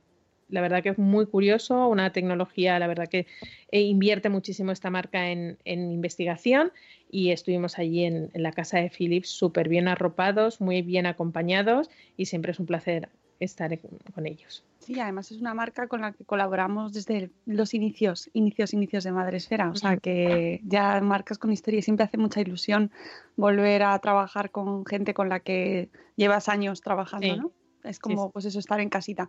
La 0.48 0.62
verdad 0.62 0.82
que 0.82 0.88
es 0.88 0.96
muy 0.96 1.26
curioso, 1.26 1.86
una 1.88 2.14
tecnología, 2.14 2.78
la 2.78 2.86
verdad 2.86 3.08
que 3.08 3.26
eh, 3.72 3.82
invierte 3.82 4.30
muchísimo 4.30 4.72
esta 4.72 4.88
marca 4.88 5.30
en, 5.30 5.58
en 5.66 5.92
investigación 5.92 6.72
y 7.10 7.30
estuvimos 7.30 7.78
allí 7.78 8.04
en, 8.04 8.30
en 8.32 8.42
la 8.42 8.52
casa 8.52 8.78
de 8.78 8.88
Philips 8.88 9.28
súper 9.28 9.68
bien 9.68 9.86
arropados, 9.86 10.62
muy 10.62 10.80
bien 10.80 11.04
acompañados 11.04 11.90
y 12.16 12.24
siempre 12.24 12.52
es 12.52 12.58
un 12.58 12.64
placer 12.64 13.10
estar 13.44 13.78
con 14.14 14.26
ellos. 14.26 14.64
Sí, 14.78 14.98
además 14.98 15.30
es 15.30 15.40
una 15.40 15.54
marca 15.54 15.86
con 15.86 16.00
la 16.00 16.12
que 16.12 16.24
colaboramos 16.24 16.92
desde 16.92 17.30
los 17.46 17.72
inicios, 17.72 18.28
inicios, 18.32 18.72
inicios 18.74 19.04
de 19.04 19.12
Madresfera. 19.12 19.70
O 19.70 19.76
sea 19.76 19.96
que 19.96 20.60
ya 20.64 21.00
marcas 21.00 21.38
con 21.38 21.52
historia 21.52 21.78
y 21.78 21.82
siempre 21.82 22.04
hace 22.04 22.18
mucha 22.18 22.40
ilusión 22.40 22.90
volver 23.36 23.84
a 23.84 23.98
trabajar 24.00 24.50
con 24.50 24.84
gente 24.84 25.14
con 25.14 25.28
la 25.28 25.38
que 25.40 25.88
llevas 26.16 26.48
años 26.48 26.80
trabajando, 26.80 27.26
Sí. 27.34 27.36
¿no? 27.40 27.52
Es 27.84 27.98
como, 27.98 28.30
pues 28.30 28.44
eso, 28.44 28.58
estar 28.58 28.80
en 28.80 28.88
casita. 28.88 29.28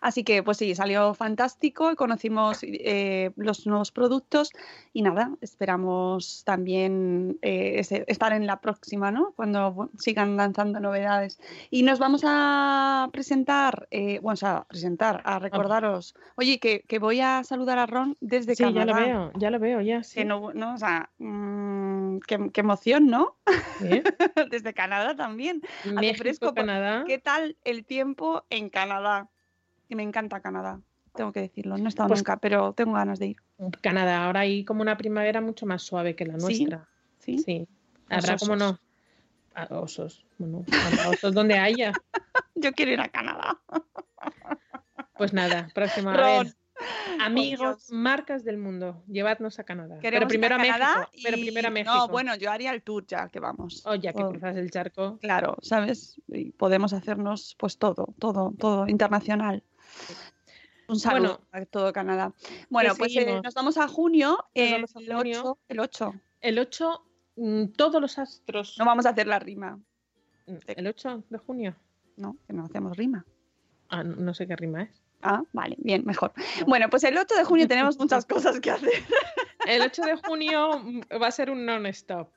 Así 0.00 0.24
que, 0.24 0.42
pues 0.42 0.58
sí, 0.58 0.74
salió 0.74 1.14
fantástico. 1.14 1.94
Conocimos 1.96 2.58
eh, 2.62 3.30
los 3.36 3.66
nuevos 3.66 3.92
productos 3.92 4.50
y 4.92 5.02
nada, 5.02 5.30
esperamos 5.40 6.42
también 6.44 7.38
eh, 7.42 7.74
ese- 7.78 8.04
estar 8.08 8.32
en 8.32 8.46
la 8.46 8.60
próxima, 8.60 9.10
¿no? 9.10 9.32
Cuando 9.36 9.90
sigan 9.98 10.36
lanzando 10.36 10.80
novedades. 10.80 11.38
Y 11.70 11.82
nos 11.82 11.98
vamos 11.98 12.22
a 12.26 13.08
presentar, 13.12 13.86
eh, 13.90 14.18
bueno, 14.20 14.34
o 14.34 14.36
sea, 14.36 14.56
a 14.58 14.64
presentar, 14.64 15.22
a 15.24 15.38
recordaros, 15.38 16.14
oye, 16.36 16.58
que, 16.58 16.80
que 16.88 16.98
voy 16.98 17.20
a 17.20 17.44
saludar 17.44 17.78
a 17.78 17.86
Ron 17.86 18.16
desde 18.20 18.54
Sí, 18.54 18.62
Canadá. 18.64 18.84
ya 18.86 18.92
lo 18.92 18.94
veo, 19.06 19.32
ya 19.38 19.50
lo 19.50 19.58
veo, 19.58 19.80
ya. 19.80 20.02
Sí. 20.02 20.16
Que 20.20 20.24
no, 20.24 20.52
no, 20.52 20.74
o 20.74 20.78
sea, 20.78 21.10
mm, 21.18 21.91
qué, 22.20 22.50
qué 22.52 22.60
emoción, 22.60 23.06
¿no? 23.08 23.36
¿Eh? 23.82 24.02
desde 24.50 24.74
Canadá 24.74 25.14
también. 25.16 25.62
México, 25.84 26.18
fresco, 26.18 26.46
por- 26.46 26.54
Canadá. 26.54 27.04
¿Qué 27.06 27.18
tal 27.18 27.56
el 27.64 27.84
tiempo 27.84 28.44
en 28.50 28.68
Canadá? 28.70 29.28
Que 29.88 29.96
me 29.96 30.02
encanta 30.02 30.40
Canadá, 30.40 30.80
tengo 31.14 31.32
que 31.32 31.40
decirlo. 31.40 31.76
No 31.78 31.84
he 31.84 31.88
estado 31.88 32.08
Pues- 32.08 32.20
nunca, 32.20 32.36
pero 32.38 32.72
tengo 32.72 32.92
ganas 32.94 33.18
de 33.18 33.26
ir. 33.28 33.36
Canadá, 33.80 34.24
ahora 34.24 34.40
hay 34.40 34.64
como 34.64 34.82
una 34.82 34.96
primavera 34.96 35.40
mucho 35.40 35.66
más 35.66 35.82
suave 35.82 36.16
que 36.16 36.24
la 36.26 36.36
nuestra. 36.36 36.88
¿Sí? 37.18 37.68
Habrá 38.08 38.36
como 38.36 38.56
no. 38.56 38.78
Ah, 39.54 39.68
osos. 39.70 40.24
Bueno, 40.38 40.64
habrá 40.86 41.10
osos 41.10 41.34
donde 41.34 41.58
haya. 41.58 41.92
Yo 42.54 42.72
quiero 42.72 42.92
ir 42.92 43.00
a 43.00 43.08
Canadá. 43.08 43.58
Pues 45.16 45.32
nada, 45.32 45.68
próxima 45.74 46.14
Ron, 46.16 46.44
vez. 46.44 46.56
Amigos, 47.20 47.90
marcas 47.90 48.44
del 48.44 48.58
mundo, 48.58 49.02
llevadnos 49.08 49.58
a 49.58 49.64
Canadá. 49.64 49.98
Queremos 49.98 50.28
pero 50.28 50.28
primero 50.28 50.54
a, 50.54 50.58
Canadá 50.58 50.98
México. 50.98 51.20
Pero 51.22 51.36
y- 51.36 51.42
primero 51.42 51.68
a 51.68 51.70
México. 51.70 51.94
No, 51.94 52.08
bueno, 52.08 52.36
yo 52.36 52.50
haría 52.50 52.72
el 52.72 52.82
tour 52.82 53.06
ya 53.06 53.28
que 53.28 53.40
vamos. 53.40 53.82
Oh, 53.86 53.94
ya 53.94 54.12
que 54.12 54.22
Oh, 54.22 54.30
cruzas 54.30 54.56
el 54.56 54.70
charco. 54.70 55.18
Claro, 55.20 55.56
¿sabes? 55.62 56.20
Y 56.28 56.52
podemos 56.52 56.92
hacernos 56.92 57.56
pues 57.58 57.78
todo, 57.78 58.14
todo, 58.18 58.52
todo 58.58 58.88
internacional. 58.88 59.62
Un 60.88 60.98
saludo 60.98 61.40
a 61.52 61.64
todo 61.64 61.92
Canadá. 61.92 62.32
Bueno, 62.68 62.94
pues 62.96 63.16
eh, 63.16 63.40
nos 63.42 63.54
vamos 63.54 63.78
a 63.78 63.88
junio, 63.88 64.44
el, 64.54 64.72
vamos 64.72 64.96
a 64.96 65.16
junio. 65.16 65.40
8, 65.40 65.58
el 65.68 65.80
8. 65.80 66.14
El 66.40 66.58
8, 66.58 67.06
mm, 67.36 67.64
todos 67.76 68.00
los 68.00 68.18
astros. 68.18 68.76
No 68.78 68.84
vamos 68.84 69.06
a 69.06 69.10
hacer 69.10 69.26
la 69.26 69.38
rima. 69.38 69.78
Mm, 70.46 70.56
¿El 70.66 70.86
8 70.86 71.24
de 71.30 71.38
junio? 71.38 71.76
No, 72.16 72.36
que 72.46 72.52
no 72.52 72.64
hacemos 72.64 72.96
rima. 72.96 73.24
Ah, 73.88 74.02
no 74.02 74.34
sé 74.34 74.46
qué 74.46 74.56
rima 74.56 74.82
es. 74.82 75.01
Ah, 75.22 75.42
vale, 75.52 75.76
bien, 75.78 76.02
mejor. 76.04 76.32
Bueno, 76.66 76.90
pues 76.90 77.04
el 77.04 77.16
8 77.16 77.34
de 77.36 77.44
junio 77.44 77.68
tenemos 77.68 77.96
muchas 77.98 78.26
cosas 78.26 78.60
que 78.60 78.70
hacer. 78.70 79.02
El 79.66 79.82
8 79.82 80.02
de 80.02 80.16
junio 80.16 80.80
mm, 80.80 81.00
va 81.20 81.28
a 81.28 81.30
ser 81.30 81.50
un 81.50 81.64
non-stop. 81.64 82.28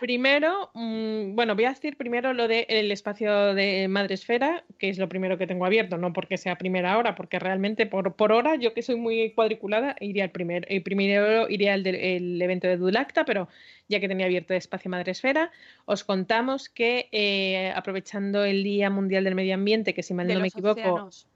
Primero, 0.00 0.70
mm, 0.74 1.34
bueno, 1.34 1.54
voy 1.54 1.64
a 1.64 1.70
decir 1.70 1.96
primero 1.96 2.32
lo 2.32 2.48
del 2.48 2.90
espacio 2.90 3.54
de 3.54 3.86
Madresfera, 3.88 4.64
que 4.78 4.88
es 4.88 4.98
lo 4.98 5.08
primero 5.08 5.36
que 5.36 5.46
tengo 5.46 5.66
abierto, 5.66 5.98
no 5.98 6.12
porque 6.12 6.38
sea 6.38 6.56
primera 6.56 6.96
hora, 6.96 7.14
porque 7.14 7.38
realmente 7.38 7.86
por, 7.86 8.14
por 8.14 8.32
hora, 8.32 8.56
yo 8.56 8.72
que 8.72 8.82
soy 8.82 8.96
muy 8.96 9.32
cuadriculada, 9.32 9.96
iría 10.00 10.24
al 10.24 10.30
primer, 10.30 10.66
el 10.70 10.82
primero 10.82 11.48
iría 11.48 11.74
al 11.74 11.82
del 11.82 11.96
el 11.96 12.40
evento 12.40 12.66
de 12.66 12.76
Dulacta, 12.76 13.24
pero 13.24 13.48
ya 13.88 14.00
que 14.00 14.08
tenía 14.08 14.26
abierto 14.26 14.54
el 14.54 14.58
espacio 14.58 14.90
Madresfera, 14.90 15.50
os 15.84 16.04
contamos 16.04 16.68
que 16.68 17.08
eh, 17.12 17.72
aprovechando 17.74 18.44
el 18.44 18.62
Día 18.62 18.88
Mundial 18.88 19.24
del 19.24 19.34
Medio 19.34 19.54
Ambiente, 19.54 19.92
que 19.94 20.02
si 20.02 20.14
mal 20.14 20.28
De 20.28 20.34
no 20.34 20.40
me 20.40 20.48
equivoco, 20.48 20.80
océanos. 20.80 21.28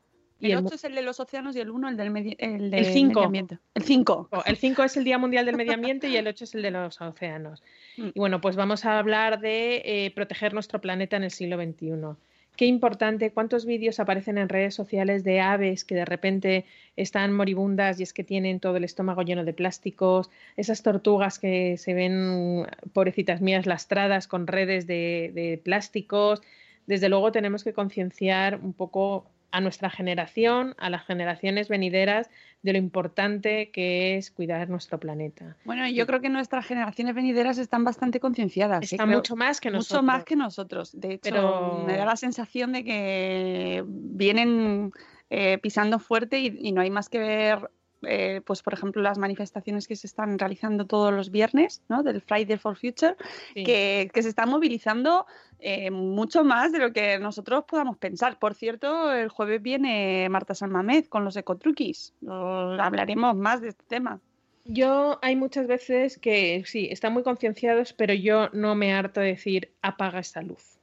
Y 0.43 0.53
el 0.53 0.59
el 0.59 0.67
8 0.67 0.75
es 0.75 0.85
el 0.85 0.95
de 0.95 1.03
los 1.03 1.21
océanos 1.21 1.55
y 1.57 1.61
el 1.61 1.71
1 1.71 1.89
el 1.89 1.97
del 1.97 2.11
medio, 2.11 2.35
el 2.39 2.71
del 2.71 2.85
El 2.87 2.93
cinco. 2.93 3.21
medio 3.21 3.27
ambiente. 3.27 3.59
El 3.75 3.83
5. 3.85 4.29
Oh, 4.31 4.43
El 4.45 4.57
5 4.57 4.83
es 4.85 4.97
el 4.97 5.05
Día 5.05 5.19
Mundial 5.19 5.47
del 5.47 5.57
Medio 5.57 5.73
Ambiente 5.73 6.09
y 6.09 6.17
el 6.17 6.27
8 6.27 6.45
es 6.45 6.55
el 6.55 6.63
de 6.63 6.71
los 6.71 7.01
océanos. 7.01 7.63
Mm. 7.97 8.09
Y 8.15 8.19
bueno, 8.19 8.41
pues 8.41 8.57
vamos 8.57 8.85
a 8.85 8.99
hablar 8.99 9.41
de 9.41 9.83
eh, 9.85 10.11
proteger 10.15 10.53
nuestro 10.53 10.81
planeta 10.81 11.17
en 11.17 11.25
el 11.25 11.31
siglo 11.31 11.57
XXI. 11.57 12.17
Qué 12.57 12.67
importante, 12.67 13.33
cuántos 13.33 13.65
vídeos 13.65 13.99
aparecen 13.99 14.37
en 14.37 14.49
redes 14.51 14.75
sociales 14.75 15.25
de 15.25 15.41
aves 15.41 15.85
que 15.85 15.95
de 15.95 16.05
repente 16.05 16.67
están 16.97 17.33
moribundas 17.33 17.99
y 17.99 18.03
es 18.03 18.13
que 18.13 18.25
tienen 18.25 18.61
todo 18.61 18.77
el 18.77 18.85
estómago 18.85 19.23
lleno 19.23 19.43
de 19.45 19.55
plásticos, 19.55 20.29
esas 20.57 20.83
tortugas 20.83 21.39
que 21.39 21.79
se 21.79 21.95
ven, 21.95 22.67
pobrecitas 22.93 23.41
mías, 23.41 23.65
lastradas 23.65 24.29
con 24.29 24.47
redes 24.47 24.87
de, 24.87 25.31
de 25.35 25.61
plásticos. 25.65 26.43
Desde 26.87 27.09
luego 27.09 27.33
tenemos 27.33 27.65
que 27.65 27.73
concienciar 27.73 28.61
un 28.63 28.75
poco 28.75 29.25
a 29.53 29.61
nuestra 29.61 29.91
generación, 29.91 30.75
a 30.79 30.91
las 30.91 31.05
generaciones 31.05 31.69
venideras, 31.69 32.31
de 32.63 32.73
lo 32.73 32.79
importante 32.79 33.71
que 33.71 34.17
es 34.17 34.31
cuidar 34.31 34.69
nuestro 34.69 34.99
planeta. 34.99 35.57
Bueno, 35.65 35.89
yo 35.89 36.07
creo 36.07 36.21
que 36.21 36.29
nuestras 36.29 36.65
generaciones 36.67 37.15
venideras 37.15 37.59
están 37.59 37.85
bastante 37.85 38.19
concienciadas. 38.21 38.83
¿eh? 38.83 38.95
Está 38.97 39.05
Creo- 39.05 39.19
mucho 39.19 39.37
más 39.37 39.61
que 39.61 39.71
nosotros. 39.71 40.03
Mucho 40.03 40.13
más 40.13 40.25
que 40.25 40.37
nosotros. 40.37 40.99
De 41.01 41.15
hecho, 41.15 41.21
Pero- 41.31 41.85
me 41.87 41.97
da 41.97 42.05
la 42.07 42.17
sensación 42.17 42.73
de 42.73 42.85
que 42.85 43.85
vienen 43.87 44.93
eh, 45.31 45.59
pisando 45.59 45.99
fuerte 45.99 46.41
y, 46.41 46.57
y 46.61 46.73
no 46.73 46.81
hay 46.83 46.91
más 46.91 47.09
que 47.09 47.19
ver, 47.19 47.71
eh, 48.07 48.41
pues 48.45 48.63
por 48.63 48.75
ejemplo, 48.75 49.03
las 49.03 49.19
manifestaciones 49.19 49.87
que 49.89 49.97
se 49.97 50.07
están 50.07 50.39
realizando 50.39 50.87
todos 50.87 51.13
los 51.13 51.31
viernes, 51.31 51.83
¿no? 51.89 52.03
Del 52.03 52.21
Friday 52.21 52.59
for 52.59 52.77
Future, 52.77 53.17
Sí. 53.55 53.65
que, 53.65 54.11
que 54.13 54.23
se 54.23 54.29
están 54.29 54.49
movilizando 54.49 55.27
eh, 55.59 55.91
mucho 55.91 56.43
más 56.45 56.73
de 56.73 56.79
lo 56.79 56.93
que 56.93 57.19
nosotros 57.19 57.65
podamos 57.69 57.97
pensar. 57.97 58.39
Por 58.39 58.55
cierto, 58.55 59.13
el 59.13 59.29
jueves 59.29 59.63
viene 59.63 60.29
Marta 60.29 60.55
Salmamed 60.55 61.07
con 61.07 61.25
los 61.25 61.37
ecotruquis. 61.37 62.15
Hablaremos 62.27 63.37
más 63.37 63.61
de 63.61 63.69
este 63.69 63.85
tema. 63.87 64.21
Yo 64.65 65.19
hay 65.23 65.35
muchas 65.37 65.67
veces 65.67 66.19
que 66.19 66.63
sí, 66.67 66.89
están 66.91 67.13
muy 67.13 67.23
concienciados, 67.23 67.93
pero 67.93 68.15
yo 68.15 68.49
no 68.53 68.75
me 68.75 68.93
harto 68.93 69.21
de 69.21 69.29
decir 69.29 69.73
apaga 69.83 70.21
esta 70.21 70.41
luz. 70.43 70.79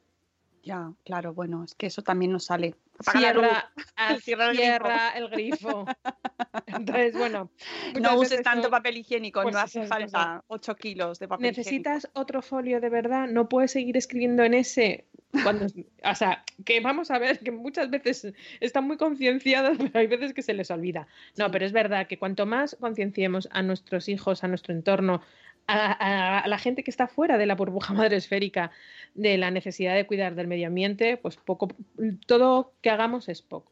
Ya, 0.63 0.91
claro, 1.05 1.33
bueno, 1.33 1.63
es 1.63 1.73
que 1.75 1.87
eso 1.87 2.01
también 2.01 2.31
nos 2.31 2.45
sale. 2.45 2.75
Cierra, 3.11 3.71
ah, 3.95 4.17
Cierra 4.21 4.47
el 4.49 4.57
grifo. 4.57 4.61
cierra 4.61 5.09
el 5.17 5.29
grifo. 5.29 5.85
Entonces, 6.67 7.13
bueno. 7.17 7.49
No 7.99 8.15
uses 8.17 8.41
tanto 8.41 8.69
papel 8.69 8.97
higiénico, 8.97 9.41
pues 9.41 9.55
no 9.55 9.61
hace 9.61 9.85
falta 9.87 10.43
8 10.47 10.75
kilos 10.75 11.19
de 11.19 11.27
papel 11.27 11.47
Necesitas 11.47 12.09
otro 12.13 12.41
folio 12.41 12.81
de 12.81 12.89
verdad, 12.89 13.27
no 13.27 13.47
puedes 13.47 13.71
seguir 13.71 13.95
escribiendo 13.97 14.43
en 14.43 14.53
ese. 14.53 15.05
Cuando, 15.43 15.67
o 16.03 16.15
sea, 16.15 16.43
que 16.65 16.79
vamos 16.81 17.11
a 17.11 17.19
ver 17.19 17.39
que 17.39 17.51
muchas 17.51 17.89
veces 17.91 18.33
están 18.59 18.85
muy 18.87 18.97
concienciados, 18.97 19.77
pero 19.93 19.99
hay 19.99 20.07
veces 20.07 20.33
que 20.33 20.41
se 20.41 20.53
les 20.53 20.71
olvida. 20.71 21.07
No, 21.37 21.45
Sí. 21.45 21.51
pero 21.53 21.65
es 21.65 21.71
verdad 21.71 22.07
que 22.07 22.17
cuanto 22.17 22.45
más 22.45 22.75
concienciemos 22.79 23.47
a 23.51 23.61
nuestros 23.61 24.09
hijos, 24.09 24.43
a 24.43 24.47
nuestro 24.47 24.73
entorno, 24.73 25.21
a, 25.71 26.47
la 26.47 26.57
gente 26.57 26.83
que 26.83 26.91
está 26.91 27.07
fuera 27.07 27.37
de 27.37 27.45
la 27.45 27.55
burbuja 27.55 27.93
madre 28.11 28.17
esférica, 28.17 28.71
de 29.15 29.37
la 29.37 29.51
necesidad 29.51 29.95
de 29.95 30.05
cuidar 30.05 30.35
del 30.35 30.47
medio 30.47 30.67
ambiente, 30.67 31.17
pues 31.17 31.37
poco, 31.37 31.67
todo 32.25 32.73
que 32.81 32.89
hagamos 32.89 33.29
es 33.29 33.41
poco. 33.41 33.71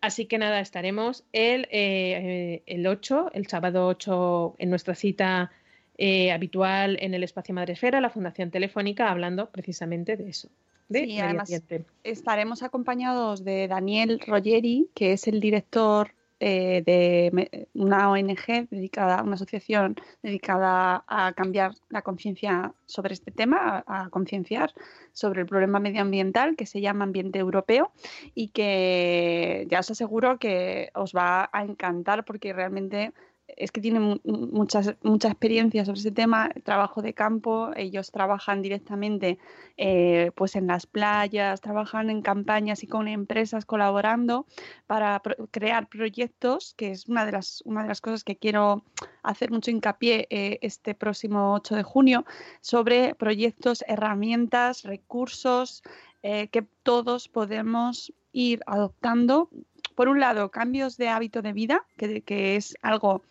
Así 0.00 0.26
que 0.26 0.36
nada, 0.38 0.60
estaremos 0.60 1.24
el, 1.32 1.68
eh, 1.70 2.62
el 2.66 2.86
8, 2.86 3.30
el 3.34 3.46
sábado 3.46 3.86
8, 3.86 4.56
en 4.58 4.70
nuestra 4.70 4.94
cita 4.96 5.52
eh, 5.96 6.32
habitual 6.32 6.96
en 7.00 7.14
el 7.14 7.22
espacio 7.22 7.54
Madresfera, 7.54 8.00
la 8.00 8.10
Fundación 8.10 8.50
Telefónica, 8.50 9.10
hablando 9.10 9.50
precisamente 9.50 10.16
de 10.16 10.28
eso, 10.30 10.48
de 10.88 11.00
Sí, 11.00 11.06
medio 11.06 11.24
además- 11.24 11.52
ambiente. 11.52 11.84
Estaremos 12.02 12.64
acompañados 12.64 13.44
de 13.44 13.68
Daniel 13.68 14.18
Rogeri, 14.26 14.88
que 14.94 15.12
es 15.12 15.28
el 15.28 15.38
director 15.38 16.12
eh, 16.44 16.82
de 16.84 17.68
una 17.74 18.10
ONG 18.10 18.68
dedicada, 18.68 19.22
una 19.22 19.34
asociación 19.34 19.94
dedicada 20.24 21.04
a 21.06 21.32
cambiar 21.34 21.72
la 21.88 22.02
conciencia 22.02 22.74
sobre 22.84 23.14
este 23.14 23.30
tema, 23.30 23.84
a, 23.86 24.06
a 24.06 24.10
concienciar 24.10 24.74
sobre 25.12 25.42
el 25.42 25.46
problema 25.46 25.78
medioambiental 25.78 26.56
que 26.56 26.66
se 26.66 26.80
llama 26.80 27.04
Ambiente 27.04 27.38
Europeo 27.38 27.92
y 28.34 28.48
que 28.48 29.68
ya 29.70 29.78
os 29.78 29.90
aseguro 29.92 30.40
que 30.40 30.90
os 30.94 31.12
va 31.14 31.48
a 31.52 31.62
encantar 31.62 32.24
porque 32.24 32.52
realmente 32.52 33.12
es 33.56 33.70
que 33.72 33.80
tiene 33.80 34.00
mu- 34.00 34.20
muchas, 34.24 34.94
mucha 35.02 35.28
experiencia 35.28 35.84
sobre 35.84 36.00
ese 36.00 36.10
tema, 36.10 36.50
trabajo 36.64 37.02
de 37.02 37.14
campo, 37.14 37.70
ellos 37.76 38.10
trabajan 38.10 38.62
directamente 38.62 39.38
eh, 39.76 40.30
pues 40.34 40.56
en 40.56 40.66
las 40.66 40.86
playas, 40.86 41.60
trabajan 41.60 42.10
en 42.10 42.22
campañas 42.22 42.82
y 42.82 42.86
con 42.86 43.08
empresas 43.08 43.64
colaborando 43.64 44.46
para 44.86 45.22
crear 45.50 45.88
proyectos, 45.88 46.74
que 46.76 46.90
es 46.90 47.08
una 47.08 47.24
de 47.26 47.32
las, 47.32 47.62
una 47.64 47.82
de 47.82 47.88
las 47.88 48.00
cosas 48.00 48.24
que 48.24 48.36
quiero 48.36 48.84
hacer 49.22 49.50
mucho 49.50 49.70
hincapié 49.70 50.26
eh, 50.30 50.58
este 50.62 50.94
próximo 50.94 51.54
8 51.54 51.74
de 51.76 51.82
junio, 51.82 52.24
sobre 52.60 53.14
proyectos, 53.14 53.84
herramientas, 53.86 54.82
recursos 54.82 55.82
eh, 56.22 56.48
que 56.48 56.62
todos 56.82 57.28
podemos 57.28 58.12
ir 58.32 58.60
adoptando. 58.66 59.50
Por 59.94 60.08
un 60.08 60.20
lado, 60.20 60.50
cambios 60.50 60.96
de 60.96 61.08
hábito 61.08 61.42
de 61.42 61.52
vida, 61.52 61.84
que, 61.96 62.56
es 62.56 62.74
algo 62.82 63.22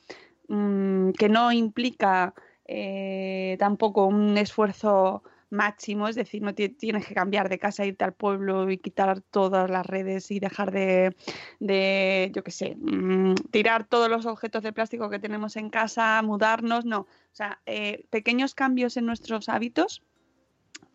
mm, 0.48 1.12
que 1.12 1.30
no 1.30 1.52
implica 1.52 2.34
eh, 2.66 3.56
tampoco 3.60 4.06
un 4.06 4.38
esfuerzo 4.38 5.24
máximo, 5.50 6.08
es 6.08 6.16
decir, 6.16 6.42
no 6.42 6.56
ti- 6.56 6.70
tienes 6.70 7.06
que 7.06 7.14
cambiar 7.14 7.50
de 7.50 7.60
casa, 7.60 7.86
irte 7.86 8.06
al 8.06 8.14
pueblo 8.14 8.72
y 8.72 8.78
quitar 8.78 9.22
todas 9.22 9.70
las 9.70 9.86
redes 9.86 10.32
y 10.32 10.40
dejar 10.40 10.72
de, 10.72 11.16
de 11.60 12.32
yo 12.34 12.44
qué 12.44 12.52
sé, 12.52 12.78
mm, 12.80 13.36
tirar 13.52 13.86
todos 13.86 14.10
los 14.10 14.26
objetos 14.26 14.64
de 14.64 14.72
plástico 14.72 15.10
que 15.10 15.20
tenemos 15.20 15.58
en 15.58 15.70
casa, 15.70 16.22
mudarnos, 16.22 16.86
no. 16.86 17.02
O 17.02 17.08
sea, 17.34 17.60
eh, 17.66 18.06
pequeños 18.10 18.56
cambios 18.56 18.96
en 18.96 19.06
nuestros 19.06 19.50
hábitos 19.50 20.02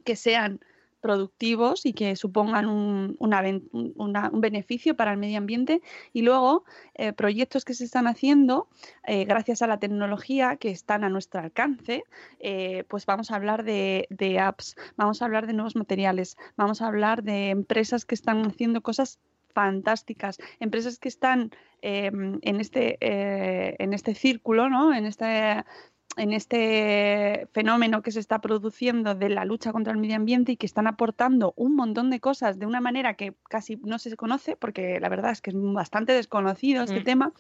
que 0.05 0.17
sean 0.17 0.61
productivos 1.07 1.87
y 1.87 1.93
que 1.93 2.17
supongan 2.17 2.67
un, 2.67 3.17
un- 3.21 4.41
beneficio 4.41 4.97
para 4.97 5.13
el 5.13 5.19
medio 5.19 5.39
ambiente 5.39 5.83
y 6.13 6.23
luego 6.23 6.65
eh, 6.95 7.13
proyectos 7.13 7.65
que 7.65 7.75
se 7.75 7.85
están 7.85 8.07
haciendo 8.09 8.69
eh, 9.07 9.25
gracias 9.25 9.63
a 9.63 9.69
la 9.69 9.79
tecnología 9.79 10.57
que 10.57 10.71
están 10.71 11.05
a 11.05 11.09
nuestro 11.09 11.41
alcance, 11.41 12.03
eh, 12.41 12.83
pues 12.89 13.07
vamos 13.07 13.31
a 13.31 13.37
hablar 13.37 13.63
de, 13.63 14.09
de 14.11 14.41
apps, 14.41 14.77
vamos 14.97 15.23
a 15.23 15.27
hablar 15.27 15.47
de 15.47 15.53
nuevos 15.53 15.77
materiales, 15.77 16.37
vamos 16.57 16.83
a 16.83 16.89
hablar 16.89 17.23
de 17.23 17.51
empresas 17.51 18.05
que 18.05 18.17
están 18.17 18.45
haciendo 18.47 18.81
cosas 18.81 19.21
fantásticas, 19.55 20.39
empresas 20.61 20.99
que 20.99 21.09
están 21.09 21.51
eh, 21.83 22.11
en, 22.43 22.61
este, 22.61 22.99
eh, 23.01 23.77
en 23.79 23.95
este 23.95 24.15
círculo, 24.15 24.69
¿no? 24.69 24.93
en 24.93 25.07
este 25.07 25.65
en 26.17 26.33
este 26.33 27.47
fenómeno 27.53 28.03
que 28.03 28.11
se 28.11 28.21
está 28.21 28.41
produciendo 28.41 29.15
de 29.15 29.29
la 29.29 29.45
lucha 29.45 29.73
contra 29.73 29.93
el 29.93 29.99
medio 29.99 30.17
ambiente 30.17 30.53
y 30.53 30.57
que 30.57 30.67
están 30.67 30.87
aportando 30.87 31.53
un 31.57 31.77
montón 31.77 32.11
de 32.11 32.21
cosas 32.21 32.59
de 32.59 32.67
una 32.67 32.81
manera 32.81 33.15
que 33.15 33.35
casi 33.49 33.77
no 33.85 33.99
se 33.99 34.17
conoce, 34.17 34.57
porque 34.57 34.99
la 34.99 35.09
verdad 35.09 35.31
es 35.33 35.41
que 35.43 35.51
es 35.51 35.57
bastante 35.59 36.13
desconocido 36.13 36.85
este 36.85 37.01
Mm. 37.01 37.05
tema, 37.05 37.33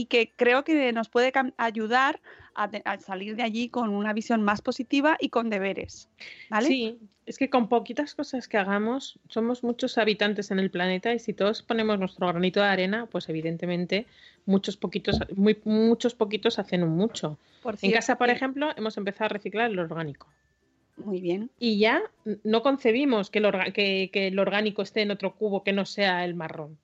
y 0.00 0.06
que 0.06 0.30
creo 0.36 0.62
que 0.62 0.92
nos 0.92 1.08
puede 1.08 1.32
ayudar 1.56 2.20
a, 2.54 2.98
salir 3.00 3.34
de 3.34 3.42
allí 3.42 3.68
con 3.68 3.88
una 3.88 4.12
visión 4.12 4.42
más 4.42 4.62
positiva 4.62 5.16
y 5.20 5.28
con 5.28 5.50
deberes. 5.50 6.08
¿vale? 6.50 6.68
Sí, 6.68 6.98
es 7.26 7.36
que 7.36 7.50
con 7.50 7.68
poquitas 7.68 8.14
cosas 8.14 8.46
que 8.46 8.58
hagamos, 8.58 9.18
somos 9.28 9.64
muchos 9.64 9.98
habitantes 9.98 10.52
en 10.52 10.60
el 10.60 10.70
planeta 10.70 11.12
y 11.14 11.18
si 11.18 11.32
todos 11.32 11.62
ponemos 11.62 11.98
nuestro 11.98 12.28
granito 12.28 12.60
de 12.60 12.66
arena, 12.66 13.06
pues 13.06 13.28
evidentemente 13.28 14.06
muchos 14.46 14.76
poquitos, 14.76 15.18
muy, 15.34 15.58
muchos 15.64 16.14
poquitos 16.14 16.60
hacen 16.60 16.84
un 16.84 16.90
mucho. 16.96 17.36
Por 17.62 17.76
En 17.82 17.90
casa, 17.90 18.16
por 18.18 18.30
ejemplo, 18.30 18.70
hemos 18.76 18.96
empezado 18.98 19.26
a 19.26 19.28
reciclar 19.30 19.68
el 19.70 19.80
orgánico. 19.80 20.28
Muy 20.96 21.20
bien. 21.20 21.50
Y 21.58 21.78
ya 21.80 22.02
no 22.44 22.62
concebimos 22.62 23.30
que 23.30 23.40
el, 23.40 23.46
orga- 23.46 23.72
que- 23.72 24.10
que 24.12 24.28
el 24.28 24.38
orgánico 24.38 24.82
esté 24.82 25.02
en 25.02 25.10
otro 25.10 25.34
cubo 25.34 25.64
que 25.64 25.72
no 25.72 25.84
sea 25.86 26.24
el 26.24 26.34
marrón. 26.34 26.78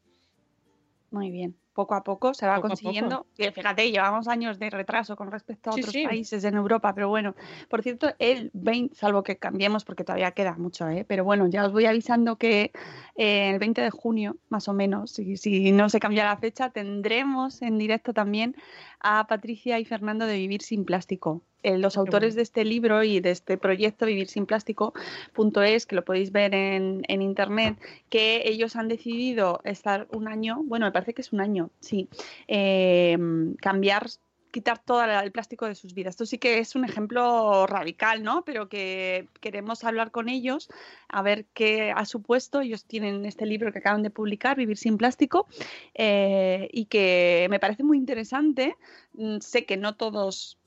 Muy 1.13 1.31
bien. 1.31 1.55
Poco 1.75 1.95
a 1.95 2.03
poco 2.05 2.33
se 2.35 2.47
va 2.47 2.57
Poco 2.57 2.69
consiguiendo. 2.69 3.27
Y 3.37 3.45
fíjate, 3.51 3.91
llevamos 3.91 4.29
años 4.29 4.59
de 4.59 4.71
retraso 4.71 5.17
con 5.17 5.31
respecto 5.31 5.71
a 5.71 5.73
Sí, 5.75 5.81
otros 5.81 5.93
sí. 5.93 6.05
países 6.05 6.45
en 6.45 6.55
Europa, 6.55 6.95
pero 6.95 7.09
bueno, 7.09 7.35
por 7.69 7.83
cierto, 7.83 8.15
el 8.19 8.51
20, 8.55 8.95
salvo 8.95 9.23
que 9.23 9.37
cambiemos 9.37 9.85
porque 9.85 10.05
todavía 10.05 10.31
queda 10.31 10.55
mucho, 10.57 10.89
¿eh? 10.89 11.05
pero 11.07 11.25
bueno, 11.25 11.47
ya 11.49 11.67
os 11.67 11.73
voy 11.73 11.87
avisando 11.87 12.37
que 12.37 12.73
eh, 13.17 13.51
el 13.51 13.59
20 13.59 13.83
de 13.83 13.91
junio, 13.91 14.37
más 14.49 14.69
o 14.69 14.73
menos, 14.73 15.11
si, 15.11 15.37
si 15.37 15.73
no 15.73 15.89
se 15.89 16.01
cambia 16.01 16.25
la 16.25 16.37
fecha, 16.37 16.71
tendremos 16.71 17.61
en 17.63 17.79
directo 17.79 18.15
también 18.15 18.55
a 19.01 19.27
Patricia 19.27 19.79
y 19.79 19.85
Fernando 19.85 20.27
de 20.27 20.37
Vivir 20.37 20.63
sin 20.63 20.85
Plástico. 20.85 21.43
Eh, 21.63 21.79
los 21.79 21.95
Qué 21.95 22.01
autores 22.01 22.35
de 22.35 22.43
este 22.43 22.63
libro 22.65 23.03
y 23.05 23.21
de 23.21 23.31
este 23.31 23.57
proyecto 23.57 24.05
Vivir 24.05 24.29
sin 24.29 24.45
Plástico.es, 24.45 25.87
que 25.87 25.97
lo 25.97 26.05
podéis 26.05 26.31
ver 26.31 26.55
en, 26.55 27.03
en 27.09 27.23
internet, 27.23 27.79
que 28.11 28.43
ellos 28.45 28.77
han 28.77 28.89
decidido 28.89 29.61
estar 29.65 30.07
un 30.13 30.29
año, 30.29 30.61
bueno, 30.65 30.85
me 30.87 30.93
parece 30.93 31.15
que 31.15 31.23
es 31.23 31.33
un 31.33 31.41
año, 31.41 31.64
sí, 31.81 32.09
eh, 32.49 33.17
cambiar, 33.61 34.09
quitar 34.51 34.79
todo 34.79 35.03
el 35.03 35.33
plástico 35.33 35.67
de 35.67 35.75
sus 35.75 35.95
vidas. 35.95 36.13
Esto 36.13 36.27
sí 36.27 36.39
que 36.39 36.59
es 36.59 36.77
un 36.77 36.85
ejemplo 36.85 37.67
radical, 37.67 38.23
¿no? 38.23 38.45
Pero 38.45 38.69
que 38.69 39.29
queremos 39.41 39.83
hablar 39.85 40.13
con 40.13 40.29
ellos, 40.29 40.69
a 41.09 41.23
ver 41.23 41.47
qué 41.55 41.91
ha 41.91 42.05
supuesto. 42.05 42.61
Ellos 42.61 42.85
tienen 42.85 43.25
este 43.27 43.47
libro 43.47 43.73
que 43.73 43.81
acaban 43.81 44.03
de 44.03 44.11
publicar, 44.11 44.57
Vivir 44.57 44.77
sin 44.77 44.97
Plástico, 44.97 45.49
eh, 45.95 46.69
y 46.73 46.87
que 46.87 47.49
me 47.51 47.59
parece 47.59 47.83
muy 47.83 47.99
interesante. 47.99 48.77
Mm, 49.15 49.39
Sé 49.41 49.65
que 49.65 49.77
no 49.77 49.97
todos, 49.97 50.59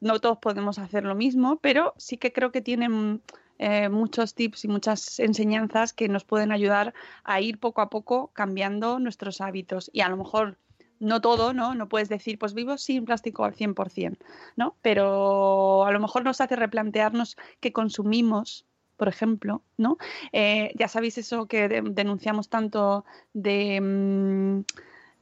no 0.00 0.20
todos 0.20 0.38
podemos 0.38 0.78
hacer 0.78 1.04
lo 1.04 1.14
mismo, 1.14 1.58
pero 1.60 1.94
sí 1.96 2.18
que 2.18 2.32
creo 2.32 2.52
que 2.52 2.60
tienen 2.60 3.22
eh, 3.58 3.88
muchos 3.88 4.34
tips 4.34 4.64
y 4.64 4.68
muchas 4.68 5.18
enseñanzas 5.20 5.92
que 5.92 6.08
nos 6.08 6.24
pueden 6.24 6.52
ayudar 6.52 6.94
a 7.24 7.40
ir 7.40 7.58
poco 7.58 7.80
a 7.80 7.90
poco 7.90 8.28
cambiando 8.32 8.98
nuestros 8.98 9.40
hábitos. 9.40 9.90
Y 9.92 10.00
a 10.00 10.08
lo 10.08 10.16
mejor 10.16 10.58
no 11.00 11.20
todo, 11.20 11.52
¿no? 11.52 11.74
No 11.74 11.88
puedes 11.88 12.08
decir, 12.08 12.38
pues 12.38 12.54
vivo 12.54 12.76
sin 12.76 13.04
plástico 13.04 13.44
al 13.44 13.54
100%, 13.54 14.18
¿no? 14.56 14.76
Pero 14.82 15.84
a 15.84 15.92
lo 15.92 16.00
mejor 16.00 16.24
nos 16.24 16.40
hace 16.40 16.56
replantearnos 16.56 17.36
qué 17.60 17.72
consumimos, 17.72 18.64
por 18.96 19.06
ejemplo, 19.06 19.62
¿no? 19.76 19.96
Eh, 20.32 20.72
ya 20.76 20.88
sabéis 20.88 21.16
eso 21.18 21.46
que 21.46 21.68
de- 21.68 21.82
denunciamos 21.82 22.48
tanto 22.48 23.04
de 23.32 23.80
mm, 23.80 24.60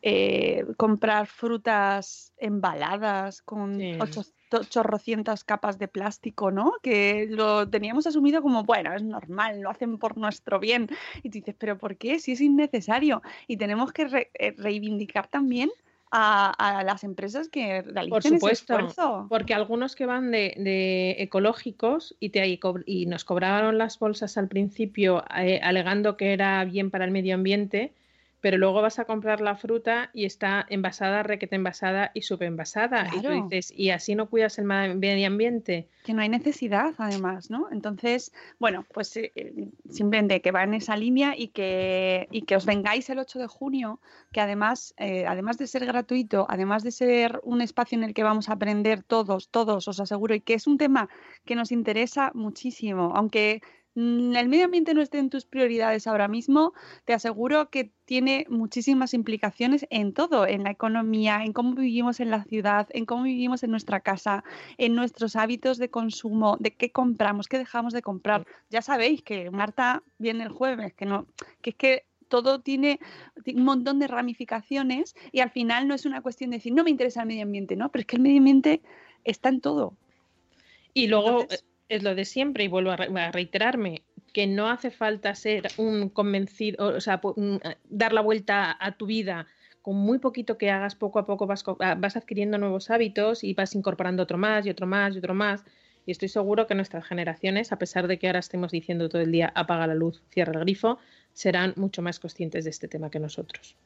eh, 0.02 0.64
comprar 0.76 1.26
frutas 1.26 2.32
embaladas 2.38 3.42
con 3.42 3.78
Sí. 3.78 3.98
Chorrocientas 4.68 5.44
capas 5.44 5.78
de 5.78 5.88
plástico, 5.88 6.50
¿no? 6.50 6.74
Que 6.82 7.26
lo 7.30 7.68
teníamos 7.68 8.06
asumido 8.06 8.42
como, 8.42 8.64
bueno, 8.64 8.94
es 8.94 9.02
normal, 9.02 9.60
lo 9.60 9.70
hacen 9.70 9.98
por 9.98 10.16
nuestro 10.16 10.58
bien. 10.60 10.88
Y 11.22 11.30
tú 11.30 11.38
dices, 11.38 11.54
pero 11.58 11.78
¿por 11.78 11.96
qué? 11.96 12.18
Si 12.18 12.32
es 12.32 12.40
innecesario. 12.40 13.22
Y 13.46 13.56
tenemos 13.56 13.92
que 13.92 14.06
re- 14.08 14.30
eh, 14.34 14.54
reivindicar 14.56 15.26
también 15.28 15.70
a, 16.10 16.50
a 16.50 16.84
las 16.84 17.02
empresas 17.02 17.48
que 17.48 17.82
realicen 17.82 18.10
Por 18.10 18.20
ese 18.20 18.34
supuesto, 18.36 18.78
esfuerzo. 18.78 19.26
porque 19.28 19.54
algunos 19.54 19.96
que 19.96 20.06
van 20.06 20.30
de, 20.30 20.54
de 20.56 21.16
ecológicos 21.18 22.14
y, 22.20 22.28
te, 22.30 22.46
y, 22.46 22.58
co- 22.58 22.80
y 22.86 23.06
nos 23.06 23.24
cobraron 23.24 23.76
las 23.76 23.98
bolsas 23.98 24.38
al 24.38 24.48
principio 24.48 25.24
eh, 25.36 25.60
alegando 25.62 26.16
que 26.16 26.32
era 26.32 26.64
bien 26.64 26.90
para 26.90 27.04
el 27.04 27.10
medio 27.10 27.34
ambiente, 27.34 27.92
pero 28.46 28.58
luego 28.58 28.80
vas 28.80 29.00
a 29.00 29.06
comprar 29.06 29.40
la 29.40 29.56
fruta 29.56 30.08
y 30.12 30.24
está 30.24 30.64
envasada, 30.68 31.24
requete 31.24 31.56
envasada 31.56 32.12
y 32.14 32.22
subenvasada. 32.22 33.08
Y 33.08 33.16
tú 33.16 33.22
Claro. 33.22 33.42
dices, 33.42 33.72
¿y 33.76 33.90
así 33.90 34.14
no 34.14 34.30
cuidas 34.30 34.56
el 34.60 34.66
medio 34.66 35.26
ambiente? 35.26 35.88
que 36.04 36.14
no 36.14 36.22
hay 36.22 36.28
necesidad, 36.28 36.94
además, 36.98 37.50
¿no? 37.50 37.66
Entonces, 37.72 38.32
bueno, 38.60 38.86
pues 38.94 39.16
eh, 39.16 39.32
eh, 39.34 39.72
simplemente 39.90 40.40
que 40.40 40.52
va 40.52 40.62
en 40.62 40.74
esa 40.74 40.96
línea 40.96 41.34
y 41.36 41.48
que, 41.48 42.28
y 42.30 42.42
que 42.42 42.54
os 42.54 42.64
vengáis 42.64 43.10
el 43.10 43.18
8 43.18 43.40
de 43.40 43.48
junio, 43.48 43.98
que 44.30 44.40
además, 44.40 44.94
eh, 44.98 45.26
además 45.26 45.58
de 45.58 45.66
ser 45.66 45.84
gratuito, 45.84 46.46
además 46.48 46.84
de 46.84 46.92
ser 46.92 47.40
un 47.42 47.60
espacio 47.60 47.98
en 47.98 48.04
el 48.04 48.14
que 48.14 48.22
vamos 48.22 48.48
a 48.48 48.52
aprender 48.52 49.02
todos, 49.02 49.48
todos, 49.48 49.88
os 49.88 49.98
aseguro, 49.98 50.36
y 50.36 50.40
que 50.40 50.54
es 50.54 50.68
un 50.68 50.78
tema 50.78 51.08
que 51.44 51.56
nos 51.56 51.72
interesa 51.72 52.30
muchísimo, 52.34 53.12
aunque 53.16 53.60
el 53.96 54.48
medio 54.48 54.66
ambiente 54.66 54.92
no 54.92 55.00
esté 55.00 55.18
en 55.18 55.30
tus 55.30 55.46
prioridades 55.46 56.06
ahora 56.06 56.28
mismo, 56.28 56.74
te 57.06 57.14
aseguro 57.14 57.70
que 57.70 57.92
tiene 58.04 58.46
muchísimas 58.50 59.14
implicaciones 59.14 59.86
en 59.88 60.12
todo, 60.12 60.46
en 60.46 60.64
la 60.64 60.70
economía, 60.70 61.42
en 61.42 61.54
cómo 61.54 61.74
vivimos 61.74 62.20
en 62.20 62.30
la 62.30 62.44
ciudad, 62.44 62.86
en 62.90 63.06
cómo 63.06 63.22
vivimos 63.22 63.62
en 63.62 63.70
nuestra 63.70 64.00
casa, 64.00 64.44
en 64.76 64.94
nuestros 64.94 65.34
hábitos 65.34 65.78
de 65.78 65.88
consumo, 65.88 66.58
de 66.60 66.72
qué 66.72 66.92
compramos, 66.92 67.48
qué 67.48 67.56
dejamos 67.56 67.94
de 67.94 68.02
comprar. 68.02 68.46
Ya 68.68 68.82
sabéis 68.82 69.22
que 69.22 69.50
Marta 69.50 70.02
viene 70.18 70.44
el 70.44 70.50
jueves, 70.50 70.92
que 70.92 71.06
no, 71.06 71.26
que 71.62 71.70
es 71.70 71.76
que 71.76 72.04
todo 72.28 72.60
tiene 72.60 73.00
un 73.46 73.64
montón 73.64 73.98
de 73.98 74.08
ramificaciones 74.08 75.14
y 75.32 75.40
al 75.40 75.50
final 75.50 75.88
no 75.88 75.94
es 75.94 76.04
una 76.04 76.20
cuestión 76.20 76.50
de 76.50 76.58
decir 76.58 76.74
no 76.74 76.84
me 76.84 76.90
interesa 76.90 77.22
el 77.22 77.28
medio 77.28 77.44
ambiente, 77.44 77.76
no, 77.76 77.90
pero 77.90 78.00
es 78.00 78.06
que 78.06 78.16
el 78.16 78.22
medio 78.22 78.38
ambiente 78.38 78.82
está 79.24 79.48
en 79.48 79.60
todo. 79.62 79.94
Y 80.92 81.06
luego 81.06 81.42
Entonces- 81.42 81.64
es 81.88 82.02
lo 82.02 82.14
de 82.14 82.24
siempre, 82.24 82.64
y 82.64 82.68
vuelvo 82.68 82.90
a, 82.90 82.96
re- 82.96 83.20
a 83.20 83.30
reiterarme, 83.32 84.02
que 84.32 84.46
no 84.46 84.68
hace 84.68 84.90
falta 84.90 85.34
ser 85.34 85.68
un 85.78 86.08
convencido, 86.10 86.86
o 86.96 87.00
sea, 87.00 87.20
eh, 87.36 87.76
dar 87.88 88.12
la 88.12 88.20
vuelta 88.20 88.76
a 88.78 88.96
tu 88.96 89.06
vida. 89.06 89.46
Con 89.82 89.96
muy 89.96 90.18
poquito 90.18 90.58
que 90.58 90.70
hagas, 90.70 90.96
poco 90.96 91.20
a 91.20 91.26
poco 91.26 91.46
vas, 91.46 91.62
ah, 91.80 91.94
vas 91.96 92.16
adquiriendo 92.16 92.58
nuevos 92.58 92.90
hábitos 92.90 93.44
y 93.44 93.54
vas 93.54 93.74
incorporando 93.76 94.24
otro 94.24 94.36
más 94.36 94.66
y 94.66 94.70
otro 94.70 94.86
más 94.86 95.14
y 95.14 95.18
otro 95.18 95.32
más. 95.32 95.64
Y 96.04 96.10
estoy 96.10 96.28
seguro 96.28 96.66
que 96.66 96.74
nuestras 96.74 97.04
generaciones, 97.06 97.70
a 97.72 97.78
pesar 97.78 98.06
de 98.08 98.18
que 98.18 98.26
ahora 98.26 98.40
estemos 98.40 98.72
diciendo 98.72 99.08
todo 99.08 99.22
el 99.22 99.30
día 99.32 99.52
apaga 99.54 99.86
la 99.86 99.94
luz, 99.94 100.22
cierra 100.30 100.52
el 100.54 100.60
grifo, 100.60 100.98
serán 101.32 101.72
mucho 101.76 102.02
más 102.02 102.18
conscientes 102.20 102.64
de 102.64 102.70
este 102.70 102.88
tema 102.88 103.10
que 103.10 103.18
nosotros. 103.20 103.76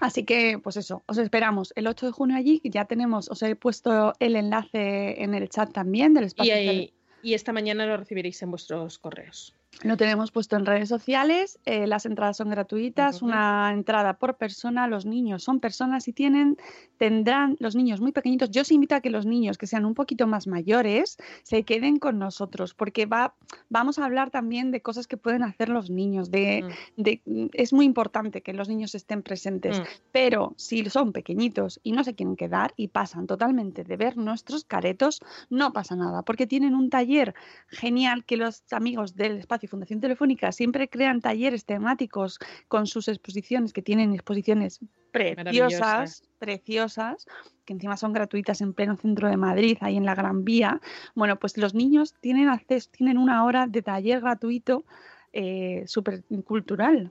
Así 0.00 0.24
que, 0.24 0.58
pues 0.62 0.76
eso, 0.76 1.02
os 1.06 1.18
esperamos 1.18 1.72
el 1.76 1.86
8 1.86 2.06
de 2.06 2.12
junio 2.12 2.36
allí, 2.36 2.60
ya 2.64 2.84
tenemos, 2.86 3.30
os 3.30 3.42
he 3.42 3.54
puesto 3.56 4.12
el 4.18 4.36
enlace 4.36 5.22
en 5.22 5.34
el 5.34 5.48
chat 5.48 5.72
también 5.72 6.14
del 6.14 6.24
Y, 6.24 6.26
espacio. 6.26 6.54
ahí- 6.54 6.92
y 7.22 7.34
esta 7.34 7.52
mañana 7.52 7.86
lo 7.86 7.96
recibiréis 7.96 8.42
en 8.42 8.50
vuestros 8.50 8.98
correos. 8.98 9.54
Lo 9.82 9.96
tenemos 9.96 10.30
puesto 10.30 10.54
en 10.56 10.64
redes 10.66 10.88
sociales, 10.88 11.58
eh, 11.64 11.86
las 11.88 12.06
entradas 12.06 12.36
son 12.36 12.50
gratuitas, 12.50 13.20
una 13.20 13.72
entrada 13.72 14.14
por 14.18 14.36
persona, 14.36 14.86
los 14.86 15.06
niños 15.06 15.42
son 15.42 15.58
personas 15.58 16.06
y 16.06 16.12
tienen, 16.12 16.56
tendrán 16.98 17.56
los 17.58 17.74
niños 17.74 18.00
muy 18.00 18.12
pequeñitos. 18.12 18.50
Yo 18.50 18.62
os 18.62 18.70
invito 18.70 18.94
a 18.94 19.00
que 19.00 19.10
los 19.10 19.26
niños 19.26 19.58
que 19.58 19.66
sean 19.66 19.84
un 19.84 19.94
poquito 19.94 20.28
más 20.28 20.46
mayores 20.46 21.16
se 21.42 21.64
queden 21.64 21.98
con 21.98 22.18
nosotros, 22.20 22.74
porque 22.74 23.06
va, 23.06 23.34
vamos 23.70 23.98
a 23.98 24.04
hablar 24.04 24.30
también 24.30 24.70
de 24.70 24.82
cosas 24.82 25.08
que 25.08 25.16
pueden 25.16 25.42
hacer 25.42 25.68
los 25.68 25.90
niños, 25.90 26.30
de, 26.30 26.62
Mm. 26.96 27.02
de- 27.02 27.50
es 27.54 27.72
muy 27.72 27.84
importante 27.86 28.42
que 28.42 28.52
los 28.52 28.68
niños 28.68 28.94
estén 28.94 29.22
presentes, 29.22 29.80
Mm. 29.80 29.84
pero 30.12 30.52
si 30.58 30.84
son 30.90 31.12
pequeñitos 31.12 31.80
y 31.82 31.90
no 31.92 32.04
se 32.04 32.14
quieren 32.14 32.36
quedar 32.36 32.72
y 32.76 32.88
pasan 32.88 33.26
totalmente 33.26 33.82
de 33.82 33.96
ver 33.96 34.16
nuestros 34.16 34.64
caretos, 34.64 35.20
no 35.50 35.72
pasa 35.72 35.96
nada, 35.96 36.22
porque 36.22 36.46
tienen 36.46 36.74
un 36.76 36.88
taller 36.88 37.34
genial 37.68 38.24
que 38.24 38.36
los 38.36 38.62
amigos 38.70 39.16
del 39.16 39.38
espacio 39.38 39.61
Fundación 39.66 40.00
Telefónica 40.00 40.52
siempre 40.52 40.88
crean 40.88 41.20
talleres 41.20 41.64
temáticos 41.64 42.38
con 42.68 42.86
sus 42.86 43.08
exposiciones, 43.08 43.72
que 43.72 43.82
tienen 43.82 44.12
exposiciones 44.14 44.80
preciosas, 45.10 46.24
preciosas, 46.38 47.26
que 47.64 47.74
encima 47.74 47.96
son 47.96 48.12
gratuitas 48.12 48.60
en 48.60 48.72
pleno 48.72 48.96
centro 48.96 49.28
de 49.28 49.36
Madrid, 49.36 49.78
ahí 49.80 49.96
en 49.96 50.06
la 50.06 50.14
Gran 50.14 50.44
Vía. 50.44 50.80
Bueno, 51.14 51.38
pues 51.38 51.56
los 51.56 51.74
niños 51.74 52.14
tienen 52.20 52.48
acceso, 52.48 52.90
tienen 52.90 53.18
una 53.18 53.44
hora 53.44 53.66
de 53.66 53.82
taller 53.82 54.20
gratuito 54.20 54.84
eh, 55.32 55.84
súper 55.86 56.24
cultural. 56.44 57.10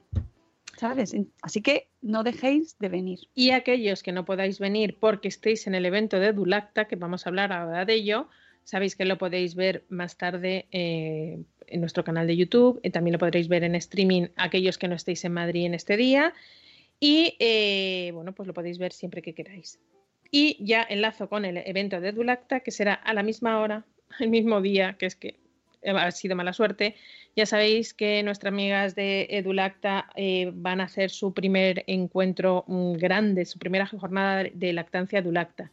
¿Sabes? 0.77 1.15
Así 1.43 1.61
que 1.61 1.89
no 2.01 2.23
dejéis 2.23 2.77
de 2.79 2.89
venir. 2.89 3.19
Y 3.35 3.51
aquellos 3.51 4.01
que 4.01 4.11
no 4.11 4.25
podáis 4.25 4.57
venir 4.57 4.97
porque 4.99 5.27
estéis 5.27 5.67
en 5.67 5.75
el 5.75 5.85
evento 5.85 6.17
de 6.17 6.33
Dulacta, 6.33 6.87
que 6.87 6.95
vamos 6.95 7.25
a 7.25 7.29
hablar 7.29 7.53
ahora 7.53 7.85
de 7.85 7.93
ello, 7.93 8.29
sabéis 8.64 8.95
que 8.95 9.05
lo 9.05 9.18
podéis 9.18 9.55
ver 9.55 9.84
más 9.89 10.18
tarde 10.18 10.68
eh, 10.72 11.39
en 11.68 11.82
nuestro 11.82 12.03
canal 12.03 12.28
de 12.28 12.38
YouTube. 12.38 12.80
y 12.84 12.89
también 12.89 13.14
lo 13.14 13.20
podréis 13.20 13.47
ver 13.47 13.64
en 13.64 13.76
streaming 13.76 14.28
aquellos 14.36 14.78
que 14.78 14.88
no 14.88 14.95
estéis 14.95 15.26
en 15.26 15.34
Madrid 15.34 15.66
en 15.66 15.74
este 15.74 15.97
día. 15.97 16.34
Y 16.99 17.36
eh, 17.39 18.12
bueno, 18.14 18.34
pues 18.34 18.47
lo 18.47 18.53
podéis 18.53 18.78
ver 18.78 18.93
siempre 18.93 19.22
que 19.22 19.34
queráis. 19.34 19.80
Y 20.30 20.64
ya 20.64 20.86
enlazo 20.88 21.28
con 21.28 21.45
el 21.45 21.57
evento 21.57 21.99
de 21.99 22.12
Dulacta, 22.12 22.62
que 22.62 22.72
será 22.72 22.93
a 22.93 23.14
la 23.14 23.24
misma 23.24 23.59
hora, 23.59 23.86
el 24.20 24.30
mismo 24.30 24.62
día, 24.62 24.95
que 24.97 25.07
es 25.07 25.16
que 25.16 25.39
ha 25.86 26.12
sido 26.12 26.36
mala 26.36 26.53
suerte. 26.53 26.95
Ya 27.36 27.45
sabéis 27.45 27.93
que 27.93 28.22
nuestras 28.24 28.51
amigas 28.51 28.93
de 28.95 29.28
Edulacta 29.30 30.09
eh, 30.16 30.51
van 30.53 30.82
a 30.82 30.86
hacer 30.86 31.09
su 31.09 31.34
primer 31.34 31.84
encuentro 31.88 32.66
mm, 32.68 32.93
grande, 32.93 33.45
su 33.45 33.57
primera 33.57 33.88
jornada 33.88 34.43
de 34.53 34.74
lactancia 34.74 35.20
Edulacta. 35.20 35.72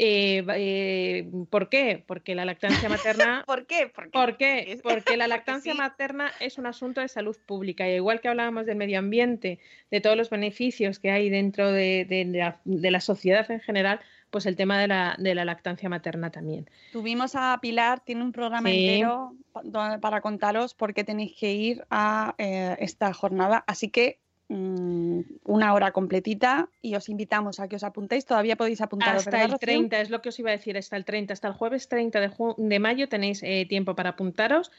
Eh, 0.00 0.44
eh, 0.54 1.28
¿Por 1.50 1.68
qué? 1.68 2.04
Porque 2.06 2.34
la 2.36 2.44
lactancia 2.44 2.88
materna 2.88 3.42
¿Por 3.46 3.66
qué? 3.66 3.90
Porque, 3.92 4.10
¿Por 4.10 4.36
qué? 4.36 4.78
Porque 4.84 5.16
la 5.16 5.24
Porque 5.24 5.28
lactancia 5.28 5.72
sí. 5.72 5.78
materna 5.78 6.30
es 6.40 6.56
un 6.56 6.66
asunto 6.66 7.00
de 7.00 7.08
salud 7.08 7.36
pública. 7.46 7.88
Y 7.88 7.94
igual 7.94 8.20
que 8.20 8.28
hablábamos 8.28 8.64
del 8.66 8.76
medio 8.76 9.00
ambiente, 9.00 9.58
de 9.90 10.00
todos 10.00 10.16
los 10.16 10.30
beneficios 10.30 10.98
que 11.00 11.10
hay 11.10 11.28
dentro 11.30 11.72
de, 11.72 12.04
de- 12.04 12.24
de 12.24 12.38
la, 12.38 12.60
de 12.64 12.90
la 12.92 13.00
sociedad 13.00 13.50
en 13.50 13.60
general, 13.60 14.00
pues 14.30 14.46
el 14.46 14.54
tema 14.56 14.78
de 14.78 14.86
la, 14.88 15.16
de 15.18 15.34
la 15.34 15.44
lactancia 15.44 15.88
materna 15.88 16.30
también. 16.30 16.68
Tuvimos 16.92 17.34
a 17.34 17.58
Pilar, 17.60 18.00
tiene 18.00 18.22
un 18.22 18.30
programa 18.32 18.68
Sí. 18.68 18.86
entero 18.88 19.34
para 20.00 20.20
contaros 20.20 20.74
por 20.74 20.94
qué 20.94 21.02
tenéis 21.02 21.34
que 21.38 21.52
ir 21.54 21.84
a 21.90 22.34
eh, 22.38 22.76
esta 22.78 23.12
jornada. 23.14 23.64
Así 23.66 23.88
que 23.88 24.20
mm, 24.48 25.20
una 25.44 25.74
hora 25.74 25.92
completita 25.92 26.68
y 26.82 26.94
os 26.94 27.08
invitamos 27.08 27.60
a 27.60 27.68
que 27.68 27.76
os 27.76 27.84
apuntéis. 27.84 28.24
Todavía 28.26 28.56
podéis 28.56 28.80
apuntaros. 28.80 29.18
Hasta 29.20 29.30
¿verdad, 29.30 29.44
el 29.46 29.52
Rocío? 29.52 29.66
30, 29.66 30.00
es 30.00 30.10
lo 30.10 30.20
que 30.22 30.28
os 30.30 30.38
iba 30.38 30.50
a 30.50 30.52
decir, 30.52 30.76
hasta 30.76 30.96
el 30.96 31.04
30, 31.04 31.32
hasta 31.32 31.48
el 31.48 31.54
jueves 31.54 31.88
30 31.88 32.20
de, 32.20 32.30
ju- 32.30 32.54
de 32.56 32.78
mayo 32.78 33.08
tenéis 33.08 33.42
eh, 33.42 33.66
tiempo 33.68 33.94
para 33.94 34.10
apuntaros. 34.10 34.70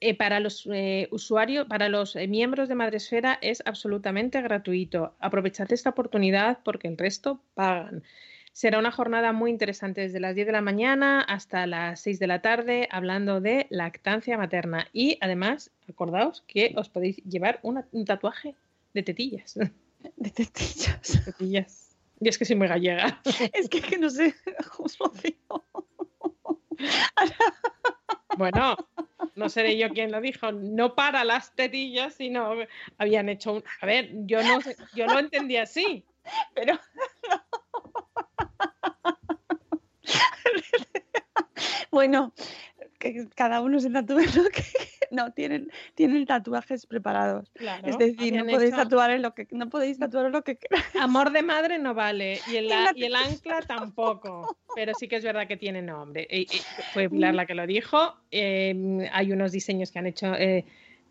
Eh, 0.00 0.14
para 0.16 0.38
los 0.38 0.68
eh, 0.72 1.08
usuarios, 1.10 1.66
para 1.66 1.88
los 1.88 2.14
eh, 2.14 2.28
miembros 2.28 2.68
de 2.68 2.76
Madresfera 2.76 3.36
es 3.42 3.62
absolutamente 3.66 4.40
gratuito. 4.40 5.16
Aprovechad 5.18 5.72
esta 5.72 5.90
oportunidad 5.90 6.58
porque 6.62 6.86
el 6.86 6.96
resto 6.96 7.40
pagan. 7.54 8.04
Será 8.52 8.78
una 8.78 8.92
jornada 8.92 9.32
muy 9.32 9.50
interesante 9.50 10.00
desde 10.02 10.20
las 10.20 10.34
10 10.36 10.46
de 10.46 10.52
la 10.52 10.60
mañana 10.60 11.20
hasta 11.20 11.66
las 11.66 12.00
6 12.00 12.18
de 12.20 12.26
la 12.28 12.42
tarde 12.42 12.88
hablando 12.92 13.40
de 13.40 13.66
lactancia 13.70 14.38
materna. 14.38 14.86
Y 14.92 15.18
además, 15.20 15.70
acordaos 15.88 16.42
que 16.46 16.74
os 16.76 16.88
podéis 16.88 17.16
llevar 17.24 17.58
una- 17.62 17.86
un 17.92 18.04
tatuaje 18.04 18.54
de 18.98 19.02
tetillas. 19.02 19.54
De 20.16 20.30
tetillas. 20.30 21.24
tetillas. 21.24 21.96
Y 22.20 22.28
es 22.28 22.38
que 22.38 22.44
soy 22.44 22.56
muy 22.56 22.68
gallega. 22.68 23.20
Es 23.52 23.68
que, 23.68 23.80
que 23.80 23.98
no 23.98 24.10
sé. 24.10 24.34
Bueno, 28.36 28.76
no 29.34 29.48
seré 29.48 29.76
yo 29.78 29.88
quien 29.90 30.12
lo 30.12 30.20
dijo, 30.20 30.52
no 30.52 30.94
para 30.94 31.24
las 31.24 31.54
tetillas, 31.54 32.14
sino 32.14 32.54
habían 32.98 33.28
hecho 33.28 33.54
un... 33.54 33.64
A 33.80 33.86
ver, 33.86 34.10
yo 34.26 34.42
no 34.42 34.60
sé- 34.60 34.76
yo 34.94 35.06
lo 35.06 35.18
entendí 35.18 35.56
así. 35.56 36.04
Pero 36.54 36.78
bueno, 41.90 42.32
que 42.98 43.28
cada 43.34 43.60
uno 43.60 43.80
se 43.80 43.90
tatúe 43.90 44.18
lo 44.36 44.48
que 44.50 44.62
no 45.10 45.32
tienen 45.32 45.70
tienen 45.94 46.26
tatuajes 46.26 46.86
preparados. 46.86 47.50
Claro, 47.54 47.86
es 47.88 47.96
decir, 47.98 48.34
no 48.34 48.44
podéis 48.46 48.72
hecho- 48.72 48.82
tatuar 48.82 49.10
en 49.12 49.22
lo 49.22 49.34
que 49.34 49.46
no 49.52 49.68
podéis 49.68 49.98
tatuar 49.98 50.30
lo 50.30 50.42
que 50.42 50.56
queráis. 50.56 50.84
Amor 51.00 51.30
de 51.32 51.42
madre 51.42 51.78
no 51.78 51.94
vale 51.94 52.40
y 52.52 52.56
el, 52.56 52.64
Y 52.66 52.68
la 52.68 52.92
y 52.94 53.04
el 53.04 53.14
ancla 53.14 53.60
tampoco, 53.62 54.56
pero 54.74 54.92
sí 54.94 55.08
que 55.08 55.16
es 55.16 55.24
verdad 55.24 55.46
que 55.48 55.56
tiene 55.56 55.80
nombre. 55.82 56.28
Fue 56.92 57.08
Pilar 57.08 57.34
la 57.34 57.46
que 57.46 57.54
lo 57.54 57.66
dijo. 57.66 58.14
eh, 58.30 59.08
hay 59.12 59.32
unos 59.32 59.52
diseños 59.52 59.90
que 59.90 59.98
han 59.98 60.06
hecho, 60.06 60.34
eh, 60.34 60.64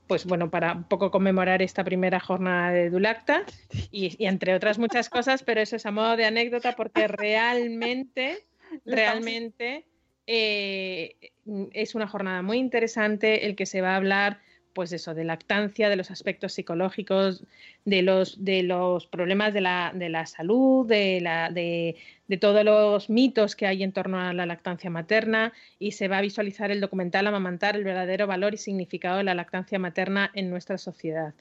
pues 0.07 0.25
bueno, 0.25 0.49
para 0.49 0.73
un 0.73 0.83
poco 0.85 1.11
conmemorar 1.11 1.61
esta 1.61 1.83
primera 1.83 2.19
jornada 2.19 2.71
de 2.71 2.89
Dulacta 2.89 3.43
y, 3.91 4.15
y 4.23 4.25
entre 4.27 4.53
otras 4.55 4.77
muchas 4.77 5.09
cosas, 5.09 5.43
pero 5.43 5.59
eso 5.61 5.75
es 5.75 5.85
a 5.85 5.91
modo 5.91 6.15
de 6.15 6.25
anécdota 6.25 6.73
porque 6.77 7.07
realmente, 7.07 8.45
realmente 8.85 9.85
eh, 10.27 11.15
es 11.73 11.95
una 11.95 12.07
jornada 12.07 12.41
muy 12.41 12.57
interesante 12.57 13.45
el 13.47 13.55
que 13.55 13.65
se 13.65 13.81
va 13.81 13.93
a 13.93 13.95
hablar 13.95 14.41
pues 14.77 14.93
eso, 14.93 15.15
de 15.15 15.23
lactancia, 15.23 15.89
de 15.89 15.95
los 15.95 16.11
aspectos 16.11 16.53
psicológicos, 16.53 17.43
de 17.83 18.03
los, 18.03 18.45
de 18.45 18.61
los 18.61 19.07
problemas 19.07 19.51
de 19.51 19.61
la, 19.61 19.91
de 19.95 20.09
la 20.09 20.27
salud, 20.27 20.85
de, 20.85 21.19
la, 21.19 21.49
de, 21.49 21.95
de 22.27 22.37
todos 22.37 22.63
los 22.63 23.09
mitos 23.09 23.55
que 23.55 23.65
hay 23.65 23.81
en 23.81 23.91
torno 23.91 24.19
a 24.19 24.33
la 24.33 24.45
lactancia 24.45 24.91
materna 24.91 25.51
y 25.79 25.93
se 25.93 26.07
va 26.07 26.19
a 26.19 26.21
visualizar 26.21 26.69
el 26.69 26.79
documental 26.79 27.25
Amamantar, 27.25 27.75
el 27.75 27.85
verdadero 27.85 28.27
valor 28.27 28.53
y 28.53 28.57
significado 28.57 29.17
de 29.17 29.23
la 29.23 29.33
lactancia 29.33 29.79
materna 29.79 30.29
en 30.35 30.51
nuestra 30.51 30.77
sociedad. 30.77 31.33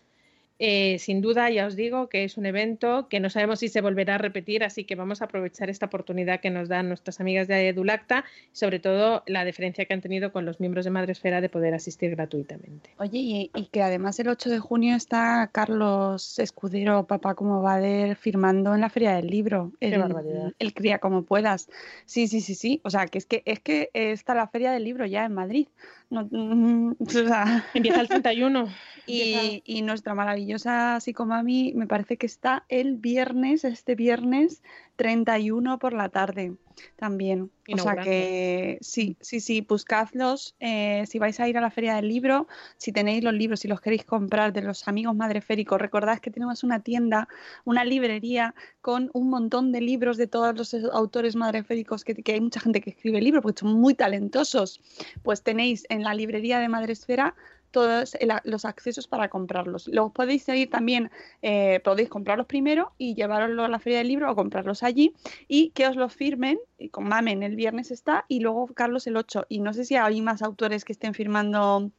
Eh, 0.58 0.98
sin 0.98 1.20
duda, 1.20 1.50
ya 1.50 1.66
os 1.66 1.76
digo 1.76 2.08
que 2.08 2.24
es 2.24 2.38
un 2.38 2.46
evento 2.46 3.08
que 3.08 3.20
no 3.20 3.28
sabemos 3.28 3.58
si 3.58 3.68
se 3.68 3.80
volverá 3.80 4.14
a 4.14 4.18
repetir, 4.18 4.64
así 4.64 4.84
que 4.84 4.94
vamos 4.94 5.20
a 5.20 5.26
aprovechar 5.26 5.68
esta 5.68 5.86
oportunidad 5.86 6.40
que 6.40 6.50
nos 6.50 6.68
dan 6.68 6.88
nuestras 6.88 7.20
amigas 7.20 7.46
de 7.46 7.68
Edulacta, 7.68 8.24
sobre 8.52 8.78
todo 8.78 9.22
la 9.26 9.44
diferencia 9.44 9.84
que 9.84 9.92
han 9.92 10.00
tenido 10.00 10.32
con 10.32 10.46
los 10.46 10.58
miembros 10.58 10.84
de 10.84 10.90
Madresfera 10.90 11.40
de 11.40 11.48
poder 11.48 11.74
asistir 11.74 12.16
gratuitamente. 12.16 12.90
Oye, 12.98 13.18
y, 13.18 13.50
y 13.54 13.66
que 13.66 13.82
además 13.82 14.18
el 14.18 14.28
8 14.28 14.48
de 14.48 14.58
junio 14.58 14.96
está 14.96 15.50
Carlos 15.52 16.38
Escudero, 16.38 17.06
papá 17.06 17.34
como 17.34 17.60
Bader, 17.60 18.16
firmando 18.16 18.74
en 18.74 18.80
la 18.80 18.88
Feria 18.88 19.14
del 19.14 19.26
Libro. 19.26 19.72
Qué 19.80 19.88
el, 19.88 20.00
barbaridad. 20.00 20.52
el 20.58 20.72
cría 20.72 20.98
como 20.98 21.22
puedas. 21.22 21.68
Sí, 22.06 22.28
sí, 22.28 22.40
sí, 22.40 22.54
sí. 22.54 22.80
O 22.84 22.90
sea, 22.90 23.06
que 23.06 23.18
es 23.18 23.26
que 23.26 23.42
es 23.44 23.60
que 23.60 23.90
está 23.92 24.34
la 24.34 24.48
Feria 24.48 24.72
del 24.72 24.84
Libro 24.84 25.04
ya 25.06 25.24
en 25.24 25.34
Madrid. 25.34 25.68
No, 26.10 26.28
mm, 26.30 26.96
o 27.00 27.10
sea, 27.10 27.64
Empieza 27.74 28.00
el 28.00 28.08
31. 28.08 28.68
y, 29.06 29.62
y 29.64 29.82
nuestra 29.82 30.14
maravillosa 30.14 31.00
psicomami 31.00 31.72
me 31.74 31.86
parece 31.86 32.16
que 32.16 32.26
está 32.26 32.64
el 32.68 32.96
viernes, 32.96 33.64
este 33.64 33.94
viernes 33.94 34.62
31 34.96 35.78
por 35.78 35.92
la 35.92 36.08
tarde 36.08 36.54
también. 36.96 37.50
O 37.72 37.78
sea 37.78 37.96
que 37.96 38.78
sí, 38.80 39.16
sí, 39.20 39.40
sí, 39.40 39.60
buscadlos. 39.60 40.54
eh, 40.60 41.04
si 41.06 41.18
vais 41.18 41.38
a 41.40 41.48
ir 41.48 41.58
a 41.58 41.60
la 41.60 41.70
feria 41.70 41.96
del 41.96 42.08
libro, 42.08 42.46
si 42.76 42.92
tenéis 42.92 43.24
los 43.24 43.32
libros, 43.32 43.60
si 43.60 43.68
los 43.68 43.80
queréis 43.80 44.04
comprar 44.04 44.52
de 44.52 44.62
los 44.62 44.86
amigos 44.86 45.16
madreféricos, 45.16 45.80
recordad 45.80 46.18
que 46.18 46.30
tenemos 46.30 46.64
una 46.64 46.80
tienda, 46.80 47.28
una 47.64 47.84
librería 47.84 48.54
con 48.80 49.10
un 49.14 49.30
montón 49.30 49.72
de 49.72 49.80
libros 49.80 50.16
de 50.16 50.26
todos 50.26 50.56
los 50.56 50.74
autores 50.92 51.34
madreféricos, 51.34 52.04
que, 52.04 52.14
que 52.14 52.32
hay 52.34 52.40
mucha 52.40 52.60
gente 52.60 52.80
que 52.80 52.90
escribe 52.90 53.20
libros 53.20 53.42
porque 53.42 53.60
son 53.60 53.72
muy 53.72 53.94
talentosos. 53.94 54.80
Pues 55.22 55.42
tenéis 55.42 55.86
en 55.88 56.02
la 56.02 56.14
librería 56.14 56.60
de 56.60 56.68
Madresfera 56.68 57.34
todos 57.76 58.14
el- 58.14 58.32
los 58.44 58.64
accesos 58.64 59.06
para 59.06 59.28
comprarlos. 59.28 59.86
Luego 59.88 60.10
podéis 60.10 60.44
seguir 60.44 60.70
también, 60.70 61.10
eh, 61.42 61.80
podéis 61.84 62.08
comprarlos 62.08 62.46
primero 62.46 62.92
y 62.96 63.14
llevaroslos 63.14 63.66
a 63.66 63.68
la 63.68 63.78
feria 63.78 63.98
del 63.98 64.08
libro 64.08 64.30
o 64.32 64.34
comprarlos 64.34 64.82
allí 64.82 65.12
y 65.46 65.70
que 65.70 65.86
os 65.86 65.94
los 65.94 66.14
firmen, 66.14 66.58
y 66.78 66.88
con 66.88 67.04
Mamen 67.06 67.42
el 67.42 67.54
viernes 67.54 67.90
está 67.90 68.24
y 68.28 68.40
luego 68.40 68.66
Carlos 68.68 69.06
el 69.06 69.18
8. 69.18 69.44
Y 69.50 69.60
no 69.60 69.74
sé 69.74 69.84
si 69.84 69.94
hay 69.96 70.22
más 70.22 70.40
autores 70.40 70.86
que 70.86 70.92
estén 70.94 71.12
firmando. 71.12 71.90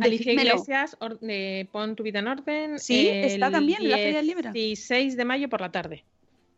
Alicia. 0.00 0.32
Iglesias, 0.32 0.96
or- 1.00 1.20
de 1.20 1.68
Pon 1.70 1.94
tu 1.94 2.02
vida 2.02 2.20
en 2.20 2.28
orden. 2.28 2.78
Sí, 2.78 3.06
está 3.08 3.50
también 3.50 3.82
en 3.82 3.90
la 3.90 3.96
Feria 3.98 4.16
del 4.16 4.26
Libro. 4.26 4.50
16 4.50 5.18
de 5.18 5.24
mayo 5.26 5.50
por 5.50 5.60
la 5.60 5.70
tarde. 5.70 6.04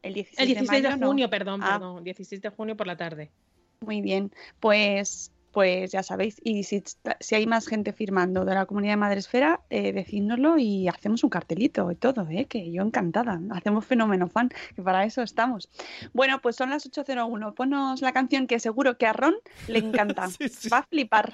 El 0.03 0.15
16, 0.15 0.39
El 0.39 0.47
16 0.55 0.83
de, 0.85 0.89
mayo, 0.91 1.07
junio, 1.09 1.29
perdón, 1.29 1.61
Ah. 1.65 1.71
perdón. 1.73 2.05
16 2.05 2.41
de 2.41 2.51
junio 2.51 2.77
por 2.77 2.87
la 2.87 2.97
tarde. 2.97 3.33
Muy 3.81 4.01
bien, 4.03 4.31
pues, 4.61 5.33
pues 5.55 5.93
ya 5.93 6.03
sabéis. 6.03 6.41
Y 6.43 6.65
si, 6.65 6.83
si 7.21 7.35
hay 7.37 7.47
más 7.47 7.69
gente 7.69 7.93
firmando 7.93 8.45
de 8.45 8.55
la 8.55 8.67
comunidad 8.67 8.95
de 8.95 8.97
Madresfera, 8.97 9.61
eh, 9.71 9.93
decídnoslo 9.93 10.59
y 10.59 10.89
hacemos 10.89 11.23
un 11.23 11.31
cartelito 11.31 11.91
y 11.93 11.95
todo, 11.95 12.27
¿eh? 12.29 12.47
que 12.47 12.73
yo 12.73 12.83
encantada. 12.83 13.41
Hacemos 13.53 13.87
fenómeno 13.87 14.29
fan, 14.29 14.51
que 14.75 14.83
para 14.83 15.05
eso 15.05 15.23
estamos. 15.23 15.71
Bueno, 16.13 16.41
pues 16.43 16.57
son 16.57 16.71
las 16.71 16.91
8.01. 16.91 17.55
Ponos 17.55 18.03
la 18.03 18.13
canción 18.13 18.49
que 18.49 18.59
seguro 18.59 18.99
que 18.99 19.07
a 19.07 19.13
Ron 19.13 19.37
le 19.69 19.79
encanta. 19.79 20.29
Sí, 20.35 20.49
sí. 20.49 20.69
Va 20.69 20.79
a 20.79 20.83
flipar. 20.83 21.33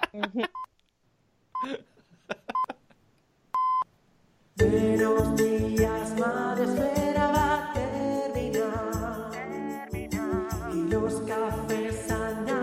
Buenos 4.56 5.36
días, 5.36 6.18
madre 6.18 6.64
espera 6.64 7.26
va 7.28 7.70
a 7.70 7.72
terminar. 7.72 9.30
Y 10.74 10.90
los 10.90 11.22
cafés 11.22 12.10
han 12.10 12.59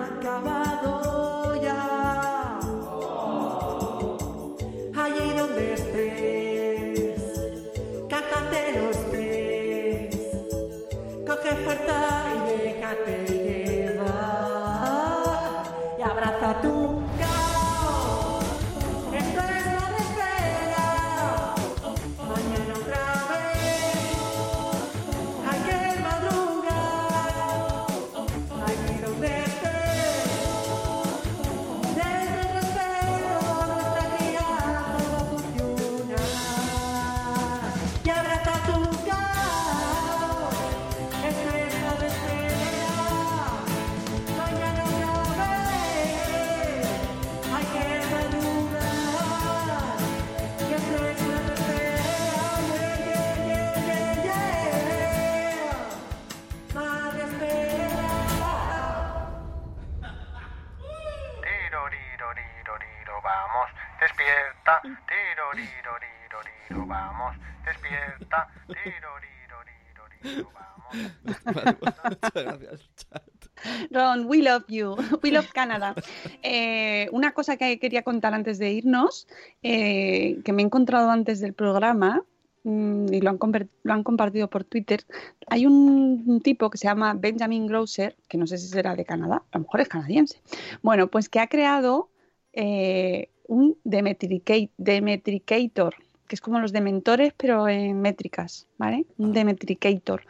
Ron, 73.91 74.25
we 74.27 74.41
love 74.41 74.65
you. 74.67 74.95
We 75.23 75.31
love 75.31 75.51
Canada. 75.53 75.95
Eh, 76.43 77.09
una 77.11 77.33
cosa 77.33 77.57
que 77.57 77.79
quería 77.79 78.03
contar 78.03 78.33
antes 78.33 78.59
de 78.59 78.71
irnos, 78.71 79.27
eh, 79.63 80.39
que 80.43 80.53
me 80.53 80.61
he 80.61 80.65
encontrado 80.65 81.09
antes 81.09 81.39
del 81.39 81.53
programa, 81.53 82.23
mm, 82.63 83.13
y 83.13 83.21
lo 83.21 83.31
han, 83.31 83.39
lo 83.83 83.93
han 83.93 84.03
compartido 84.03 84.49
por 84.49 84.63
Twitter, 84.63 85.05
hay 85.47 85.65
un, 85.65 86.41
tipo 86.43 86.69
que 86.69 86.77
se 86.77 86.87
llama 86.87 87.13
Benjamin 87.13 87.67
Grosser, 87.67 88.15
que 88.27 88.37
no 88.37 88.47
sé 88.47 88.57
si 88.57 88.67
será 88.67 88.95
de 88.95 89.05
Canadá, 89.05 89.43
a 89.51 89.57
lo 89.57 89.63
mejor 89.63 89.81
es 89.81 89.89
canadiense. 89.89 90.41
Bueno, 90.81 91.07
pues 91.07 91.29
que 91.29 91.39
ha 91.39 91.47
creado 91.47 92.09
eh, 92.53 93.29
un 93.47 93.77
demetrica- 93.83 94.69
demetricator, 94.77 95.95
que 96.27 96.35
es 96.35 96.41
como 96.41 96.59
los 96.59 96.71
dementores, 96.71 97.33
pero 97.35 97.67
en 97.67 98.01
métricas, 98.01 98.67
¿vale? 98.77 99.05
Un 99.17 99.33
demetricator. 99.33 100.23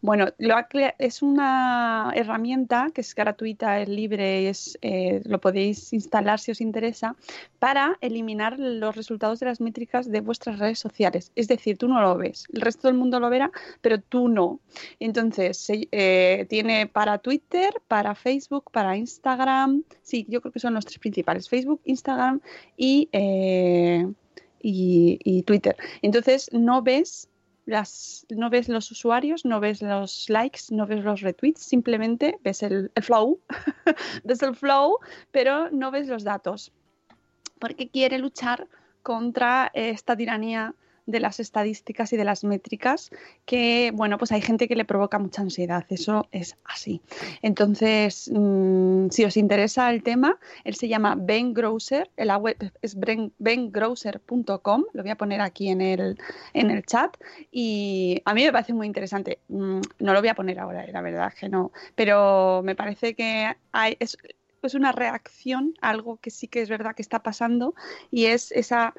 Bueno, 0.00 0.28
lo 0.38 0.56
ha 0.56 0.64
crea- 0.64 0.94
es 0.98 1.22
una 1.22 2.12
herramienta 2.14 2.88
que 2.94 3.02
es 3.02 3.14
gratuita, 3.14 3.80
es 3.80 3.88
libre, 3.88 4.48
es, 4.48 4.78
eh, 4.82 5.20
lo 5.24 5.40
podéis 5.40 5.92
instalar 5.92 6.40
si 6.40 6.50
os 6.50 6.60
interesa, 6.60 7.14
para 7.58 7.98
eliminar 8.00 8.58
los 8.58 8.96
resultados 8.96 9.40
de 9.40 9.46
las 9.46 9.60
métricas 9.60 10.10
de 10.10 10.20
vuestras 10.20 10.58
redes 10.58 10.78
sociales. 10.78 11.32
Es 11.36 11.48
decir, 11.48 11.76
tú 11.76 11.88
no 11.88 12.00
lo 12.00 12.16
ves, 12.16 12.46
el 12.52 12.60
resto 12.60 12.88
del 12.88 12.96
mundo 12.96 13.20
lo 13.20 13.30
verá, 13.30 13.50
pero 13.80 14.00
tú 14.00 14.28
no. 14.28 14.60
Entonces, 14.98 15.68
eh, 15.70 16.46
tiene 16.48 16.86
para 16.86 17.18
Twitter, 17.18 17.74
para 17.88 18.14
Facebook, 18.14 18.70
para 18.72 18.96
Instagram. 18.96 19.84
Sí, 20.02 20.26
yo 20.28 20.40
creo 20.40 20.52
que 20.52 20.60
son 20.60 20.74
los 20.74 20.84
tres 20.86 20.98
principales: 20.98 21.48
Facebook, 21.48 21.80
Instagram 21.84 22.40
y, 22.76 23.08
eh, 23.12 24.10
y, 24.62 25.42
Twitter. 25.42 25.76
Entonces, 26.02 26.50
no 26.52 26.82
ves. 26.82 27.28
Las, 27.64 28.26
no 28.28 28.50
ves 28.50 28.68
los 28.68 28.90
usuarios, 28.90 29.44
no 29.44 29.60
ves 29.60 29.82
los 29.82 30.28
likes, 30.28 30.62
no 30.70 30.84
ves 30.84 31.04
los 31.04 31.20
retweets, 31.20 31.60
simplemente 31.60 32.36
ves 32.42 32.64
el, 32.64 32.90
flow, 33.00 33.38
ves 34.24 34.42
el 34.42 34.56
flow, 34.56 34.98
pero 35.30 35.70
no 35.70 35.92
ves 35.92 36.08
los 36.08 36.24
datos 36.24 36.72
porque 37.60 37.88
quiere 37.88 38.18
luchar 38.18 38.66
contra 39.04 39.70
esta 39.74 40.16
tiranía 40.16 40.74
de 41.06 41.20
las 41.20 41.40
estadísticas 41.40 42.12
y 42.12 42.16
de 42.16 42.24
las 42.24 42.44
métricas 42.44 43.10
que, 43.44 43.90
bueno, 43.94 44.18
pues 44.18 44.32
hay 44.32 44.40
gente 44.40 44.68
que 44.68 44.76
le 44.76 44.84
provoca 44.84 45.18
mucha 45.18 45.42
ansiedad, 45.42 45.84
eso 45.88 46.28
es 46.30 46.56
así. 46.64 47.00
Entonces, 47.42 48.30
mm, 48.32 49.08
si 49.10 49.24
os 49.24 49.36
interesa 49.36 49.90
el 49.90 50.02
tema, 50.02 50.38
él 50.64 50.74
se 50.74 50.88
llama 50.88 51.16
Ben 51.18 51.52
Grosser, 51.54 52.10
en 52.16 52.28
la 52.28 52.36
web 52.36 52.56
es 52.82 52.94
ben- 52.98 53.32
bengrosser.com, 53.38 54.84
lo 54.92 55.02
voy 55.02 55.10
a 55.10 55.16
poner 55.16 55.40
aquí 55.40 55.68
en 55.68 55.80
el, 55.80 56.18
en 56.54 56.70
el 56.70 56.84
chat 56.84 57.16
y 57.50 58.20
a 58.24 58.34
mí 58.34 58.44
me 58.44 58.52
parece 58.52 58.72
muy 58.72 58.86
interesante. 58.86 59.38
Mm, 59.48 59.80
No 59.98 60.12
lo 60.12 60.20
voy 60.20 60.28
a 60.28 60.34
poner 60.34 60.58
ahora, 60.58 60.86
la 60.86 61.00
verdad 61.00 61.32
que 61.38 61.48
no, 61.48 61.72
pero 61.94 62.62
me 62.64 62.74
parece 62.74 63.14
que 63.14 63.52
hay, 63.72 63.96
es 64.66 64.74
una 64.74 64.92
reacción 64.92 65.74
a 65.80 65.90
algo 65.90 66.16
que 66.18 66.30
sí 66.30 66.48
que 66.48 66.62
es 66.62 66.68
verdad 66.68 66.94
que 66.94 67.02
está 67.02 67.22
pasando 67.22 67.74
y 68.10 68.26
es 68.26 68.52
esa 68.52 68.94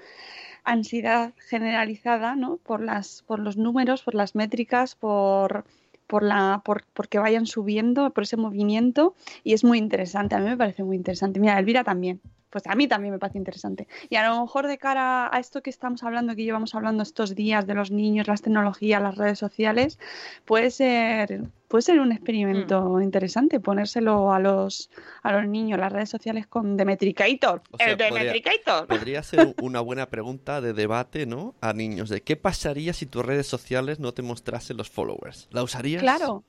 ansiedad 0.63 1.33
generalizada 1.37 2.35
¿no? 2.35 2.57
por, 2.57 2.81
las, 2.81 3.23
por 3.23 3.39
los 3.39 3.57
números, 3.57 4.03
por 4.03 4.15
las 4.15 4.35
métricas, 4.35 4.95
por, 4.95 5.65
por, 6.07 6.23
la, 6.23 6.61
por, 6.63 6.85
por 6.93 7.07
que 7.09 7.19
vayan 7.19 7.45
subiendo, 7.45 8.11
por 8.11 8.23
ese 8.23 8.37
movimiento 8.37 9.15
y 9.43 9.53
es 9.53 9.63
muy 9.63 9.77
interesante, 9.77 10.35
a 10.35 10.39
mí 10.39 10.45
me 10.45 10.57
parece 10.57 10.83
muy 10.83 10.95
interesante. 10.95 11.39
Mira, 11.39 11.59
Elvira 11.59 11.83
también. 11.83 12.21
Pues 12.53 12.67
a 12.67 12.75
mí 12.75 12.87
también 12.87 13.11
me 13.11 13.17
parece 13.19 13.39
interesante. 13.39 13.87
Y 14.11 14.15
a 14.15 14.29
lo 14.29 14.39
mejor 14.39 14.67
de 14.67 14.77
cara 14.77 15.27
a 15.35 15.39
esto 15.39 15.63
que 15.63 15.71
estamos 15.71 16.03
hablando, 16.03 16.35
que 16.35 16.43
llevamos 16.43 16.75
hablando 16.75 17.01
estos 17.01 17.33
días 17.33 17.65
de 17.65 17.73
los 17.73 17.89
niños, 17.89 18.27
las 18.27 18.43
tecnologías, 18.43 19.01
las 19.01 19.17
redes 19.17 19.39
sociales, 19.39 19.97
puede 20.45 20.69
ser, 20.69 21.45
puede 21.67 21.81
ser 21.81 21.99
un 21.99 22.11
experimento 22.11 23.01
interesante 23.01 23.59
ponérselo 23.59 24.31
a 24.31 24.37
los, 24.39 24.91
a 25.23 25.31
los 25.33 25.47
niños, 25.47 25.79
las 25.79 25.91
redes 25.91 26.11
sociales 26.11 26.45
con 26.45 26.77
Demetricator. 26.77 27.63
O 27.71 27.77
sea, 27.77 27.87
el 27.87 27.97
podría- 27.97 28.19
Demetricator. 28.19 28.87
Podría 28.87 29.23
ser 29.23 29.55
una 29.59 29.81
buena 29.81 30.11
pregunta 30.11 30.61
de 30.61 30.73
debate, 30.73 31.25
¿no? 31.25 31.55
A 31.59 31.73
niños, 31.73 32.09
de 32.09 32.21
qué 32.21 32.35
pasaría 32.35 32.93
si 32.93 33.07
tus 33.07 33.25
redes 33.25 33.47
sociales 33.47 33.99
no 33.99 34.13
te 34.13 34.21
mostrasen 34.21 34.77
los 34.77 34.91
followers. 34.91 35.47
¿La 35.49 35.63
usarías? 35.63 36.03
Claro. 36.03 36.43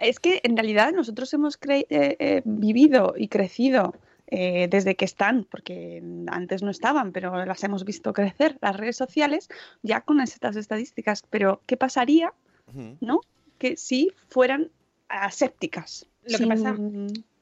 Es 0.00 0.20
que 0.20 0.40
en 0.44 0.56
realidad 0.56 0.92
nosotros 0.92 1.34
hemos 1.34 1.58
eh, 1.68 1.84
eh, 1.90 2.42
vivido 2.44 3.14
y 3.16 3.26
crecido 3.26 3.94
eh, 4.30 4.68
desde 4.70 4.94
que 4.94 5.04
están, 5.04 5.44
porque 5.50 6.02
antes 6.28 6.62
no 6.62 6.70
estaban, 6.70 7.12
pero 7.12 7.44
las 7.44 7.62
hemos 7.64 7.84
visto 7.84 8.12
crecer, 8.12 8.56
las 8.60 8.76
redes 8.76 8.96
sociales, 8.96 9.48
ya 9.82 10.02
con 10.02 10.20
estas 10.20 10.56
estadísticas. 10.56 11.22
Pero, 11.30 11.62
¿qué 11.66 11.76
pasaría, 11.76 12.32
no? 13.00 13.20
Que 13.58 13.76
si 13.76 14.12
fueran 14.28 14.70
asépticas. 15.08 16.06
Lo 16.24 16.38
que 16.38 16.46
pasa- 16.46 16.76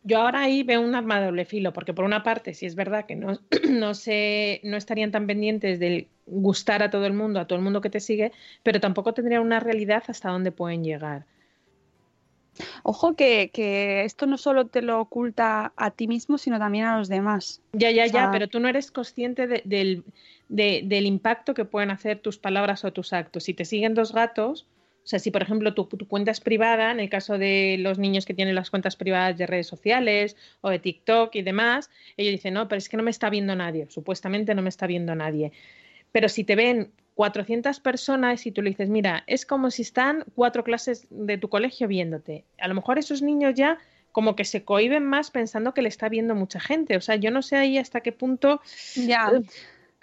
Yo 0.05 0.19
ahora 0.23 0.41
ahí 0.43 0.63
veo 0.63 0.81
un 0.81 0.95
arma 0.95 1.21
de 1.21 1.27
doble 1.27 1.45
filo, 1.45 1.73
porque 1.73 1.93
por 1.93 2.05
una 2.05 2.23
parte 2.23 2.55
sí 2.55 2.65
es 2.65 2.75
verdad 2.75 3.05
que 3.05 3.17
no, 3.17 3.39
no, 3.69 3.93
se, 3.95 4.61
no 4.65 4.77
estarían 4.77 5.11
tan 5.11 5.27
pendientes 5.27 5.79
del 5.79 6.07
gustar 6.27 6.83
a 6.83 6.89
todo 6.91 7.05
el 7.05 7.13
mundo, 7.13 7.41
a 7.41 7.47
todo 7.47 7.59
el 7.59 7.65
mundo 7.65 7.81
que 7.81 7.91
te 7.91 8.01
sigue, 8.01 8.33
pero 8.63 8.81
tampoco 8.81 9.13
tendrían 9.13 9.43
una 9.43 9.61
realidad 9.61 10.05
hasta 10.07 10.31
dónde 10.31 10.53
pueden 10.53 10.83
llegar. 10.85 11.27
Ojo 12.83 13.15
que, 13.15 13.51
que 13.53 14.05
esto 14.05 14.27
no 14.27 14.39
solo 14.39 14.67
te 14.67 14.83
lo 14.83 15.01
oculta 15.01 15.73
a 15.77 15.91
ti 15.91 16.09
mismo, 16.09 16.39
sino 16.39 16.59
también 16.59 16.87
a 16.87 16.99
los 16.99 17.09
demás. 17.09 17.61
Ya, 17.73 17.91
ya, 17.91 18.05
O 18.05 18.09
sea, 18.09 18.25
ya, 18.25 18.31
pero 18.31 18.49
tú 18.49 18.61
no 18.61 18.69
eres 18.69 18.91
consciente 18.91 19.47
de- 19.47 19.63
del, 19.65 20.05
de- 20.49 20.83
del 20.85 21.07
impacto 21.07 21.55
que 21.55 21.65
pueden 21.65 21.91
hacer 21.91 22.19
tus 22.21 22.39
palabras 22.39 22.85
o 22.85 22.93
tus 22.93 23.13
actos. 23.13 23.45
Si 23.45 23.55
te 23.55 23.65
siguen 23.65 23.95
dos 23.95 24.13
gatos, 24.13 24.67
o 25.05 25.07
sea, 25.09 25.19
si 25.19 25.31
por 25.31 25.43
ejemplo 25.43 25.73
tu, 25.75 25.85
tu 25.87 26.07
cuenta 26.07 26.31
es 26.31 26.41
privada, 26.41 26.91
en 26.91 27.01
el 27.01 27.09
caso 27.09 27.39
de 27.39 27.77
los 27.79 27.99
niños 27.99 28.27
que 28.27 28.35
tienen 28.35 28.55
las 28.55 28.69
cuentas 28.71 28.97
privadas 28.97 29.39
de 29.39 29.47
redes 29.47 29.67
sociales 29.67 30.37
o 30.61 30.69
de 30.71 30.79
TikTok 30.79 31.35
y 31.37 31.43
demás, 31.43 31.91
ellos 32.17 32.33
dicen, 32.33 32.55
no, 32.55 32.69
pero 32.69 32.79
es 32.79 32.89
que 32.89 32.97
no 32.99 33.03
me 33.03 33.11
está 33.11 33.31
viendo 33.31 33.55
nadie, 33.57 33.87
supuestamente 33.91 34.55
no 34.55 34.61
me 34.63 34.69
está 34.69 34.87
viendo 34.87 35.15
nadie. 35.15 35.53
Pero 36.13 36.29
si 36.29 36.45
te 36.45 36.57
ven 36.57 36.91
400 37.19 37.81
personas 37.81 38.47
y 38.47 38.53
tú 38.53 38.63
le 38.63 38.71
dices, 38.71 38.89
mira, 38.89 39.25
es 39.27 39.45
como 39.45 39.73
si 39.73 39.83
están 39.83 40.25
cuatro 40.37 40.63
clases 40.63 41.09
de 41.11 41.37
tu 41.37 41.49
colegio 41.49 41.89
viéndote. 41.89 42.45
A 42.61 42.69
lo 42.69 42.77
mejor 42.77 42.97
esos 42.97 43.23
niños 43.23 43.55
ya 43.57 43.79
como 44.13 44.37
que 44.37 44.45
se 44.45 44.65
cohiben 44.65 45.05
más 45.05 45.33
pensando 45.33 45.75
que 45.75 45.83
le 45.83 45.89
está 45.89 46.09
viendo 46.09 46.37
mucha 46.37 46.61
gente. 46.61 46.97
O 46.97 47.01
sea, 47.01 47.17
yo 47.17 47.33
no 47.33 47.43
sé 47.43 47.57
ahí 47.57 47.77
hasta 47.77 48.03
qué 48.03 48.13
punto... 48.13 48.61
Ya, 48.95 49.33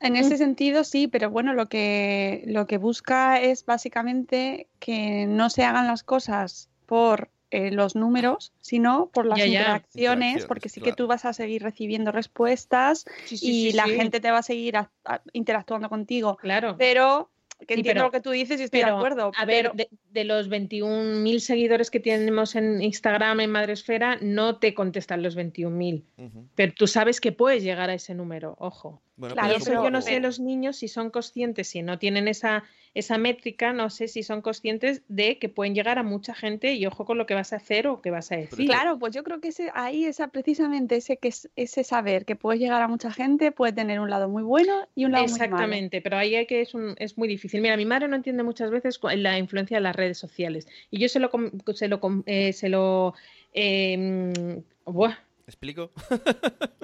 en 0.01 0.17
ese 0.17 0.35
sentido 0.35 0.83
sí, 0.83 1.07
pero 1.07 1.29
bueno, 1.29 1.53
lo 1.53 1.69
que, 1.69 2.43
lo 2.47 2.67
que 2.67 2.77
busca 2.77 3.39
es 3.39 3.65
básicamente 3.65 4.67
que 4.79 5.25
no 5.25 5.49
se 5.49 5.63
hagan 5.63 5.87
las 5.87 6.03
cosas 6.03 6.67
por 6.85 7.29
eh, 7.55 7.71
los 7.71 7.95
números, 7.95 8.51
sino 8.61 9.09
por 9.13 9.25
las 9.25 9.39
Ya, 9.39 9.45
ya. 9.45 9.59
interacciones, 9.59 10.45
porque 10.45 10.69
sí 10.69 10.81
que 10.81 10.93
tú 10.93 11.07
vas 11.07 11.25
a 11.25 11.33
seguir 11.33 11.63
recibiendo 11.63 12.11
respuestas 12.11 13.05
Sí, 13.25 13.37
sí, 13.37 13.47
y 13.67 13.71
sí, 13.71 13.77
la 13.77 13.85
sí. 13.85 13.91
gente 13.95 14.19
te 14.19 14.31
va 14.31 14.39
a 14.39 14.43
seguir 14.43 14.77
a- 14.77 14.91
a- 15.05 15.21
interactuando 15.33 15.89
contigo, 15.89 16.35
Claro. 16.37 16.75
pero 16.77 17.29
que 17.67 17.75
Sí, 17.75 17.79
entiendo 17.79 17.99
pero- 17.99 18.05
lo 18.07 18.11
que 18.11 18.19
tú 18.19 18.31
dices 18.31 18.59
y 18.59 18.63
estoy 18.65 18.81
Pero, 18.81 18.91
de 18.93 18.97
acuerdo. 18.97 19.31
a 19.37 19.45
ver, 19.45 19.71
pero- 19.71 19.73
de, 19.75 19.87
de 20.11 20.23
los 20.25 20.49
21.000 20.49 21.39
seguidores 21.39 21.89
que 21.89 22.01
tenemos 22.01 22.53
en 22.55 22.81
Instagram 22.81 23.39
en 23.39 23.49
Madresfera, 23.51 24.17
no 24.21 24.57
te 24.59 24.73
contestan 24.73 25.23
los 25.23 25.35
21.000. 25.35 26.03
Ujú. 26.17 26.47
Pero 26.55 26.73
tú 26.75 26.85
sabes 26.87 27.21
que 27.21 27.31
puedes 27.31 27.63
llegar 27.63 27.89
a 27.89 27.93
ese 27.93 28.13
número, 28.13 28.55
ojo. 28.59 29.01
Bueno, 29.17 29.33
Claro, 29.35 29.47
y 29.47 29.51
pero 29.53 29.57
eso 29.63 29.71
pero- 29.71 29.83
yo 29.85 29.91
no 29.91 30.01
sé 30.01 30.19
los 30.19 30.39
niños 30.39 30.75
si 30.77 30.87
son 30.89 31.09
conscientes, 31.09 31.69
si 31.69 31.81
no 31.81 31.97
tienen 31.99 32.27
esa, 32.27 32.63
esa 32.93 33.17
métrica, 33.17 33.71
no 33.71 33.89
sé 33.89 34.09
si 34.09 34.23
son 34.23 34.41
conscientes 34.41 35.03
de 35.07 35.37
que 35.39 35.47
pueden 35.47 35.73
llegar 35.73 35.97
a 35.99 36.03
mucha 36.03 36.33
gente 36.35 36.73
y 36.73 36.85
ojo 36.85 37.05
con 37.05 37.17
lo 37.17 37.25
que 37.25 37.33
vas 37.33 37.53
a 37.53 37.55
hacer 37.57 37.87
o 37.87 38.01
que 38.01 38.11
vas 38.11 38.31
a 38.33 38.35
decir. 38.35 38.65
Claro, 38.67 38.99
pues 38.99 39.13
yo 39.15 39.23
creo 39.23 39.39
que 39.39 39.47
ese, 39.49 39.71
ahí 39.73 40.03
esa 40.05 40.27
precisamente 40.27 40.97
ese 40.97 41.15
que 41.17 41.29
es, 41.29 41.49
ese 41.55 41.85
saber 41.85 42.25
que 42.25 42.35
puedes 42.35 42.59
llegar 42.59 42.81
a 42.81 42.87
mucha 42.89 43.09
gente 43.11 43.53
puede 43.53 43.71
tener 43.71 44.01
un 44.01 44.09
lado 44.09 44.27
muy 44.27 44.43
bueno 44.43 44.73
y 44.95 45.05
un 45.05 45.13
lado 45.13 45.23
muy 45.27 45.31
malo. 45.39 45.45
Exactamente, 45.45 46.01
pero 46.01 46.17
ahí 46.17 46.35
hay 46.35 46.45
que 46.45 46.59
es, 46.61 46.73
un- 46.73 46.95
es 46.97 47.17
muy 47.17 47.29
difícil. 47.29 47.61
Mira, 47.61 47.77
mi 47.77 47.85
madre 47.85 48.09
no 48.09 48.17
entiende 48.17 48.43
muchas 48.43 48.69
veces 48.69 48.99
la 49.15 49.37
influencia 49.39 49.77
de 49.77 49.81
las 49.81 49.95
redes 49.95 50.17
sociales 50.17 50.67
y 50.91 50.99
yo 50.99 51.07
se 51.07 51.19
lo 51.21 51.31
se 51.73 51.87
lo 51.87 52.01
eh, 52.25 52.51
se 52.51 52.67
lo 52.69 53.13
eh, 53.53 54.61
buah, 54.85 55.15
¿Explico? 55.47 55.91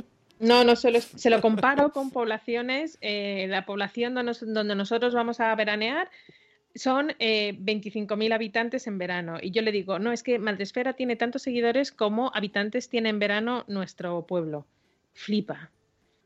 no, 0.41 0.63
no 0.63 0.75
se 0.75 0.91
lo, 0.91 0.99
se 0.99 1.29
lo 1.29 1.39
comparo 1.41 1.91
con 1.91 2.11
poblaciones. 2.11 2.97
eh, 3.01 3.45
la 3.49 3.65
población 3.65 4.13
donde, 4.15 4.33
donde 4.41 4.75
nosotros 4.75 5.13
vamos 5.13 5.39
a 5.39 5.53
veranear 5.55 6.09
son 6.75 7.13
eh, 7.19 7.53
25.000 7.59 8.33
habitantes 8.33 8.87
en 8.87 8.97
verano. 8.97 9.37
Y 9.41 9.51
yo 9.51 9.61
le 9.61 9.71
digo, 9.71 9.99
no, 9.99 10.11
es 10.11 10.23
que 10.23 10.39
Madresfera 10.39 10.93
tiene 10.93 11.15
tantos 11.15 11.41
seguidores 11.41 11.91
como 11.91 12.31
habitantes 12.33 12.89
tiene 12.89 13.09
en 13.09 13.19
verano 13.19 13.65
nuestro 13.67 14.25
pueblo. 14.25 14.65
Flipa. 15.13 15.69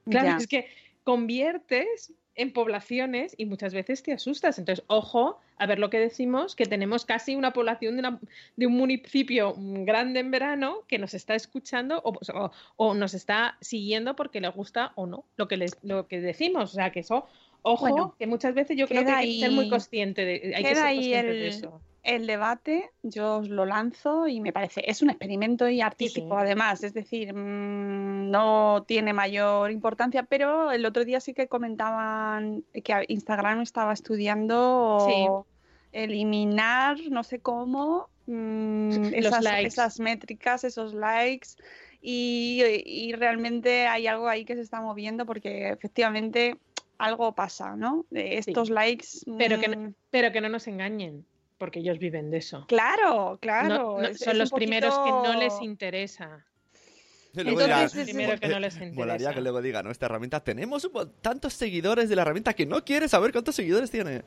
Claro, 0.09 0.27
Ya. 0.27 0.37
es 0.37 0.47
que 0.47 0.67
conviertes 1.03 2.13
en 2.35 2.51
poblaciones 2.51 3.33
y 3.37 3.45
muchas 3.45 3.73
veces 3.73 4.03
te 4.03 4.13
asustas. 4.13 4.59
Entonces, 4.59 4.83
ojo 4.87 5.39
a 5.57 5.65
ver 5.67 5.79
lo 5.79 5.89
que 5.89 5.99
decimos, 5.99 6.55
que 6.55 6.65
tenemos 6.65 7.05
casi 7.05 7.35
una 7.35 7.53
población 7.53 7.93
de, 7.95 7.99
una- 8.01 8.19
de 8.57 8.67
un 8.67 8.73
municipio 8.73 9.55
grande 9.57 10.19
en 10.19 10.31
verano 10.31 10.79
que 10.87 10.97
nos 10.99 11.13
está 11.13 11.33
escuchando 11.35 12.01
o, 12.03 12.11
o- 12.33 12.51
o 12.75 12.93
nos 12.93 13.13
está 13.13 13.57
siguiendo 13.61 14.15
porque 14.15 14.41
le 14.41 14.49
gusta 14.49 14.91
o 14.95 15.05
no 15.07 15.23
lo 15.37 15.47
que, 15.47 15.57
les, 15.57 15.77
lo 15.83 16.07
que 16.07 16.19
decimos. 16.19 16.71
O 16.71 16.75
sea, 16.75 16.91
que 16.91 16.99
eso, 16.99 17.25
ojo, 17.61 17.87
Bueno, 17.89 18.15
que 18.19 18.27
muchas 18.27 18.53
veces 18.53 18.75
yo 18.77 18.87
creo 18.87 19.05
que 19.05 19.11
hay 19.11 19.27
que 19.33 19.39
ser 19.39 19.51
muy 19.51 19.69
consciente 19.69 20.25
de, 20.25 20.53
hay 20.55 20.63
que 20.63 20.75
ser 20.75 20.95
consciente 20.95 21.31
el- 21.31 21.39
de 21.39 21.47
eso. 21.47 21.81
El 22.05 22.27
debate, 22.27 22.91
yo 23.01 23.37
os 23.37 23.49
lo 23.49 23.65
lanzo 23.65 24.27
y 24.27 24.39
me 24.39 24.53
parece, 24.53 24.83
es 24.89 25.01
un 25.01 25.09
experimento 25.09 25.67
y 25.67 25.81
artístico 25.81 26.37
además, 26.37 26.83
es 26.83 26.93
decir, 26.93 27.33
mm, 27.33 28.29
no 28.29 28.85
tiene 28.87 29.11
mayor 29.11 29.71
importancia, 29.71 30.23
pero 30.23 30.71
el 30.71 30.85
otro 30.85 31.03
día 31.03 31.19
sí 31.19 31.33
que 31.33 31.47
comentaban 31.47 32.63
que 32.83 33.05
Instagram 33.07 33.61
estaba 33.61 33.91
estudiando 33.91 35.45
eliminar, 35.91 36.97
no 37.09 37.23
sé 37.23 37.39
cómo, 37.39 38.09
mm, 38.27 38.89
esas, 39.13 39.99
métricas, 39.99 40.63
esos 40.63 40.93
likes. 40.93 41.49
Y, 42.01 42.61
y 42.85 43.13
realmente 43.13 43.87
hay 43.87 44.05
algo 44.05 44.27
ahí 44.27 44.45
que 44.45 44.53
se 44.53 44.61
está 44.61 44.79
moviendo 44.79 45.25
porque 45.25 45.69
efectivamente 45.69 46.59
algo 46.99 47.33
pasa, 47.33 47.75
¿no? 47.75 48.05
De 48.11 48.37
estos 48.37 48.69
likes. 48.69 49.07
Pero 49.39 49.59
que, 49.59 49.69
mm, 49.69 49.71
no, 49.71 49.93
pero 50.11 50.31
que 50.31 50.39
no 50.41 50.49
nos 50.49 50.67
engañen, 50.67 51.25
porque 51.57 51.79
ellos 51.79 51.99
viven 51.99 52.31
de 52.31 52.37
eso. 52.37 52.65
Claro, 52.67 53.37
claro. 53.41 53.67
No- 53.69 54.01
no, 54.01 54.07
es- 54.07 54.19
son 54.19 54.33
es 54.33 54.37
los 54.37 54.51
primeros 54.51 54.97
que 54.99 55.09
no 55.11 55.33
les 55.39 55.53
interesa. 55.61 56.45
Entonces, 57.35 57.65
dirá, 57.65 57.83
es- 57.83 57.93
Primero 57.93 58.39
que 58.39 58.47
no 58.47 58.59
les 58.59 58.75
Molaría 58.75 59.13
interesa. 59.15 59.33
que 59.33 59.41
luego 59.41 59.61
diga, 59.61 59.83
¿no? 59.83 59.91
Esta 59.91 60.05
herramienta, 60.05 60.39
tenemos 60.41 60.89
tantos 61.21 61.53
seguidores 61.53 62.07
de 62.09 62.15
la 62.15 62.21
herramienta 62.21 62.53
que 62.53 62.65
no 62.65 62.83
quiere 62.85 63.09
saber 63.09 63.31
cuántos 63.33 63.55
seguidores 63.55 63.91
tiene. 63.91 64.21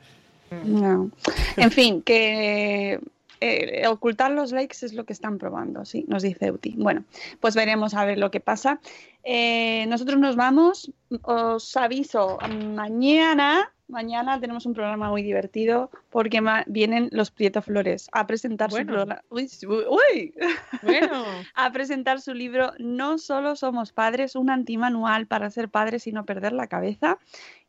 No. 0.65 1.09
En 1.57 1.71
fin, 1.71 2.01
que 2.03 2.99
eh, 3.41 3.87
ocultar 3.87 4.31
los 4.31 4.51
likes 4.51 4.85
es 4.85 4.93
lo 4.93 5.05
que 5.05 5.13
están 5.13 5.37
probando, 5.37 5.85
sí, 5.85 6.05
nos 6.07 6.21
dice 6.23 6.51
Uti. 6.51 6.75
Bueno, 6.77 7.03
pues 7.39 7.55
veremos 7.55 7.93
a 7.93 8.05
ver 8.05 8.17
lo 8.19 8.29
que 8.31 8.39
pasa. 8.41 8.79
Eh, 9.23 9.85
nosotros 9.87 10.19
nos 10.19 10.35
vamos, 10.35 10.91
os 11.23 11.77
aviso, 11.77 12.37
mañana, 12.75 13.71
mañana 13.89 14.39
tenemos 14.39 14.65
un 14.65 14.73
programa 14.73 15.09
muy 15.09 15.23
divertido 15.23 15.89
porque 16.09 16.41
vienen 16.67 17.09
los 17.11 17.31
Prieto 17.31 17.61
Flores 17.61 18.09
a 18.11 18.25
presentar 18.27 18.69
su 18.69 18.77
Bueno. 18.77 18.93
programa. 18.93 19.21
Uy, 19.29 19.49
uy, 19.67 20.33
Bueno, 20.81 21.23
a 21.55 21.71
presentar 21.71 22.21
su 22.21 22.33
libro 22.33 22.71
No 22.79 23.17
solo 23.17 23.55
somos 23.55 23.91
padres, 23.91 24.35
un 24.35 24.49
antimanual 24.49 25.27
para 25.27 25.49
ser 25.49 25.69
padres 25.69 26.07
y 26.07 26.11
no 26.11 26.25
perder 26.25 26.53
la 26.53 26.67
cabeza. 26.67 27.17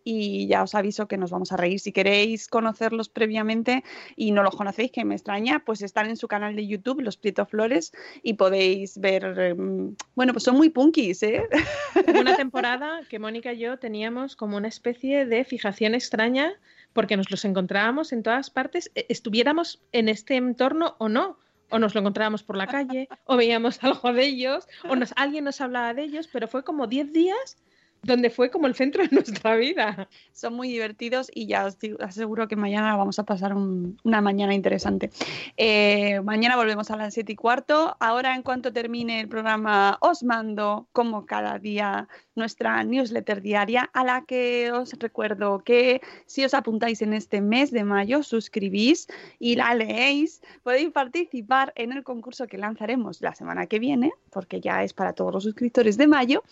Y 0.05 0.47
ya 0.47 0.63
os 0.63 0.75
aviso 0.75 1.07
que 1.09 1.17
nos 1.19 1.31
vamos 1.31 1.53
a 1.53 1.57
reír. 1.57 1.79
Si 1.81 1.93
queréis 1.93 2.49
conocerlos 2.49 3.09
previamente 3.09 3.85
y 4.17 4.33
no 4.33 4.43
los 4.43 4.57
conocéis, 4.57 4.91
que 4.93 5.05
me 5.05 5.15
extraña, 5.15 5.63
pues 5.65 5.83
están 5.83 6.09
en 6.09 6.17
su 6.17 6.29
canal 6.29 6.57
de 6.57 6.67
YouTube, 6.67 7.01
Los 7.01 7.17
Prieto 7.17 7.45
Flores, 7.47 7.93
y 8.23 8.35
podéis 8.35 8.99
ver. 8.99 9.25
em, 9.39 9.95
bueno, 10.15 10.33
pues 10.33 10.45
son 10.45 10.57
muy 10.57 10.71
punkis, 10.71 11.23
¿eh? 11.23 11.49
una 12.19 12.37
temporada 12.37 13.01
que 13.09 13.19
Mónica 13.19 13.53
y 13.53 13.59
yo 13.59 13.79
teníamos 13.79 14.37
como 14.37 14.57
una 14.57 14.69
especie 14.69 15.27
de 15.27 15.45
fijación 15.45 15.95
extraña 15.95 16.53
porque 16.93 17.17
nos 17.17 17.31
los 17.31 17.45
encontrábamos 17.45 18.13
en 18.13 18.23
todas 18.23 18.51
partes, 18.51 18.91
e- 18.95 19.07
estuviéramos 19.09 19.81
en 19.93 20.09
este 20.09 20.37
entorno 20.37 20.97
o 20.99 21.09
no. 21.09 21.39
O 21.73 21.79
nos 21.79 21.95
lo 21.95 22.01
encontrábamos 22.01 22.43
por 22.43 22.57
la 22.57 22.67
calle, 22.67 23.09
o 23.27 23.37
veíamos 23.37 23.79
algo 23.85 24.13
de 24.13 24.25
ellos, 24.27 24.67
o 24.89 24.97
nos, 24.97 25.13
alguien 25.15 25.45
nos 25.45 25.61
hablaba 25.61 25.95
de 25.95 26.03
ellos, 26.03 26.29
pero 26.33 26.49
fue 26.49 26.65
como 26.65 26.89
10 26.89 27.13
días 27.13 27.59
donde 28.03 28.31
fue 28.31 28.51
como 28.51 28.67
el 28.67 28.75
centro 28.75 29.03
de 29.03 29.09
nuestra 29.45 29.57
vida. 29.57 30.09
Son 30.33 30.55
muy 30.55 30.69
divertidos 30.69 31.31
y 31.35 31.47
ya 31.47 31.67
os 31.67 31.79
digo- 31.79 31.99
aseguro 32.03 32.49
que 32.49 32.57
mañana 32.57 32.97
vamos 32.97 33.19
a 33.19 33.25
pasar 33.25 33.55
un- 33.55 33.99
una 34.05 34.21
mañana 34.21 34.55
interesante. 34.55 35.11
Eh, 35.57 36.21
mañana 36.23 36.57
volvemos 36.57 36.91
a 36.91 36.97
las 36.97 37.15
7 37.15 37.33
y 37.33 37.37
cuarto. 37.37 37.97
Ahora, 38.01 38.35
en 38.35 38.43
cuanto 38.43 38.73
termine 38.73 39.21
el 39.21 39.29
programa, 39.29 39.99
os 40.01 40.23
mando, 40.23 40.89
como 40.93 41.27
cada 41.27 41.59
día, 41.59 42.09
nuestra 42.35 42.83
newsletter 42.85 43.43
diaria, 43.43 43.91
a 43.93 44.05
la 44.05 44.25
que 44.25 44.71
os 44.73 44.93
recuerdo 44.99 45.63
que 45.63 46.01
si 46.27 46.45
os 46.45 46.55
apuntáis 46.55 47.03
en 47.03 47.13
este 47.13 47.41
mes 47.41 47.71
de 47.71 47.85
mayo, 47.85 48.23
suscribís 48.23 49.09
y 49.39 49.57
la 49.57 49.75
leéis, 49.75 50.41
podéis 50.63 50.91
participar 50.91 51.73
en 51.77 51.93
el 51.93 52.03
concurso 52.03 52.47
que 52.47 52.57
lanzaremos 52.57 53.21
la 53.21 53.35
semana 53.35 53.67
que 53.67 53.79
viene, 53.79 54.13
porque 54.31 54.61
ya 54.61 54.83
es 54.83 54.95
para 54.95 55.13
todos 55.13 55.33
los 55.35 55.43
suscriptores 55.45 55.97
de 55.99 56.07
mayo 56.07 56.43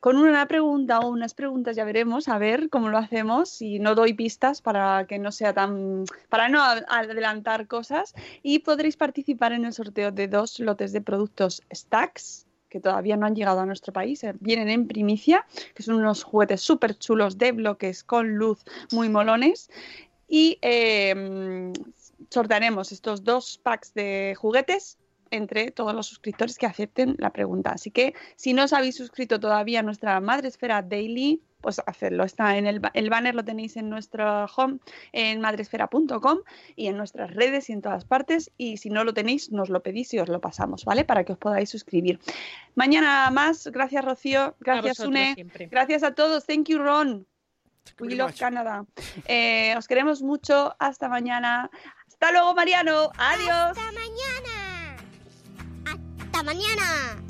con 0.00 0.16
una 0.16 0.46
pregunta 0.46 1.00
o 1.00 1.10
unas 1.10 1.34
preguntas, 1.34 1.76
ya 1.76 1.84
veremos, 1.84 2.28
a 2.28 2.38
ver 2.38 2.70
cómo 2.70 2.88
lo 2.88 2.96
hacemos 2.96 3.60
y 3.60 3.78
no 3.78 3.94
doy 3.94 4.14
pistas 4.14 4.62
para 4.62 5.06
que 5.06 5.18
no 5.18 5.30
sea 5.30 5.52
tan, 5.52 6.04
para 6.30 6.48
no 6.48 6.62
adelantar 6.62 7.66
cosas. 7.66 8.14
Y 8.42 8.60
podréis 8.60 8.96
participar 8.96 9.52
en 9.52 9.66
el 9.66 9.74
sorteo 9.74 10.10
de 10.10 10.26
dos 10.26 10.58
lotes 10.58 10.92
de 10.92 11.02
productos 11.02 11.62
Stacks 11.72 12.46
que 12.70 12.80
todavía 12.80 13.16
no 13.16 13.26
han 13.26 13.34
llegado 13.34 13.60
a 13.60 13.66
nuestro 13.66 13.92
país, 13.92 14.22
eh, 14.22 14.32
vienen 14.38 14.68
en 14.68 14.86
primicia, 14.86 15.44
que 15.74 15.82
son 15.82 15.96
unos 15.96 16.22
juguetes 16.22 16.60
súper 16.60 16.96
chulos 16.96 17.36
de 17.36 17.50
bloques 17.50 18.04
con 18.04 18.36
luz 18.36 18.64
muy 18.92 19.08
molones. 19.08 19.68
Y 20.28 20.58
eh, 20.62 21.72
sortearemos 22.30 22.92
estos 22.92 23.24
dos 23.24 23.58
packs 23.58 23.92
de 23.92 24.36
juguetes 24.38 24.99
entre 25.30 25.70
todos 25.70 25.94
los 25.94 26.06
suscriptores 26.06 26.56
que 26.58 26.66
acepten 26.66 27.16
la 27.18 27.30
pregunta. 27.30 27.70
Así 27.72 27.90
que 27.90 28.14
si 28.36 28.52
no 28.52 28.64
os 28.64 28.72
habéis 28.72 28.96
suscrito 28.96 29.38
todavía 29.40 29.80
a 29.80 29.82
nuestra 29.82 30.20
Madresfera 30.20 30.82
Daily, 30.82 31.42
pues 31.60 31.80
hacedlo. 31.86 32.24
Está 32.24 32.56
en 32.56 32.66
el, 32.66 32.80
ba- 32.80 32.90
el 32.94 33.10
banner, 33.10 33.34
lo 33.34 33.44
tenéis 33.44 33.76
en 33.76 33.90
nuestro 33.90 34.46
home, 34.46 34.78
en 35.12 35.40
madresfera.com 35.42 36.38
y 36.74 36.86
en 36.86 36.96
nuestras 36.96 37.34
redes 37.34 37.68
y 37.68 37.74
en 37.74 37.82
todas 37.82 38.06
partes. 38.06 38.50
Y 38.56 38.78
si 38.78 38.88
no 38.88 39.04
lo 39.04 39.12
tenéis, 39.12 39.50
nos 39.52 39.68
lo 39.68 39.82
pedís 39.82 40.14
y 40.14 40.18
os 40.18 40.28
lo 40.30 40.40
pasamos, 40.40 40.86
¿vale? 40.86 41.04
Para 41.04 41.24
que 41.24 41.32
os 41.32 41.38
podáis 41.38 41.68
suscribir. 41.68 42.18
Mañana 42.74 43.30
más. 43.30 43.66
Gracias, 43.66 44.02
Rocío. 44.04 44.56
Gracias, 44.60 44.98
vosotros 44.98 45.08
Une. 45.08 45.34
siempre. 45.34 45.66
Gracias 45.66 46.02
a 46.02 46.14
todos. 46.14 46.46
Thank 46.46 46.68
you, 46.68 46.78
Ron. 46.78 47.26
We 47.98 48.14
love 48.14 48.30
much. 48.30 48.38
Canada. 48.38 48.86
Eh, 49.26 49.74
os 49.76 49.86
queremos 49.86 50.22
mucho. 50.22 50.74
Hasta 50.78 51.08
mañana. 51.10 51.70
Hasta 52.08 52.32
luego, 52.32 52.54
Mariano. 52.54 53.10
Adiós. 53.18 53.50
Hasta 53.50 53.92
mañana. 53.92 54.39
Mañana. 56.42 57.29